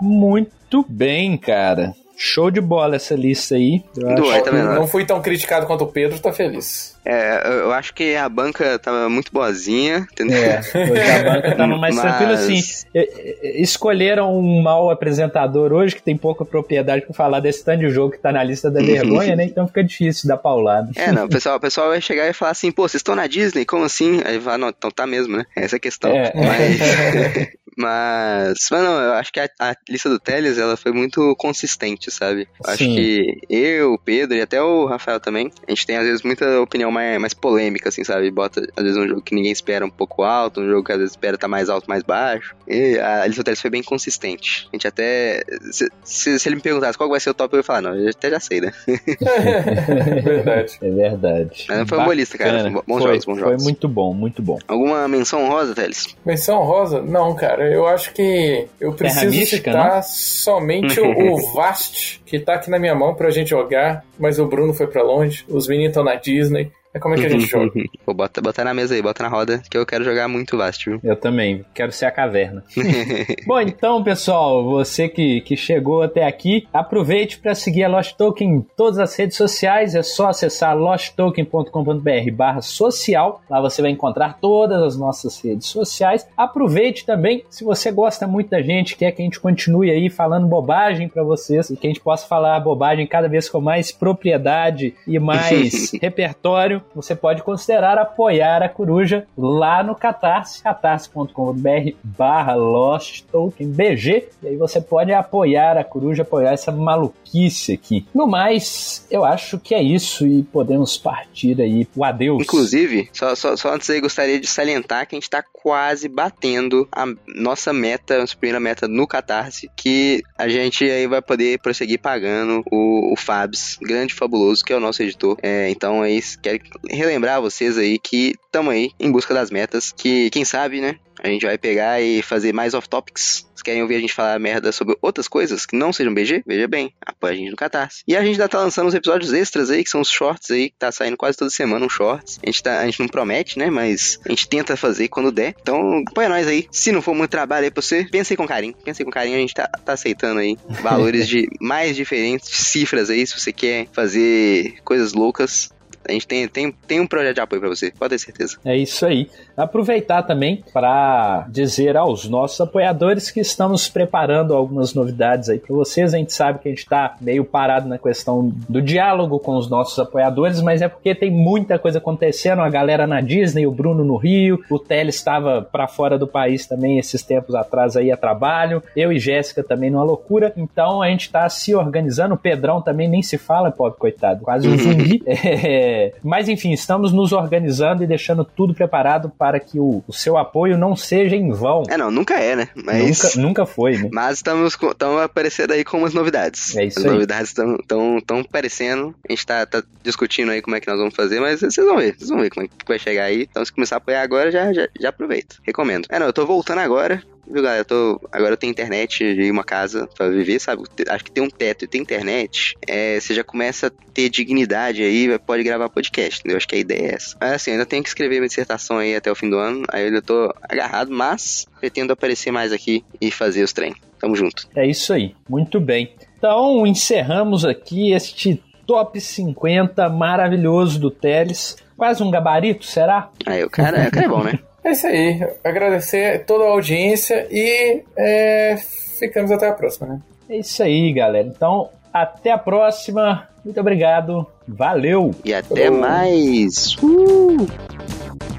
Muito 0.01 0.85
bem, 0.89 1.37
cara. 1.37 1.93
Show 2.25 2.49
de 2.49 2.59
bola 2.59 2.95
essa 2.95 3.13
lista 3.13 3.53
aí. 3.55 3.83
Eu 3.95 4.41
tá 4.43 4.49
vendo? 4.51 4.73
Não 4.73 4.87
fui 4.87 5.05
tão 5.05 5.21
criticado 5.21 5.65
quanto 5.67 5.83
o 5.83 5.87
Pedro, 5.87 6.17
tô 6.19 6.33
feliz. 6.33 6.95
É, 7.05 7.47
eu 7.61 7.71
acho 7.71 7.93
que 7.93 8.15
a 8.15 8.27
banca 8.27 8.79
tava 8.79 9.07
muito 9.07 9.31
boazinha, 9.31 10.07
entendeu? 10.11 10.41
É, 10.43 10.59
hoje 10.59 11.01
a 11.11 11.23
banca 11.23 11.55
tava 11.55 11.77
mais 11.77 11.93
Mas- 11.95 12.03
tranquila 12.03 12.33
assim. 12.33 12.59
e- 12.95 12.99
e- 13.43 13.61
Escolheram 13.61 14.35
um 14.35 14.61
mau 14.63 14.89
apresentador 14.89 15.71
hoje 15.71 15.95
que 15.95 16.01
tem 16.01 16.17
pouca 16.17 16.43
propriedade 16.43 17.05
pra 17.05 17.13
falar 17.13 17.39
desse 17.39 17.63
tanto 17.63 17.81
de 17.81 17.89
jogo 17.91 18.13
que 18.13 18.17
tá 18.19 18.31
na 18.31 18.43
lista 18.43 18.71
da 18.71 18.81
vergonha, 18.81 19.35
né? 19.35 19.45
Então 19.45 19.67
fica 19.67 19.83
difícil 19.83 20.27
dar 20.27 20.37
paulada. 20.37 20.89
É, 20.95 21.11
não, 21.11 21.25
o 21.25 21.29
pessoal, 21.29 21.57
o 21.57 21.59
pessoal 21.59 21.89
vai 21.89 22.01
chegar 22.01 22.27
e 22.27 22.33
falar 22.33 22.51
assim, 22.51 22.71
pô, 22.71 22.87
vocês 22.87 22.99
estão 23.01 23.13
na 23.15 23.27
Disney, 23.27 23.65
como 23.65 23.83
assim? 23.83 24.21
Aí 24.25 24.39
vai, 24.39 24.57
não, 24.57 24.69
então 24.69 24.89
tá 24.89 25.05
mesmo, 25.05 25.37
né? 25.37 25.45
Essa 25.55 25.75
é 25.75 25.77
a 25.77 25.79
questão. 25.79 26.09
É. 26.11 26.31
Mas, 26.33 27.49
mas, 27.77 28.67
mas 28.71 28.83
não, 28.83 29.01
eu 29.01 29.13
acho 29.13 29.31
que 29.31 29.39
a, 29.39 29.49
a 29.59 29.75
lista 29.89 30.09
do 30.09 30.19
Teles, 30.19 30.57
ela 30.57 30.77
foi 30.77 30.91
muito 30.91 31.35
consistente, 31.37 32.11
sabe? 32.11 32.47
Eu 32.63 32.71
acho 32.71 32.83
que 32.83 33.41
eu, 33.49 33.93
o 33.93 33.99
Pedro 33.99 34.37
e 34.37 34.41
até 34.41 34.61
o 34.61 34.85
Rafael 34.85 35.19
também, 35.19 35.51
a 35.67 35.71
gente 35.71 35.85
tem 35.85 35.97
às 35.97 36.05
vezes 36.05 36.23
muita 36.23 36.61
opinião 36.61 36.91
mais, 36.91 37.19
mais 37.19 37.33
polêmica, 37.33 37.89
assim, 37.89 38.03
sabe? 38.03 38.29
Bota 38.31 38.61
às 38.75 38.83
vezes 38.83 38.97
um 38.97 39.07
jogo 39.07 39.21
que 39.21 39.35
ninguém 39.35 39.51
espera 39.51 39.85
um 39.85 39.89
pouco 39.89 40.23
alto, 40.23 40.61
um 40.61 40.69
jogo 40.69 40.83
que 40.83 40.91
às 40.91 40.97
vezes 40.97 41.11
espera 41.11 41.37
tá 41.37 41.47
mais 41.47 41.69
alto, 41.69 41.89
mais 41.89 42.03
baixo. 42.03 42.55
E 42.67 42.97
a 42.99 43.25
lista 43.25 43.41
do 43.41 43.45
Teles 43.45 43.61
foi 43.61 43.69
bem 43.69 43.83
consistente. 43.83 44.67
A 44.71 44.75
gente 44.75 44.87
até, 44.87 45.43
se, 45.71 45.89
se, 46.03 46.39
se 46.39 46.49
ele 46.49 46.55
me 46.55 46.61
perguntasse 46.61 46.97
qual 46.97 47.09
vai 47.09 47.19
ser 47.19 47.29
o 47.29 47.33
top, 47.33 47.53
eu 47.53 47.59
ia 47.59 47.63
falar, 47.63 47.81
não, 47.81 47.95
eu 47.95 48.09
até 48.09 48.29
já 48.29 48.39
sei, 48.39 48.61
né? 48.61 48.71
Verdade. 50.23 50.77
É 50.81 50.89
verdade. 50.89 51.65
Mas 51.67 51.89
foi 51.89 51.97
uma 51.97 52.03
boa 52.05 52.15
lista, 52.15 52.37
cara. 52.37 52.69
Bons 52.69 52.83
foi, 52.85 53.01
jogos, 53.01 53.25
bons 53.25 53.39
Foi 53.39 53.49
jogos. 53.49 53.63
muito 53.63 53.87
bom, 53.87 54.13
muito 54.13 54.41
bom. 54.41 54.59
Alguma 54.67 55.07
menção 55.07 55.47
rosa, 55.47 55.73
Teles? 55.75 56.15
Menção 56.25 56.63
rosa? 56.63 57.01
Não, 57.01 57.35
cara. 57.35 57.64
Eu 57.71 57.87
acho 57.87 58.13
que 58.13 58.67
eu 58.79 58.93
preciso 58.93 59.29
mística, 59.29 59.71
citar 59.71 60.03
somente 60.03 60.99
o, 60.99 61.33
o 61.33 61.37
Vast, 61.53 62.21
que 62.25 62.39
tá 62.39 62.55
aqui 62.55 62.69
na 62.69 62.79
minha 62.79 62.95
mão 62.95 63.13
pra 63.15 63.29
gente 63.31 63.49
jogar, 63.49 64.03
mas 64.19 64.39
o 64.39 64.45
Bruno 64.45 64.73
foi 64.73 64.87
pra 64.87 65.03
longe. 65.03 65.45
Os 65.47 65.67
meninos 65.67 65.89
estão 65.89 66.03
na 66.03 66.15
Disney. 66.15 66.71
É 66.95 66.99
como 66.99 67.13
é 67.13 67.17
que 67.17 67.25
a 67.25 67.29
gente 67.29 67.45
joga? 67.45 67.73
Pô, 68.05 68.13
bota, 68.13 68.41
bota 68.41 68.63
na 68.63 68.73
mesa 68.73 68.95
aí, 68.95 69.01
bota 69.01 69.21
na 69.21 69.27
roda, 69.27 69.61
que 69.69 69.77
eu 69.77 69.85
quero 69.85 70.05
jogar 70.05 70.29
muito 70.29 70.57
Vast, 70.57 70.89
viu? 70.89 70.97
Eu 71.03 71.17
também, 71.17 71.65
quero 71.73 71.91
ser 71.91 72.05
a 72.05 72.11
caverna. 72.11 72.63
Bom, 73.45 73.59
então, 73.59 74.01
pessoal, 74.01 74.63
você 74.63 75.09
que, 75.09 75.41
que 75.41 75.57
chegou 75.57 76.03
até 76.03 76.25
aqui, 76.25 76.65
aproveite 76.71 77.37
para 77.37 77.53
seguir 77.53 77.83
a 77.83 77.89
Lost 77.89 78.15
Token 78.15 78.49
em 78.49 78.61
todas 78.77 78.97
as 78.97 79.13
redes 79.13 79.35
sociais. 79.35 79.93
É 79.93 80.01
só 80.01 80.29
acessar 80.29 80.77
losttoken.com.br 80.77 82.31
barra 82.33 82.61
social. 82.61 83.41
Lá 83.49 83.59
você 83.59 83.81
vai 83.81 83.91
encontrar 83.91 84.37
todas 84.39 84.81
as 84.81 84.97
nossas 84.97 85.37
redes 85.43 85.67
sociais. 85.67 86.25
Aproveite 86.37 87.05
também, 87.05 87.43
se 87.49 87.65
você 87.65 87.91
gosta 87.91 88.25
muito 88.25 88.51
da 88.51 88.61
gente, 88.61 88.95
quer 88.95 89.11
que 89.11 89.21
a 89.21 89.25
gente 89.25 89.41
continue 89.41 89.91
aí 89.91 90.09
falando 90.09 90.47
bobagem 90.47 91.09
para 91.09 91.23
vocês 91.23 91.69
e 91.69 91.75
que 91.75 91.87
a 91.87 91.89
gente 91.89 91.99
possa 91.99 92.25
falar 92.25 92.57
bobagem 92.61 93.05
cada 93.05 93.27
vez 93.27 93.49
com 93.49 93.59
mais 93.59 93.91
propriedade 93.91 94.95
e 95.05 95.19
mais 95.19 95.91
repertório, 96.01 96.84
você 96.93 97.15
pode 97.15 97.43
considerar 97.43 97.97
apoiar 97.97 98.61
a 98.61 98.69
Coruja 98.69 99.27
lá 99.37 99.83
no 99.83 99.95
Catarse, 99.95 100.61
catarse.com.br 100.61 101.91
barra 102.03 102.55
Lost 102.55 103.23
Token 103.31 103.67
BG, 103.69 104.29
e 104.43 104.47
aí 104.47 104.55
você 104.55 104.79
pode 104.79 105.11
apoiar 105.11 105.77
a 105.77 105.83
Coruja, 105.83 106.23
apoiar 106.23 106.53
essa 106.53 106.71
maluquice 106.71 107.73
aqui. 107.73 108.05
No 108.13 108.27
mais, 108.27 109.05
eu 109.09 109.25
acho 109.25 109.59
que 109.59 109.73
é 109.73 109.81
isso 109.81 110.25
e 110.25 110.43
podemos 110.43 110.97
partir 110.97 111.59
aí 111.61 111.87
o 111.95 112.03
adeus. 112.03 112.43
Inclusive, 112.43 113.09
só, 113.13 113.35
só, 113.35 113.55
só 113.55 113.73
antes 113.73 113.89
aí, 113.89 113.99
gostaria 113.99 114.39
de 114.39 114.47
salientar 114.47 115.07
que 115.07 115.15
a 115.15 115.17
gente 115.17 115.29
tá 115.29 115.43
quase 115.43 116.07
batendo 116.07 116.87
a 116.91 117.05
nossa 117.27 117.73
meta, 117.73 118.19
nossa 118.19 118.35
primeira 118.35 118.59
meta 118.59 118.87
no 118.87 119.07
Catarse, 119.07 119.69
que 119.75 120.23
a 120.37 120.47
gente 120.47 120.83
aí 120.83 121.07
vai 121.07 121.21
poder 121.21 121.59
prosseguir 121.59 121.99
pagando 121.99 122.63
o, 122.71 123.13
o 123.13 123.15
Fabs, 123.15 123.77
grande 123.81 124.13
fabuloso, 124.13 124.63
que 124.63 124.71
é 124.71 124.77
o 124.77 124.79
nosso 124.79 125.01
editor. 125.01 125.37
É, 125.41 125.69
então 125.69 126.01
aí, 126.01 126.21
quero 126.41 126.59
relembrar 126.89 127.41
vocês 127.41 127.77
aí 127.77 127.97
que 127.97 128.33
estamos 128.45 128.73
aí 128.73 128.91
em 128.99 129.11
busca 129.11 129.33
das 129.33 129.51
metas, 129.51 129.91
que 129.91 130.29
quem 130.29 130.45
sabe, 130.45 130.81
né? 130.81 130.97
A 131.25 131.27
gente 131.27 131.45
vai 131.45 131.57
pegar 131.57 132.01
e 132.01 132.21
fazer 132.21 132.53
mais 132.53 132.73
off-topics. 132.73 133.47
Vocês 133.47 133.63
querem 133.63 133.81
ouvir 133.81 133.95
a 133.95 133.99
gente 133.99 134.13
falar 134.13 134.37
merda 134.37 134.71
sobre 134.71 134.97
outras 135.01 135.27
coisas 135.27 135.65
que 135.65 135.75
não 135.75 135.93
sejam 135.93 136.13
BG? 136.13 136.43
Veja 136.45 136.67
bem, 136.67 136.93
apoia 137.01 137.33
a 137.33 137.35
gente 137.35 137.49
no 137.49 137.55
Catarse. 137.55 138.03
E 138.07 138.15
a 138.15 138.21
gente 138.21 138.33
ainda 138.33 138.49
tá 138.49 138.59
lançando 138.59 138.87
uns 138.87 138.93
episódios 138.93 139.33
extras 139.33 139.69
aí, 139.69 139.83
que 139.83 139.89
são 139.89 140.01
os 140.01 140.09
shorts 140.09 140.51
aí, 140.51 140.69
que 140.69 140.75
tá 140.77 140.91
saindo 140.91 141.17
quase 141.17 141.37
toda 141.37 141.49
semana 141.49 141.85
um 141.85 141.89
shorts. 141.89 142.39
A 142.43 142.45
gente, 142.45 142.61
tá, 142.61 142.79
a 142.79 142.85
gente 142.85 142.99
não 142.99 143.07
promete, 143.07 143.57
né? 143.57 143.69
Mas 143.69 144.19
a 144.25 144.29
gente 144.29 144.47
tenta 144.47 144.75
fazer 144.75 145.07
quando 145.07 145.31
der. 145.31 145.55
Então, 145.59 146.03
apoia 146.07 146.29
nós 146.29 146.47
aí. 146.47 146.67
Se 146.69 146.91
não 146.91 147.01
for 147.01 147.15
muito 147.15 147.31
trabalho 147.31 147.65
aí 147.65 147.71
pra 147.71 147.81
você, 147.81 148.05
pensa 148.05 148.33
aí 148.33 148.37
com 148.37 148.45
carinho. 148.45 148.75
Pensa 148.83 149.01
aí 149.01 149.05
com 149.05 149.11
carinho, 149.11 149.37
a 149.37 149.41
gente 149.41 149.53
tá, 149.53 149.67
tá 149.67 149.93
aceitando 149.93 150.39
aí 150.39 150.57
valores 150.81 151.27
de 151.29 151.49
mais 151.59 151.95
diferentes 151.95 152.49
cifras 152.49 153.09
aí, 153.09 153.25
se 153.25 153.39
você 153.39 153.51
quer 153.51 153.87
fazer 153.93 154.75
coisas 154.83 155.13
loucas. 155.13 155.69
A 156.07 156.11
gente 156.11 156.27
tem, 156.27 156.47
tem, 156.47 156.71
tem 156.71 156.99
um 156.99 157.07
projeto 157.07 157.35
de 157.35 157.41
apoio 157.41 157.61
pra 157.61 157.69
você, 157.69 157.91
pode 157.91 158.11
ter 158.11 158.19
certeza. 158.19 158.57
É 158.63 158.75
isso 158.75 159.05
aí. 159.05 159.29
Aproveitar 159.57 160.23
também 160.23 160.63
para 160.73 161.45
dizer 161.49 161.97
aos 161.97 162.27
nossos 162.27 162.59
apoiadores 162.59 163.31
que 163.31 163.39
estamos 163.39 163.87
preparando 163.87 164.53
algumas 164.53 164.93
novidades 164.93 165.49
aí 165.49 165.59
para 165.59 165.75
vocês. 165.75 166.13
A 166.13 166.17
gente 166.17 166.33
sabe 166.33 166.59
que 166.59 166.67
a 166.67 166.71
gente 166.71 166.79
está 166.79 167.15
meio 167.21 167.45
parado 167.45 167.87
na 167.87 167.97
questão 167.97 168.51
do 168.69 168.81
diálogo 168.81 169.39
com 169.39 169.55
os 169.55 169.69
nossos 169.69 169.97
apoiadores, 169.97 170.61
mas 170.61 170.81
é 170.81 170.87
porque 170.87 171.15
tem 171.15 171.31
muita 171.31 171.79
coisa 171.79 171.97
acontecendo. 171.97 172.61
A 172.61 172.69
galera 172.69 173.07
na 173.07 173.21
Disney, 173.21 173.65
o 173.65 173.71
Bruno 173.71 174.03
no 174.03 174.17
Rio, 174.17 174.59
o 174.69 174.77
Teles 174.77 175.15
estava 175.15 175.61
para 175.61 175.87
fora 175.87 176.17
do 176.17 176.27
país 176.27 176.65
também 176.65 176.99
esses 176.99 177.23
tempos 177.23 177.55
atrás 177.55 177.95
aí 177.95 178.11
a 178.11 178.17
trabalho. 178.17 178.83
Eu 178.95 179.11
e 179.11 179.19
Jéssica 179.19 179.63
também 179.63 179.89
numa 179.89 180.03
loucura. 180.03 180.53
Então 180.57 181.01
a 181.01 181.09
gente 181.09 181.27
está 181.27 181.47
se 181.49 181.73
organizando. 181.73 182.35
O 182.35 182.37
Pedrão 182.37 182.81
também 182.81 183.07
nem 183.07 183.21
se 183.21 183.37
fala, 183.37 183.71
pobre 183.71 183.97
coitado, 183.97 184.41
quase 184.41 184.67
um 184.67 184.77
zumbi. 184.77 185.23
É, 185.47 185.94
mas 186.23 186.49
enfim, 186.49 186.71
estamos 186.71 187.11
nos 187.11 187.31
organizando 187.31 188.03
e 188.03 188.07
deixando 188.07 188.43
tudo 188.43 188.73
preparado 188.73 189.29
para 189.29 189.59
que 189.59 189.79
o, 189.79 190.03
o 190.07 190.13
seu 190.13 190.37
apoio 190.37 190.77
não 190.77 190.95
seja 190.95 191.35
em 191.35 191.51
vão. 191.51 191.83
É, 191.89 191.97
não, 191.97 192.11
nunca 192.11 192.35
é, 192.35 192.55
né? 192.55 192.67
Mas. 192.75 193.35
Nunca, 193.35 193.41
nunca 193.47 193.65
foi, 193.65 193.97
né? 193.97 194.09
Mas 194.13 194.37
estamos, 194.37 194.73
estamos 194.73 195.21
aparecendo 195.21 195.71
aí 195.71 195.83
com 195.83 195.97
umas 195.97 196.13
novidades. 196.13 196.75
É 196.75 196.85
isso 196.85 196.99
As 196.99 197.05
aí. 197.05 197.11
novidades 197.11 197.49
estão 197.49 197.77
tão, 197.87 198.19
tão 198.21 198.39
aparecendo. 198.39 199.13
A 199.27 199.31
gente 199.31 199.45
tá, 199.45 199.65
tá 199.65 199.83
discutindo 200.03 200.51
aí 200.51 200.61
como 200.61 200.75
é 200.75 200.79
que 200.79 200.87
nós 200.87 200.97
vamos 200.97 201.15
fazer, 201.15 201.39
mas 201.39 201.59
vocês 201.59 201.85
vão 201.85 201.97
ver, 201.97 202.15
vocês 202.15 202.29
vão 202.29 202.39
ver 202.39 202.49
como 202.49 202.65
é 202.65 202.69
que 202.69 202.87
vai 202.87 202.99
chegar 202.99 203.25
aí. 203.25 203.47
Então, 203.49 203.63
se 203.63 203.73
começar 203.73 203.95
a 203.95 203.97
apoiar 203.97 204.21
agora, 204.21 204.51
já, 204.51 204.71
já, 204.71 204.87
já 204.99 205.09
aproveita. 205.09 205.55
Recomendo. 205.63 206.07
É, 206.09 206.19
não, 206.19 206.27
eu 206.27 206.33
tô 206.33 206.45
voltando 206.45 206.79
agora. 206.79 207.21
Viu, 207.47 207.61
galera? 207.61 207.81
Eu 207.81 207.85
tô, 207.85 208.21
agora 208.31 208.53
eu 208.53 208.57
tenho 208.57 208.71
internet 208.71 209.23
e 209.23 209.51
uma 209.51 209.63
casa 209.63 210.07
pra 210.15 210.29
viver, 210.29 210.59
sabe? 210.59 210.83
Acho 211.09 211.23
que 211.23 211.31
ter 211.31 211.41
um 211.41 211.49
teto 211.49 211.85
e 211.85 211.87
ter 211.87 211.97
internet, 211.97 212.75
é, 212.87 213.19
você 213.19 213.33
já 213.33 213.43
começa 213.43 213.87
a 213.87 213.91
ter 214.13 214.29
dignidade 214.29 215.03
aí, 215.03 215.37
pode 215.39 215.63
gravar 215.63 215.89
podcast, 215.89 216.39
entendeu? 216.39 216.57
Acho 216.57 216.67
que 216.67 216.75
a 216.75 216.79
ideia 216.79 217.11
é 217.11 217.15
essa. 217.15 217.37
Mas 217.39 217.51
assim, 217.53 217.71
eu 217.71 217.75
ainda 217.75 217.85
tenho 217.85 218.01
que 218.01 218.09
escrever 218.09 218.37
minha 218.37 218.47
dissertação 218.47 218.97
aí 218.97 219.15
até 219.15 219.31
o 219.31 219.35
fim 219.35 219.49
do 219.49 219.57
ano, 219.57 219.83
aí 219.89 220.03
eu 220.03 220.07
ainda 220.07 220.21
tô 220.21 220.53
agarrado, 220.63 221.11
mas 221.11 221.67
pretendo 221.79 222.13
aparecer 222.13 222.51
mais 222.51 222.71
aqui 222.71 223.03
e 223.21 223.29
fazer 223.31 223.63
os 223.63 223.73
treinos. 223.73 223.99
Tamo 224.19 224.35
junto. 224.35 224.67
É 224.75 224.87
isso 224.87 225.13
aí. 225.13 225.35
Muito 225.47 225.79
bem. 225.79 226.13
Então, 226.37 226.85
encerramos 226.87 227.65
aqui 227.65 228.11
este 228.11 228.61
top 228.85 229.19
50 229.19 230.09
maravilhoso 230.09 230.99
do 230.99 231.11
Teles. 231.11 231.77
Quase 231.97 232.23
um 232.23 232.31
gabarito, 232.31 232.85
será? 232.85 233.29
Aí 233.45 233.63
o 233.63 233.69
cara, 233.69 234.07
o 234.07 234.11
cara 234.11 234.25
é 234.25 234.29
bom, 234.29 234.43
né? 234.43 234.59
É 234.85 234.91
isso 234.91 235.07
aí. 235.07 235.39
Agradecer 235.63 236.45
toda 236.45 236.63
a 236.65 236.69
audiência 236.69 237.47
e 237.49 238.03
é, 238.15 238.77
ficamos 239.17 239.51
até 239.51 239.67
a 239.67 239.73
próxima, 239.73 240.07
né? 240.07 240.19
É 240.47 240.57
isso 240.57 240.83
aí, 240.83 241.11
galera. 241.11 241.47
Então, 241.47 241.89
até 242.13 242.51
a 242.51 242.57
próxima. 242.57 243.49
Muito 243.65 243.79
obrigado. 243.79 244.45
Valeu! 244.67 245.33
E 245.43 245.55
até 245.55 245.85
Falou. 245.85 245.99
mais. 245.99 246.95
Uh! 247.01 248.54